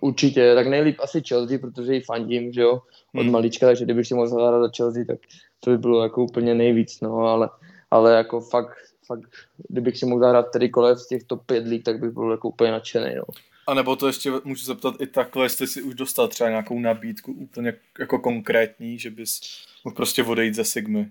[0.00, 2.82] Určitě, tak nejlíp asi Chelsea, protože ji fandím, že jo,
[3.14, 3.32] od hmm.
[3.32, 5.18] malička, takže kdybych si mohl zahrát za Chelsea, tak
[5.60, 7.50] to by bylo jako úplně nejvíc, no, ale,
[7.90, 8.76] ale jako fakt,
[9.08, 9.20] fakt,
[9.68, 12.70] kdybych si mohl zahrát kterýkoliv z těch top 5 lík, tak bych byl jako úplně
[12.70, 13.24] nadšený, no.
[13.66, 17.32] A nebo to ještě můžu zeptat i takhle, jestli jsi už dostal třeba nějakou nabídku
[17.32, 19.40] úplně jako konkrétní, že bys
[19.84, 21.10] mohl prostě odejít ze Sigmy.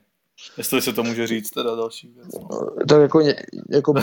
[0.58, 2.28] Jestli se to může říct, teda další věc.
[2.34, 2.48] No.
[2.89, 3.20] Tak jako,
[3.70, 3.93] jako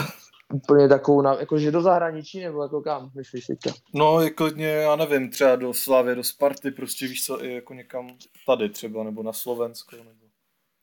[0.53, 3.71] úplně takovou, jakože do zahraničí, nebo jako kam, myslíš teďka?
[3.93, 8.09] No, klidně, já nevím, třeba do Slávy, do Sparty, prostě víš co, i jako někam
[8.47, 10.24] tady třeba, nebo na Slovensko, nebo...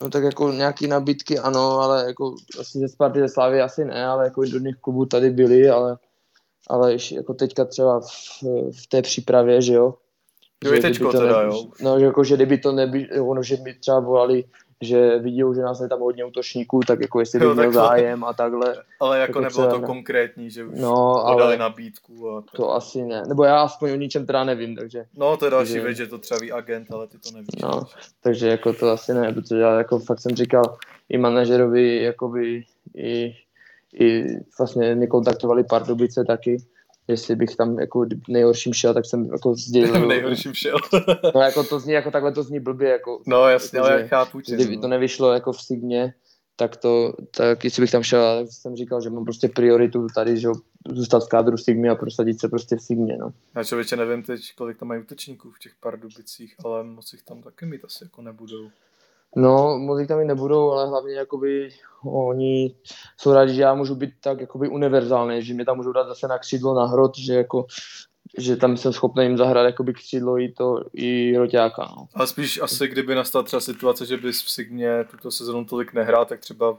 [0.02, 4.06] No tak jako nějaký nabídky ano, ale jako asi ze Sparty, ze Slávy asi ne,
[4.06, 5.96] ale jako do nich klubů tady byly, ale,
[6.70, 8.42] ale jako teďka třeba v,
[8.82, 9.94] v té přípravě, že jo.
[10.64, 11.64] Že teďko teda, ne, jo.
[11.80, 14.44] No, že jako, že kdyby to nebylo, ono, že by třeba volali
[14.82, 18.32] že vidí, že nás je tam hodně útočníků, tak jako jestli by měl zájem a
[18.32, 18.76] takhle.
[19.00, 22.30] Ale jako, jako nebylo to konkrétní, že už no, podali nabídku.
[22.30, 22.50] A tak.
[22.56, 25.04] To asi ne, nebo já aspoň o ničem teda nevím, takže.
[25.16, 27.62] No to je další takže, věc, že to třeba ví agent, ale ty to nevíš.
[27.62, 27.82] No,
[28.20, 30.76] takže jako to asi ne, protože já jako fakt jsem říkal
[31.08, 32.64] i manažerovi, jakoby
[32.96, 33.34] i,
[34.00, 34.24] i
[34.58, 36.56] vlastně mě kontaktovali Pardubice taky,
[37.08, 40.06] jestli bych tam jako nejhorším šel, tak jsem jako sdělil.
[40.08, 40.76] nejhorším šel.
[41.34, 43.22] no jako to zní, jako takhle to zní blbě, jako.
[43.26, 44.82] No jasně, jako, ale já chápu tě, Kdyby no.
[44.82, 46.14] to nevyšlo jako v Signě,
[46.56, 50.36] tak to, tak jestli bych tam šel, tak jsem říkal, že mám prostě prioritu tady,
[50.36, 50.48] že
[50.94, 53.32] zůstat v kádru Sigmy a prosadit se prostě v Sigmě, no.
[53.54, 57.42] Já člověče nevím teď, kolik tam mají útočníků v těch Pardubicích, ale moc jich tam
[57.42, 58.70] taky mít asi jako nebudou.
[59.36, 61.68] No, moc tam i nebudou, ale hlavně jakoby
[62.04, 62.74] oni
[63.16, 66.28] jsou rádi, že já můžu být tak jakoby univerzální, že mě tam můžou dát zase
[66.28, 67.66] na křídlo na hrot, že jako
[68.38, 71.88] že tam jsem schopný jim zahrát jakoby křídlo i to, i roťáka.
[71.96, 72.08] No.
[72.14, 76.24] A spíš asi, kdyby nastala třeba situace, že bys v Signě tuto sezonu tolik nehrál,
[76.24, 76.76] tak třeba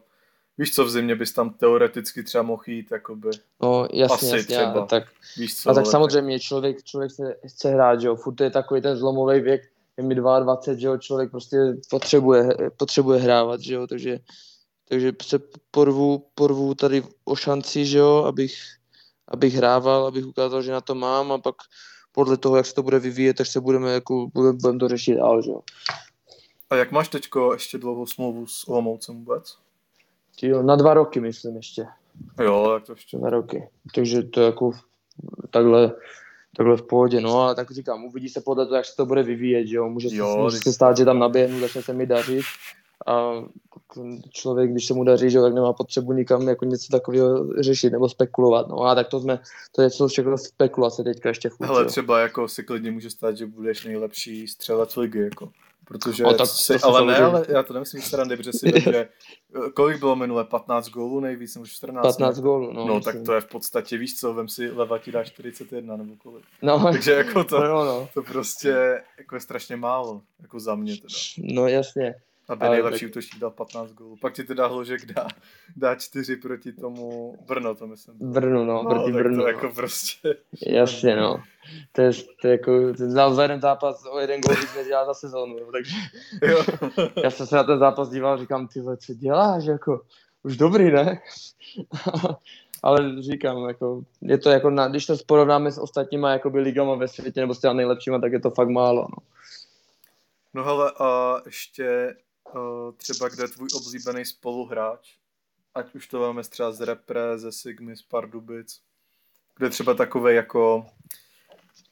[0.58, 3.30] Víš co, v zimě bys tam teoreticky třeba mohl jít, jakoby.
[3.62, 4.72] No jasně, Asi jasně, třeba.
[4.72, 5.04] A tak,
[5.38, 6.42] Víš co, a tak samozřejmě tak...
[6.42, 9.62] člověk, člověk se chce hrát, že jo, furt je takový ten zlomový věk,
[9.98, 11.58] je mi 22, že jo, člověk prostě
[11.90, 14.20] potřebuje, potřebuje hrávat, že jo, takže,
[14.90, 15.40] takže se
[15.72, 18.56] porvu, porvu tady o šanci, že jo, abych,
[19.28, 21.56] abych hrával, abych ukázal, že na to mám a pak
[22.12, 25.16] podle toho, jak se to bude vyvíjet, tak se budeme, jako, budeme, budeme to řešit
[25.16, 25.62] dál, že jo.
[26.70, 29.58] A jak máš teďko ještě dlouhou smlouvu s Olomoucem vůbec?
[30.42, 31.86] Jo, na dva roky myslím ještě.
[32.40, 33.18] Jo, tak to ještě.
[33.18, 33.70] Na roky.
[33.96, 34.72] Takže to jako
[35.50, 35.92] takhle
[36.58, 39.24] takhle v pohodě, no, ale tak říkám, uvidí se podle toho, jak se to bude
[39.24, 42.06] vyvíjet, že jo, může, jo, se, může se stát, že tam naběhnu, začne se mi
[42.06, 42.44] dařit.
[43.08, 43.32] A
[44.30, 47.90] člověk, když se mu daří, že jo, tak nemá potřebu nikam jako něco takového řešit
[47.90, 49.40] nebo spekulovat, no, a tak to jsme,
[49.72, 53.38] to je jsou všechno spekulace teďka ještě furt, Ale třeba jako si klidně může stát,
[53.38, 55.50] že budeš nejlepší střelec ligy, jako.
[55.86, 59.10] Protože a tak, si, to ale ne, ale já to nemyslím srandy, protože si že
[59.74, 62.04] kolik bylo minule, 15 gólů nejvíc, nebo 14?
[62.04, 62.86] 15 gólů, no.
[62.86, 63.14] No myslím.
[63.14, 66.46] tak to je v podstatě, víš co, vem si leva ti dá 41 nebo kolik.
[66.62, 66.84] No.
[66.92, 68.10] Takže jako to, no, no.
[68.14, 71.16] to prostě jako je strašně málo, jako za mě teda.
[71.38, 72.16] No jasně.
[72.50, 73.10] Aby ale nejlepší tak...
[73.10, 74.16] útočník dal 15 gólů.
[74.22, 75.28] Pak ti teda Hložek dá,
[75.76, 78.18] dá 4 proti tomu Brno, to myslím.
[78.20, 79.44] Brno, no, no proti tak Brno.
[79.44, 80.36] To jako prostě...
[80.68, 81.44] Jasně, no.
[81.92, 85.06] To je, to je jako, ten znal za jeden zápas o jeden gól víc nedělá
[85.06, 85.96] za sezónu, takže
[86.42, 86.64] jo.
[87.24, 90.02] já jsem se na ten zápas díval, říkám, ty co děláš, jako,
[90.44, 91.22] už dobrý, ne?
[92.84, 97.08] ale říkám, jako, je to jako, na, když to porovnáme s ostatníma jakoby ligama ve
[97.08, 99.18] světě, nebo s těma nejlepšíma, tak je to fakt málo, no.
[100.54, 102.16] No hele, a ještě
[102.98, 105.16] třeba kde je tvůj oblíbený spoluhráč,
[105.76, 108.82] ať už to máme třeba z Repre, ze Sigmy, z Pardubic,
[109.58, 110.86] kde třeba takové jako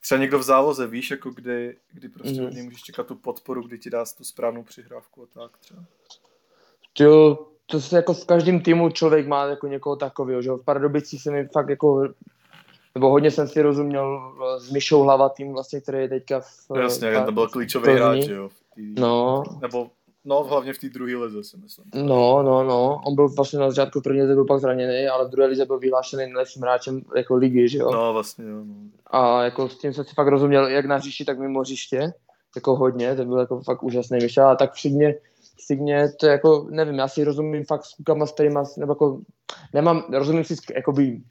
[0.02, 2.64] třeba někdo v záloze, víš, jako kdy, kdy prostě mm.
[2.64, 5.84] můžeš čekat tu podporu, kdy ti dá tu správnou přihrávku a tak třeba.
[7.00, 11.22] Jo, to se jako v každém týmu člověk má jako někoho takového, že v Pardubicích
[11.22, 12.08] se mi fakt jako
[12.96, 16.78] nebo hodně jsem si rozuměl s Mišou tým vlastně, který je teďka v...
[16.80, 18.50] Jasně, ta, to byl klíčový hráč, jo.
[18.76, 19.44] Tý, no.
[19.62, 19.92] Nebo
[20.26, 21.86] No, hlavně v té druhé lize si myslím.
[21.96, 23.02] No, no, no.
[23.06, 25.66] On byl vlastně na začátku v první lize byl pak zraněný, ale v druhé lize
[25.66, 27.92] byl vyhlášený nejlepším hráčem jako ligy, že jo?
[27.92, 28.64] No, vlastně jo.
[28.66, 28.76] No.
[29.08, 32.14] A jako s tím jsem si fakt rozuměl, jak na hřišti, tak mimo hřiště.
[32.56, 34.48] Jako hodně, to byl jako fakt úžasný myšel.
[34.48, 34.80] A tak v
[35.66, 39.20] Signě, to jako, nevím, já si rozumím fakt s klukama, s kterýma, nebo jako,
[39.74, 41.22] nemám, rozumím si, jakoby,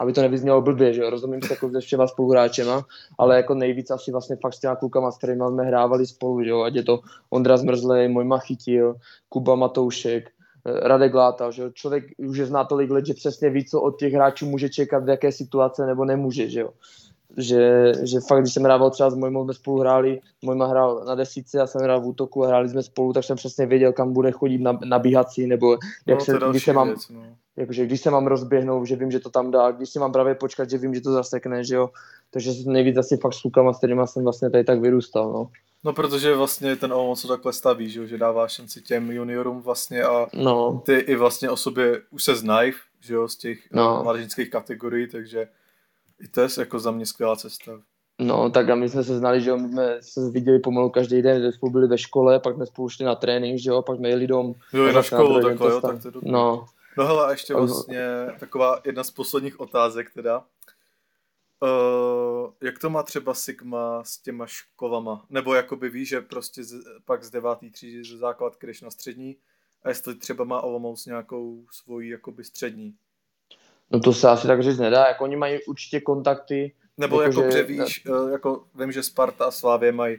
[0.00, 2.86] aby to nevyznělo blbě, že jo, rozumím se jako se všema spoluhráčema,
[3.18, 6.50] ale jako nejvíc asi vlastně fakt s těma klukama, s kterými jsme hrávali spolu, že
[6.50, 8.96] jo, ať je to Ondra Zmrzlej, Mojma Chytil,
[9.28, 10.30] Kuba Matoušek,
[10.66, 13.80] eh, Radek Láta, že jo, člověk už je zná tolik let, že přesně ví, co
[13.80, 16.70] od těch hráčů může čekat, v jaké situace nebo nemůže, že jo.
[17.36, 21.14] Že, že fakt, když jsem hrával třeba s Mojmou, jsme spolu hráli, Mojma hrál na
[21.14, 24.12] desíce, já jsem hrál v útoku a hráli jsme spolu, tak jsem přesně věděl, kam
[24.12, 27.22] bude chodit na, nabíhat si, nebo jak no, se, když se mám, věc, no
[27.56, 30.34] jakože když se mám rozběhnout, že vím, že to tam dá, když si mám právě
[30.34, 31.90] počkat, že vím, že to zasekne, že jo.
[32.30, 35.50] Takže nejvíc asi fakt s klukama, s kterými jsem vlastně tady tak vyrůstal, no.
[35.84, 38.06] No, protože vlastně ten Olomouc to takhle staví, že, jo?
[38.06, 40.82] že dává šanci těm juniorům vlastně a no.
[40.86, 44.00] ty i vlastně o sobě už se znají, že jo, z těch no.
[44.02, 45.48] mládežnických kategorií, takže
[46.20, 47.72] i to je jako za mě skvělá cesta.
[48.18, 51.22] No, tak a my jsme se znali, že jo, my jsme se viděli pomalu každý
[51.22, 53.96] den, že spolu byli ve škole, pak jsme spolu šli na trénink, že jo, pak
[53.96, 54.54] jsme jeli dom.
[54.72, 56.30] Jo, na školu takhle, jo, tak to je dobrý.
[56.30, 58.06] No, No hele, a ještě vlastně
[58.40, 60.44] taková jedna z posledních otázek teda.
[61.60, 65.26] Uh, jak to má třeba Sigma s těma školama?
[65.30, 69.36] Nebo jakoby víš, že prostě z, pak z devátý třídy ze základ když na střední
[69.82, 72.94] a jestli třeba má Olomouc nějakou svoji jakoby střední?
[73.90, 76.74] No to se asi tak říct nedá, jako oni mají určitě kontakty.
[76.98, 77.62] Nebo jako, jako že...
[77.62, 80.18] víš, uh, jako vím, že Sparta a Slávě mají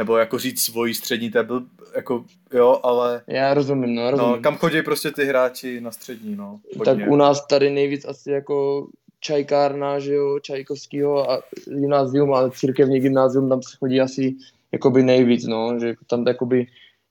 [0.00, 1.62] nebo jako říct svoji střední, to je byl,
[1.96, 3.22] jako, jo, ale...
[3.26, 4.32] Já rozumím, no, rozumím.
[4.32, 6.60] No, kam chodí prostě ty hráči na střední, no.
[6.78, 6.84] Hodně.
[6.84, 8.86] Tak u nás tady nejvíc asi jako
[9.20, 14.34] čajkárna, že jo, Čajkovskýho a gymnázium, ale církevní gymnázium, tam se chodí asi
[14.72, 16.66] jakoby nejvíc, no, že tam jakoby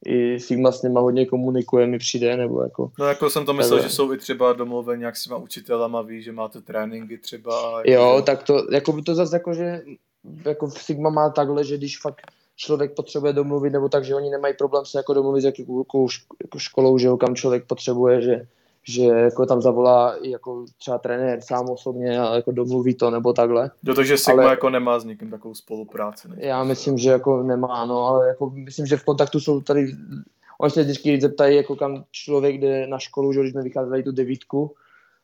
[0.05, 2.91] i Sigma s něma hodně komunikuje, mi přijde, nebo jako...
[2.99, 6.21] No jako jsem to myslel, že jsou i třeba domluveni jak s těma učitelama, ví,
[6.23, 7.81] že máte tréninky třeba.
[7.85, 9.81] Jako jo, tak to, jako by to zase jako, že
[10.45, 12.21] jako Sigma má takhle, že když fakt
[12.60, 15.86] člověk potřebuje domluvit, nebo tak, že oni nemají problém se jako domluvit s jakou
[16.43, 18.47] jako školou, že ho kam člověk potřebuje, že,
[18.84, 23.72] že jako tam zavolá jako třeba trenér sám osobně a jako domluví to nebo takhle.
[23.84, 26.28] Jo, takže Sigma ale, jako nemá s nikým takovou spolupráci.
[26.28, 26.36] Ne?
[26.39, 29.91] Já myslím, že jako nemá, no, ale jako myslím, že v kontaktu jsou tady,
[30.60, 34.12] oni se vždycky zeptají, jako kam člověk jde na školu, že když jsme vycházeli tu
[34.12, 34.76] devítku,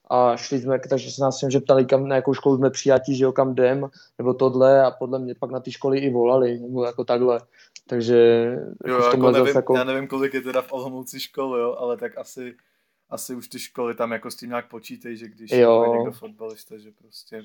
[0.07, 3.23] a šli jsme, takže se nás že ptali, kam, na jakou školu jsme přijatí, že
[3.23, 6.85] jo, kam jdem, nebo tohle a podle mě pak na ty školy i volali, nebo
[6.85, 7.39] jako takhle.
[7.87, 8.17] Takže
[8.85, 9.77] jo, jako nevím, jako...
[9.77, 12.55] já nevím, kolik je teda v Olomouci škol, jo, ale tak asi,
[13.09, 15.83] asi už ty školy tam jako s tím nějak počítají, že když jo.
[15.83, 17.43] je někdo fotbalista, že prostě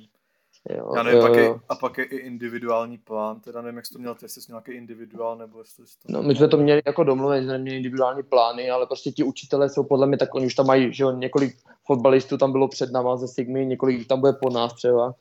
[0.68, 3.86] Jo, Já nevím, jo, pak je, a pak je i individuální plán, teda nevím, jak
[3.86, 6.12] jsi to měl, jestli jsi nějaký individuál, nebo jestli jsi to...
[6.12, 9.68] No, my jsme to měli jako domluvené, že neměli individuální plány, ale prostě ti učitelé
[9.68, 11.56] jsou podle mě, tak oni už tam mají, že jo, několik
[11.86, 15.14] fotbalistů tam bylo před náma ze Sigmy, několik tam bude po nás třeba,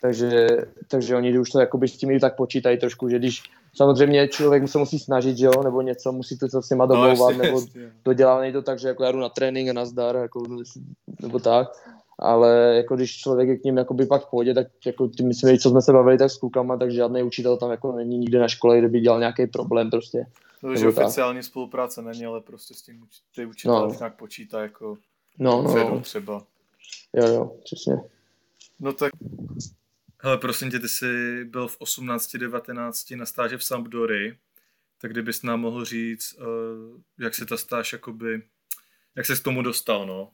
[0.00, 0.46] takže,
[0.88, 3.42] takže oni už to jakoby s tím tak počítají trošku, že když
[3.74, 7.36] samozřejmě člověk se musí snažit, že jo, nebo něco, musí to se s nima domlouvat,
[7.36, 10.42] no, jasně, nebo dodělá to tak, že jako já jdu na trénink a nazdar, jako,
[11.20, 11.68] nebo tak,
[12.18, 15.70] ale jako když člověk je k ním jakoby pak půjde, tak jako ty myslím, co
[15.70, 18.78] jsme se bavili tak s klukama, tak žádný učitel tam jako není nikde na škole,
[18.78, 20.26] kde by dělal nějaký problém prostě.
[20.60, 21.44] To, že oficiální tak.
[21.44, 23.94] spolupráce není, ale prostě s tím ty učitelé no.
[23.98, 24.96] nějak počítá jako
[25.38, 26.00] no, no, no.
[26.00, 26.42] třeba.
[27.12, 27.94] Jo, jo, přesně.
[28.80, 29.12] No tak,
[30.20, 34.38] hele, prosím tě, ty jsi byl v 18-19 na stáži v Sampdory,
[35.00, 38.42] tak kdybys nám mohl říct, uh, jak se ta stáž jakoby,
[39.16, 40.30] jak se k tomu dostal, no?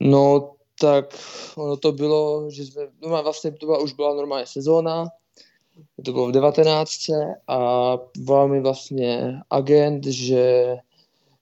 [0.00, 1.14] No, tak
[1.56, 5.08] ono to bylo, že jsme, no vlastně to byla, už byla normálně sezóna,
[6.04, 6.90] to bylo v 19.
[7.48, 7.58] a
[8.18, 10.76] volal mi vlastně agent, že,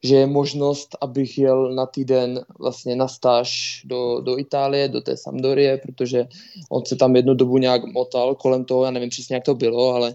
[0.03, 5.17] že je možnost, abych jel na týden vlastně na stáž do, do Itálie, do té
[5.17, 6.27] Sampdorie, protože
[6.71, 9.95] on se tam jednu dobu nějak motal kolem toho, já nevím přesně, jak to bylo,
[9.95, 10.15] ale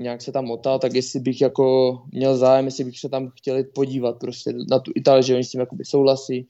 [0.00, 3.64] nějak se tam motal, tak jestli bych jako měl zájem, jestli bych se tam chtěl
[3.64, 6.48] podívat prostě na tu Itálii, že oni s tím jakoby souhlasí,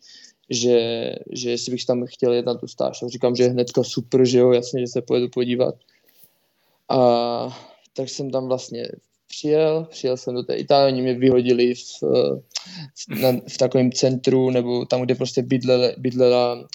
[0.51, 3.05] že, že jestli bych tam chtěl jet na tu stáž.
[3.07, 5.75] Říkám, že hnedka super, že jo, jasně, že se pojedu podívat.
[6.89, 7.59] A
[7.97, 8.89] tak jsem tam vlastně
[9.29, 12.03] přijel, přijel jsem do té Itálie, oni mě vyhodili v,
[13.21, 16.67] na, v takovém centru, nebo tam, kde prostě bydlela, bydlela uh,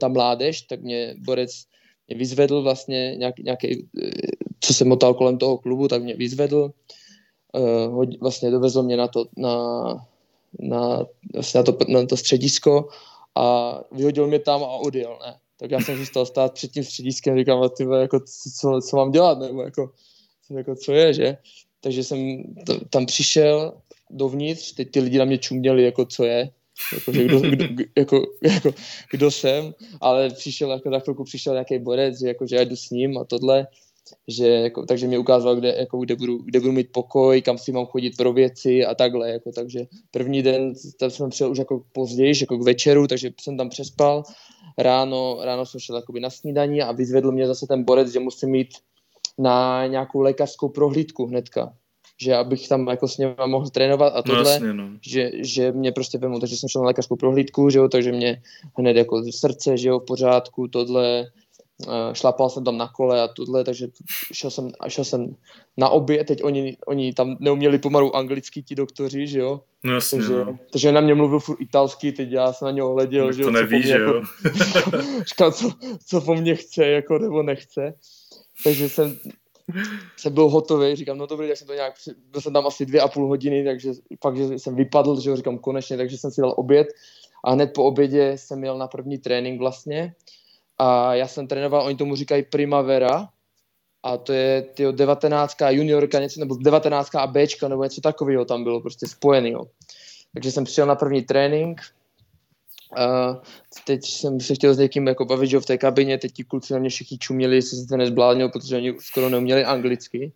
[0.00, 1.64] ta mládež, tak mě Borec
[2.08, 3.88] mě vyzvedl vlastně nějak, nějaký,
[4.60, 6.70] co se motal kolem toho klubu, tak mě vyzvedl,
[7.52, 10.06] uh, vlastně dovezl mě na to, na,
[10.60, 12.88] na, vlastně na, to, na to středisko
[13.34, 15.38] a vyhodil mě tam a odjel, ne.
[15.56, 18.20] Tak já jsem zůstal stát před tím střediskem, říkám, ty jako,
[18.60, 19.90] co, co mám dělat, nebo jako,
[20.50, 21.36] jako co je, že?
[21.80, 23.72] Takže jsem t- tam přišel
[24.10, 26.50] dovnitř, teď ty lidi na mě čuměli, jako co je,
[26.92, 27.64] jako, že kdo, kdo,
[27.96, 28.74] jako, jako,
[29.10, 32.76] kdo jsem, ale přišel, jako na chvilku přišel nějaký borec, že, jako, že já jdu
[32.76, 33.66] s ním a tohle,
[34.28, 37.72] že, jako, takže mi ukázal, kde, jako, kde, budu, kde budu mít pokoj, kam si
[37.72, 41.82] mám chodit pro věci a takhle, jako, takže první den tam jsem přijel už jako
[41.92, 44.22] později, jako k večeru, takže jsem tam přespal,
[44.78, 48.50] ráno, ráno jsem šel jakoby na snídaní a vyzvedl mě zase ten borec, že musím
[48.50, 48.68] mít
[49.38, 51.72] na nějakou lékařskou prohlídku hnedka,
[52.20, 54.88] že abych tam jako s ním mohl trénovat a no tohle, no jasně, no.
[55.00, 58.42] Že, že mě prostě vemu, takže jsem šel na lékařskou prohlídku, že jo, takže mě
[58.78, 61.26] hned jako srdce, že jo, v pořádku, tohle,
[62.12, 63.88] šlapal jsem tam na kole a tohle, takže
[64.32, 65.36] šel jsem, šel jsem
[65.76, 70.18] na obě, teď oni, oni tam neuměli pomalu anglicky ti doktoři, že jo, No jasně,
[70.18, 70.58] takže, no.
[70.72, 73.48] takže na mě mluvil furt italsky, teď já jsem na něho hleděl, tak že to
[73.48, 74.22] jo, neví, co po že mě, jako,
[75.28, 75.70] říkal, co,
[76.06, 77.94] co po mně chce, jako, nebo nechce.
[78.64, 79.16] Takže jsem,
[80.16, 81.94] jsem byl hotový, říkám, no dobrý, tak jsem to nějak,
[82.30, 83.92] byl jsem tam asi dvě a půl hodiny, takže
[84.22, 86.88] fakt, že jsem vypadl, že jo, říkám konečně, takže jsem si dal oběd
[87.44, 90.14] a hned po obědě jsem měl na první trénink vlastně
[90.82, 93.28] a já jsem trénoval, oni tomu říkají Primavera
[94.02, 95.56] a to je tyjo, 19.
[95.68, 97.14] juniorka, něco, nebo 19.
[97.14, 99.54] a Bčka, nebo něco takového tam bylo prostě spojený.
[100.34, 101.80] Takže jsem přišel na první trénink,
[102.96, 103.40] a
[103.84, 106.72] teď jsem se chtěl s někým jako bavit, že v té kabině, teď ti kluci
[106.72, 110.32] na mě všichni čuměli, jestli se to nezbládnil, protože oni skoro neuměli anglicky.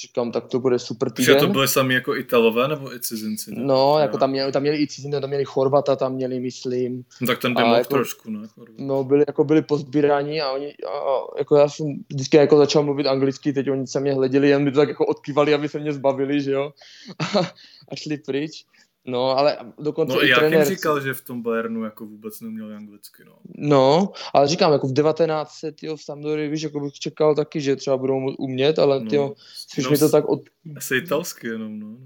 [0.00, 1.34] Říkám, tak to bude super týden.
[1.34, 3.50] Že to byly sami jako Italové nebo i cizinci?
[3.54, 3.64] Ne?
[3.64, 7.04] No, jako tam měli, tam měli i cizinci, tam měli Chorvata, tam měli, myslím.
[7.20, 8.48] No tak ten by mohl jako, trošku, ne?
[8.48, 8.78] Chorvat.
[8.78, 13.06] No, byli, jako byli pozbíraní a oni, a, jako já jsem vždycky jako začal mluvit
[13.06, 15.92] anglicky, teď oni se mě hleděli, jen mi to tak jako odkývali, aby se mě
[15.92, 16.72] zbavili, že jo,
[17.18, 17.38] a,
[17.88, 18.64] a šli pryč.
[19.06, 20.66] No, ale dokonce no, i já trenér...
[20.66, 23.32] říkal, že v tom Bayernu jako vůbec neuměl anglicky, no.
[23.56, 27.76] No, ale říkám, jako v 19 tyjo, v Sampdory, víš, jako bych čekal taky, že
[27.76, 30.40] třeba budou umět, ale no, tyjo, spíš no, mi to tak od...
[30.76, 31.96] Asi italsky jenom, no.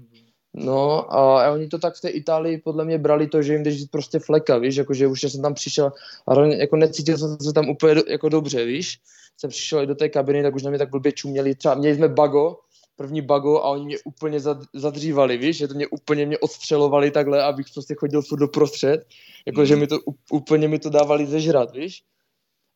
[0.53, 3.83] No a oni to tak v té Itálii podle mě brali to, že jim jdeš
[3.91, 5.91] prostě fleka, víš, jako že už jsem tam přišel
[6.27, 8.99] a jako necítil jsem se tam úplně do, jako dobře, víš.
[9.37, 12.07] Jsem přišel do té kabiny, tak už na mě tak blbě čuměli, třeba měli jsme
[12.07, 12.57] bago,
[13.01, 14.39] první bago a oni mě úplně
[14.73, 19.05] zadřívali, víš, že to mě úplně mě odstřelovali takhle, abych prostě chodil furt doprostřed,
[19.45, 19.79] jakože mm.
[19.79, 19.97] mi to
[20.31, 22.03] úplně mi to dávali zežrat, víš.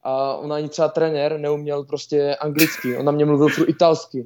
[0.03, 4.25] A on ani třeba trenér neuměl prostě anglicky, on na mě mluvil furt italsky.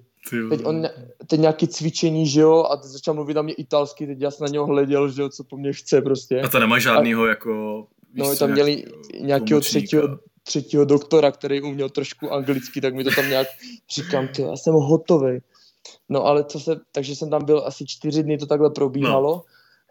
[0.50, 0.88] Teď, on,
[1.28, 4.52] teď nějaký cvičení, že jo, a začal mluvit na mě italsky, teď já jsem na
[4.52, 6.42] něho hleděl, že jo, co po mně chce prostě.
[6.42, 7.86] A to nemá žádnýho a, jako...
[8.14, 8.86] No, tam měli
[9.20, 13.48] nějakého třetího, třetího doktora, který uměl trošku anglicky, tak mi to tam nějak
[13.96, 15.40] říkám, ty, já jsem hotový.
[16.10, 19.36] No ale co se, takže jsem tam byl asi čtyři dny, to takhle probíhalo.
[19.36, 19.42] No.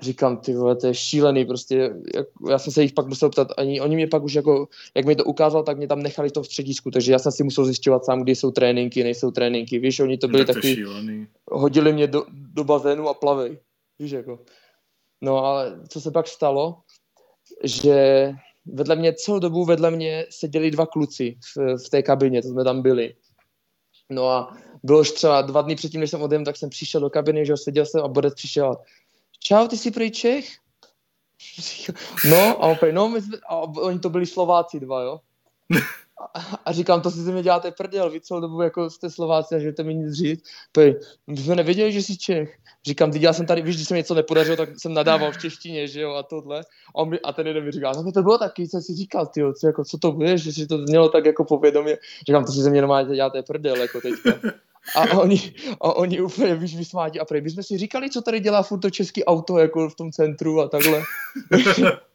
[0.00, 3.48] Říkám, ty vole, to je šílený, prostě, jak, já jsem se jich pak musel ptat,
[3.56, 6.42] ani oni mě pak už jako, jak mi to ukázal, tak mě tam nechali to
[6.42, 10.00] v středisku, takže já jsem si musel zjišťovat sám, kdy jsou tréninky, nejsou tréninky, víš,
[10.00, 10.84] oni to byli no, takový,
[11.50, 13.58] hodili mě do, do bazénu a plavej,
[13.98, 14.38] víš, jako.
[15.20, 16.78] No ale co se pak stalo,
[17.64, 18.30] že
[18.66, 22.64] vedle mě, celou dobu vedle mě seděli dva kluci v, v té kabině, to jsme
[22.64, 23.14] tam byli.
[24.10, 27.10] No a bylo už třeba dva dny předtím, než jsem odjem, tak jsem přišel do
[27.10, 28.76] kabiny, že seděl jsem a Bodec přišel.
[29.40, 30.48] Čau, ty jsi prý Čech?
[32.30, 35.20] No, a opět, no, my jsme, a oni to byli Slováci dva, jo.
[36.34, 39.54] A, a říkám, to si ze mě děláte prdel, vy celou dobu jako jste Slováci
[39.54, 40.44] a žijete mi nic říct.
[40.72, 42.58] Pej, my jsme nevěděli, že jsi Čech.
[42.86, 45.88] Říkám, já jsem tady, víš, když se mi něco nepodařilo, tak jsem nadával v češtině,
[45.88, 46.62] že jo, a tohle.
[46.96, 49.40] A, mi, a ten jeden mi říká, no to bylo taky, co jsi říkal, ty
[49.60, 51.98] co, jako, co to bude, že si to mělo tak jako povědomě.
[52.26, 54.30] Říkám, to si ze mě normálně děláte prdel, jako teďka.
[54.96, 58.40] A oni, a oni úplně, víš, vysmátí a prej, my jsme si říkali, co tady
[58.40, 61.02] dělá furt to český auto, jako v tom centru a takhle.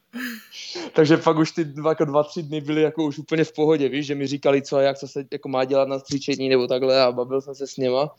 [0.93, 3.89] Takže pak už ty dva, jako dva, tři dny byly jako už úplně v pohodě,
[3.89, 6.67] víš, že mi říkali, co a jak, co se jako má dělat na stříčení nebo
[6.67, 8.09] takhle a bavil jsem se s něma.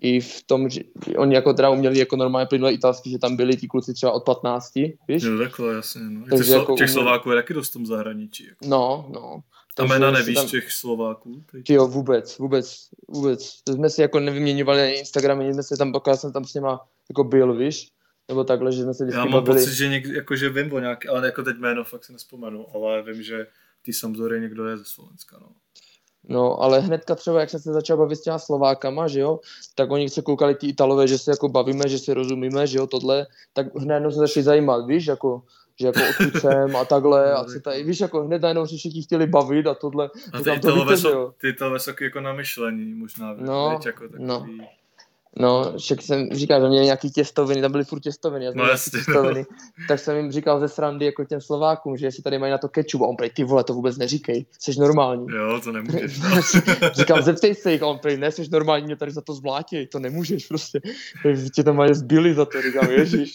[0.00, 0.80] I v tom, že
[1.16, 4.24] oni jako teda uměli jako normálně plynule italsky, že tam byli ti kluci třeba od
[4.24, 4.74] 15,
[5.08, 5.22] víš?
[5.22, 6.24] No takhle, jasně, no.
[6.30, 8.46] Takže těch, jako těch Slováků je taky dost v tom zahraničí.
[8.46, 8.66] Jako.
[8.66, 9.40] No, no.
[9.80, 10.46] A jména nevíš tam...
[10.46, 11.44] těch Slováků?
[11.52, 11.70] Teď?
[11.70, 13.62] Jo, vůbec, vůbec, vůbec.
[13.62, 16.80] To jsme si jako nevyměňovali na Instagramy, jsme se tam, pokud jsem tam s něma
[17.08, 17.90] jako byl, víš?
[18.28, 19.58] Nebo takhle, že jsme se Já mám bavili.
[19.58, 22.66] pocit, že, něk, jako, že vím o nějaké, ale jako teď jméno fakt si nespomenu,
[22.74, 23.46] ale vím, že
[23.82, 25.48] ty Sampdory někdo je ze Slovenska, no.
[26.28, 29.40] No, ale hnedka třeba, jak jsem se začal bavit s těma Slovákama, že jo,
[29.74, 32.86] tak oni se koukali ty Italové, že se jako bavíme, že si rozumíme, že jo,
[32.86, 35.42] tohle, tak hned se začali zajímat, víš, jako
[35.80, 39.02] že jako odkud jsem a takhle a co tady, víš, jako hned najednou se všichni
[39.02, 40.10] chtěli bavit a tohle.
[40.32, 44.26] A ty Italové jsou, ty Italové jsou jako na myšlení možná, no, víš, jako takový...
[44.26, 44.46] No.
[45.36, 48.98] No, však jsem říkal, že měli nějaký těstoviny, tam byly furt těstoviny, já no, jasně,
[48.98, 49.84] těstoviny, no.
[49.88, 52.68] tak jsem jim říkal ze srandy jako těm Slovákům, že jestli tady mají na to
[52.68, 55.26] kečup, a on prej, ty vole, to vůbec neříkej, jsi normální.
[55.34, 56.18] Jo, to nemůžeš.
[56.18, 56.28] No.
[56.92, 59.86] říkal, zeptej se jich, a on prej, ne, jsi normální, mě tady za to zmlátí,
[59.86, 60.80] to nemůžeš prostě,
[61.54, 63.34] tě tam mají zbyli za to, říkám, ježíš.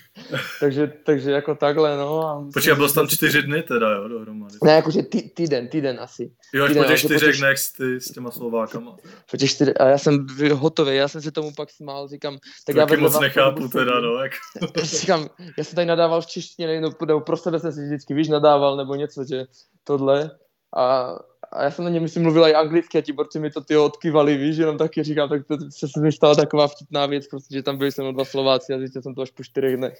[0.60, 2.28] takže, takže jako takhle, no.
[2.28, 4.54] A Počkej, byl tam čtyři dny teda, jo, dohromady.
[4.64, 6.30] Ne, jakože tý, týden, týden asi.
[6.54, 8.96] Jo, až týden, po těch čtyřech dnech s, ty, s těma Slovákama.
[9.30, 12.76] Po těch čtyři, a já jsem hotový, já jsem si tomu pak smál, říkám, tak
[12.76, 14.14] já moc nechápu teda, no.
[14.22, 14.32] Jak...
[14.82, 15.28] říkám,
[15.58, 18.76] já jsem tady nadával v češtině, no, nebo pro sebe jsem si vždycky, víš, nadával,
[18.76, 19.46] nebo něco, že
[19.84, 20.30] tohle.
[20.76, 21.16] A,
[21.52, 23.76] a já jsem na něm, myslím, mluvila i anglicky a ti borci mi to ty
[23.76, 27.62] odkyvali, víš, jenom taky říkám, tak to se mi stala taková vtipná věc, prostě, že
[27.62, 29.98] tam byli se mnou dva Slováci a zjistil jsem to až po čtyřech dnech.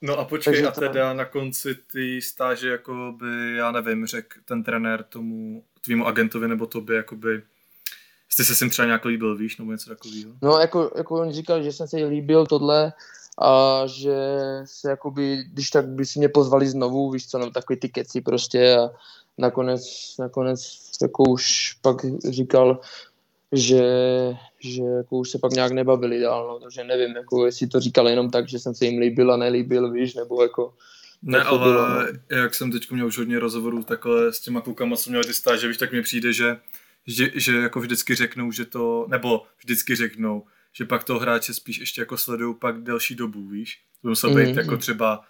[0.00, 1.16] No a počkej, Takže a teda to...
[1.16, 6.66] na konci ty stáže, jako by, já nevím, řekl ten trenér tomu tvýmu agentovi nebo
[6.66, 7.42] tobě, jakoby,
[8.28, 10.30] jste se sem třeba nějak líbil, víš, nebo něco takového?
[10.42, 12.92] No, jako, jako on říkal, že jsem se líbil tohle
[13.40, 14.16] a že
[14.64, 18.20] se jakoby, když tak by si mě pozvali znovu, víš co, no, takový ty keci
[18.20, 18.90] prostě a
[19.38, 21.96] nakonec, nakonec jako už pak
[22.28, 22.80] říkal,
[23.52, 23.84] že,
[24.58, 28.08] že jako už se pak nějak nebavili dál, no, takže nevím, jako jestli to říkal
[28.08, 30.74] jenom tak, že jsem se jim líbil a nelíbil, víš, nebo jako
[31.22, 32.06] ne, ale bylo, no.
[32.30, 35.68] jak jsem teď měl už hodně rozhovorů takhle s těma klukama, co měli ty stáže,
[35.68, 36.56] víš, tak mi přijde, že
[37.08, 41.78] že, že jako vždycky řeknou, že to, nebo vždycky řeknou, že pak toho hráče spíš
[41.78, 43.80] ještě jako sledují pak delší dobu, víš?
[44.02, 44.58] To by musel být mm-hmm.
[44.58, 45.20] jako třeba,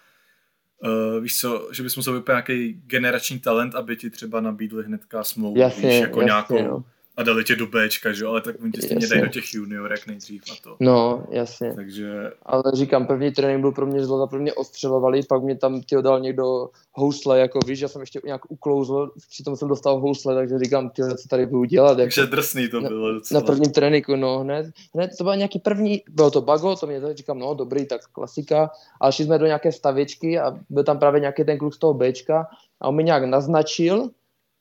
[0.83, 5.23] uh, víš co, že bys musel být nějaký generační talent, aby ti třeba nabídli hnedka
[5.23, 6.83] smlouvu, jasně, víš, jako jasně, nějakou, no
[7.19, 10.07] a dali tě do Bčka, že ale tak oni tě stejně dají do těch juniorek
[10.07, 10.75] nejdřív a to.
[10.79, 11.73] No, jasně.
[11.75, 12.31] Takže...
[12.43, 15.95] Ale říkám, první trénink byl pro mě zlo, pro mě ostřelovali, pak mě tam ty
[16.01, 20.59] dal někdo housle, jako víš, já jsem ještě nějak uklouzl, přitom jsem dostal housle, takže
[20.59, 21.89] říkám, ty co tady budu dělat.
[21.89, 23.41] Jako, takže drsný to bylo docela.
[23.41, 24.65] Na prvním tréninku, no, hned,
[24.95, 28.01] hned to byl nějaký první, bylo to bago, to mě to říkám, no dobrý, tak
[28.11, 31.77] klasika, ale šli jsme do nějaké stavěčky a byl tam právě nějaký ten kluk z
[31.77, 32.47] toho Bčka
[32.81, 34.09] a on mi nějak naznačil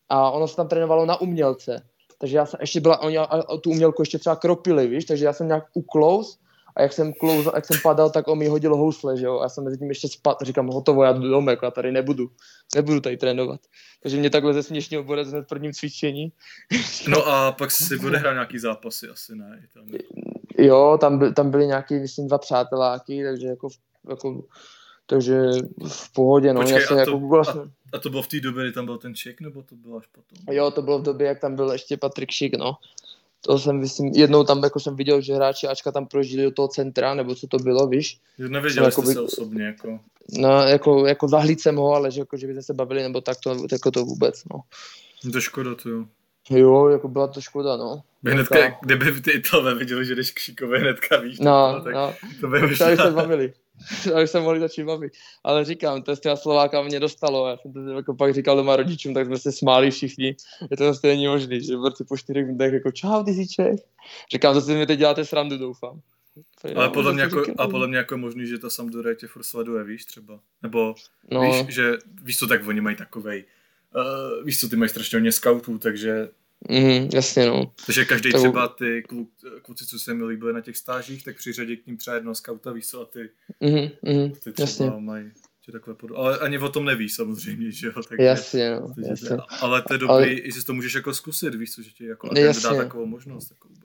[0.09, 1.83] a ono se tam trénovalo na umělce
[2.19, 3.19] takže já jsem ještě byla, oni
[3.61, 6.39] tu umělku ještě třeba kropili, víš, takže já jsem nějak uklous
[6.77, 9.43] a jak jsem klouzal, jak jsem padal, tak on mi hodil housle, že jo, a
[9.43, 12.31] já jsem mezi tím ještě spad, říkám, hotovo, já jdu domů, jako já tady nebudu,
[12.75, 13.61] nebudu tady trénovat.
[14.03, 16.33] Takže mě takhle ze směšného borec hned v prvním cvičení.
[17.09, 19.63] No a pak si bude hrát nějaký zápasy, asi ne?
[19.75, 19.85] Tam...
[20.59, 23.69] Jo, tam, by, tam byly nějaký, myslím, dva přáteláky, takže jako,
[24.09, 24.45] jako
[25.11, 25.51] takže
[25.89, 26.61] v pohodě, no.
[26.61, 27.61] Počkej, já jsem a, to, jako vlastně...
[27.61, 29.97] a, a, to bylo v té době, kdy tam byl ten Ček, nebo to bylo
[29.97, 30.55] až potom?
[30.55, 32.77] Jo, to bylo v době, jak tam byl ještě Patrik Šik, no.
[33.41, 36.69] To jsem, myslím, jednou tam jako jsem viděl, že hráči Ačka tam prožili do toho
[36.69, 38.21] centra, nebo co to bylo, víš?
[38.39, 39.13] Nevěděl jste by...
[39.13, 40.01] se osobně, jako...
[40.39, 43.37] No, jako, jako zahlíd jsem ho, ale že, jako, že by se bavili, nebo tak
[43.45, 44.61] to, jako to vůbec, no.
[45.33, 46.05] To škoda, to jo.
[46.51, 48.03] Jo, jako byla to škoda, no.
[48.25, 52.15] Hnedka, kdyby ty Italové viděli, že jdeš k Šíkovi hnedka, víš, no, tak no.
[52.41, 52.97] to by možná...
[52.97, 53.53] se bavili.
[54.15, 55.13] aby se mohli začít bavit.
[55.45, 57.49] Ale říkám, to z těma Slováka mě dostalo.
[57.49, 60.37] Já jsem to jako pak říkal doma rodičům, tak jsme se smáli všichni.
[60.71, 63.81] Je to není možný, že v po čtyřech minutách jako čau, ty jsi Čech.
[64.33, 66.01] Říkám, zase mi teď děláte srandu, doufám.
[66.77, 69.43] Ale podle mě, jako, a podle mě jako je možný, že ta Sampdoria tě furt
[69.43, 70.41] sleduje, víš, třeba.
[70.63, 70.95] Nebo
[71.31, 71.41] no.
[71.41, 71.93] víš, že,
[72.23, 73.45] víš co, tak oni mají takovej,
[73.97, 76.29] uh, víš co, ty mají strašně hodně scoutů, takže
[76.71, 77.73] Mm, jasně, no.
[77.87, 78.41] Takže každý tak...
[78.41, 79.31] třeba ty kluk,
[79.63, 82.73] kluci, co se mi líbili na těch stážích, tak přiřadí k ním třeba jednoho skauta,
[82.73, 83.31] víš co, a ty,
[83.61, 84.91] mm, mm, ty třeba jasně.
[84.99, 85.31] mají
[85.69, 86.11] že takhle pod...
[86.17, 88.03] Ale ani o tom nevíš samozřejmě, že jo.
[88.09, 89.37] Takže, jasně, no, jasně.
[89.61, 90.29] ale to je dobrý, ale...
[90.29, 93.78] jestli to můžeš jako zkusit, víš co, že ti jako agent dá takovou možnost vůbec.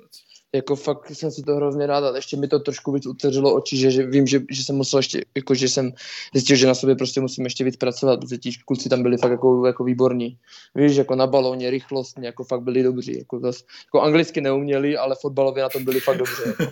[0.55, 3.77] Jako fakt jsem si to hrozně rád a ještě mi to trošku víc uteřilo oči,
[3.77, 5.91] že, že vím, že, že, jsem musel ještě, jako že jsem
[6.33, 9.31] zjistil, že na sobě prostě musím ještě víc pracovat, protože ti kluci tam byli fakt
[9.31, 10.37] jako, jako výborní.
[10.75, 13.17] Víš, jako na balóně, rychlostně, jako fakt byli dobří.
[13.17, 16.43] Jako, zas, jako anglicky neuměli, ale fotbalově na tom byli fakt dobře.
[16.45, 16.63] Jako.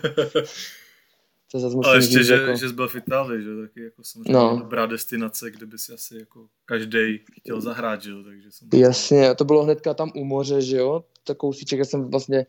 [1.52, 2.56] To zase musím Ale ještě, říct, že, jako...
[2.56, 4.56] že jsi byl v Itálii, že taky jako samozřejmě no.
[4.58, 8.68] dobrá destinace, kde by si asi jako každý chtěl zahrát, že jo, takže jsem...
[8.74, 12.46] Jasně, to bylo hnedka tam u moře, že jo, tak kousíček, já jsem vlastně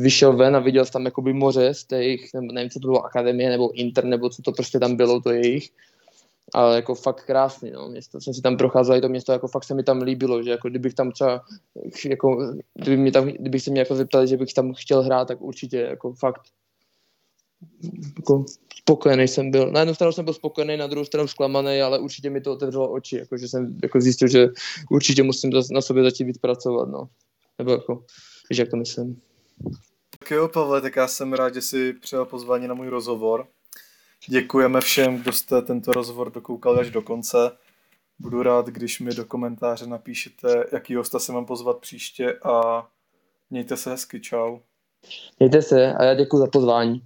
[0.00, 3.04] vyšel ven a viděl jsem tam jakoby moře z té jejich, nevím, co to bylo,
[3.04, 5.70] akademie nebo inter, nebo co to prostě tam bylo, to jejich.
[6.54, 8.20] Ale jako fakt krásný, no, město.
[8.20, 10.94] Jsem si tam procházel, to město, jako fakt se mi tam líbilo, že jako kdybych
[10.94, 11.42] tam třeba,
[12.08, 15.40] jako, kdyby mě tam, kdybych se mě jako zeptali, že bych tam chtěl hrát, tak
[15.40, 16.40] určitě, jako fakt
[18.16, 18.44] jako
[18.80, 19.72] spokojený jsem byl.
[19.72, 22.92] Na jednu stranu jsem byl spokojený, na druhou stranu zklamaný, ale určitě mi to otevřelo
[22.92, 24.48] oči, jako, že jsem jako zjistil, že
[24.90, 26.88] určitě musím na sobě začít víc pracovat.
[26.88, 27.08] No.
[27.58, 28.04] Nebo jako,
[28.50, 29.20] víš, jak to myslím.
[30.18, 33.46] Tak jo, Pavle, tak já jsem rád, že jsi přijal pozvání na můj rozhovor.
[34.28, 37.56] Děkujeme všem, kdo jste tento rozhovor dokoukali až do konce.
[38.18, 42.86] Budu rád, když mi do komentáře napíšete, jaký hosta se mám pozvat příště a
[43.50, 44.58] mějte se hezky, čau.
[45.38, 47.02] Mějte se a já děkuji za pozvání.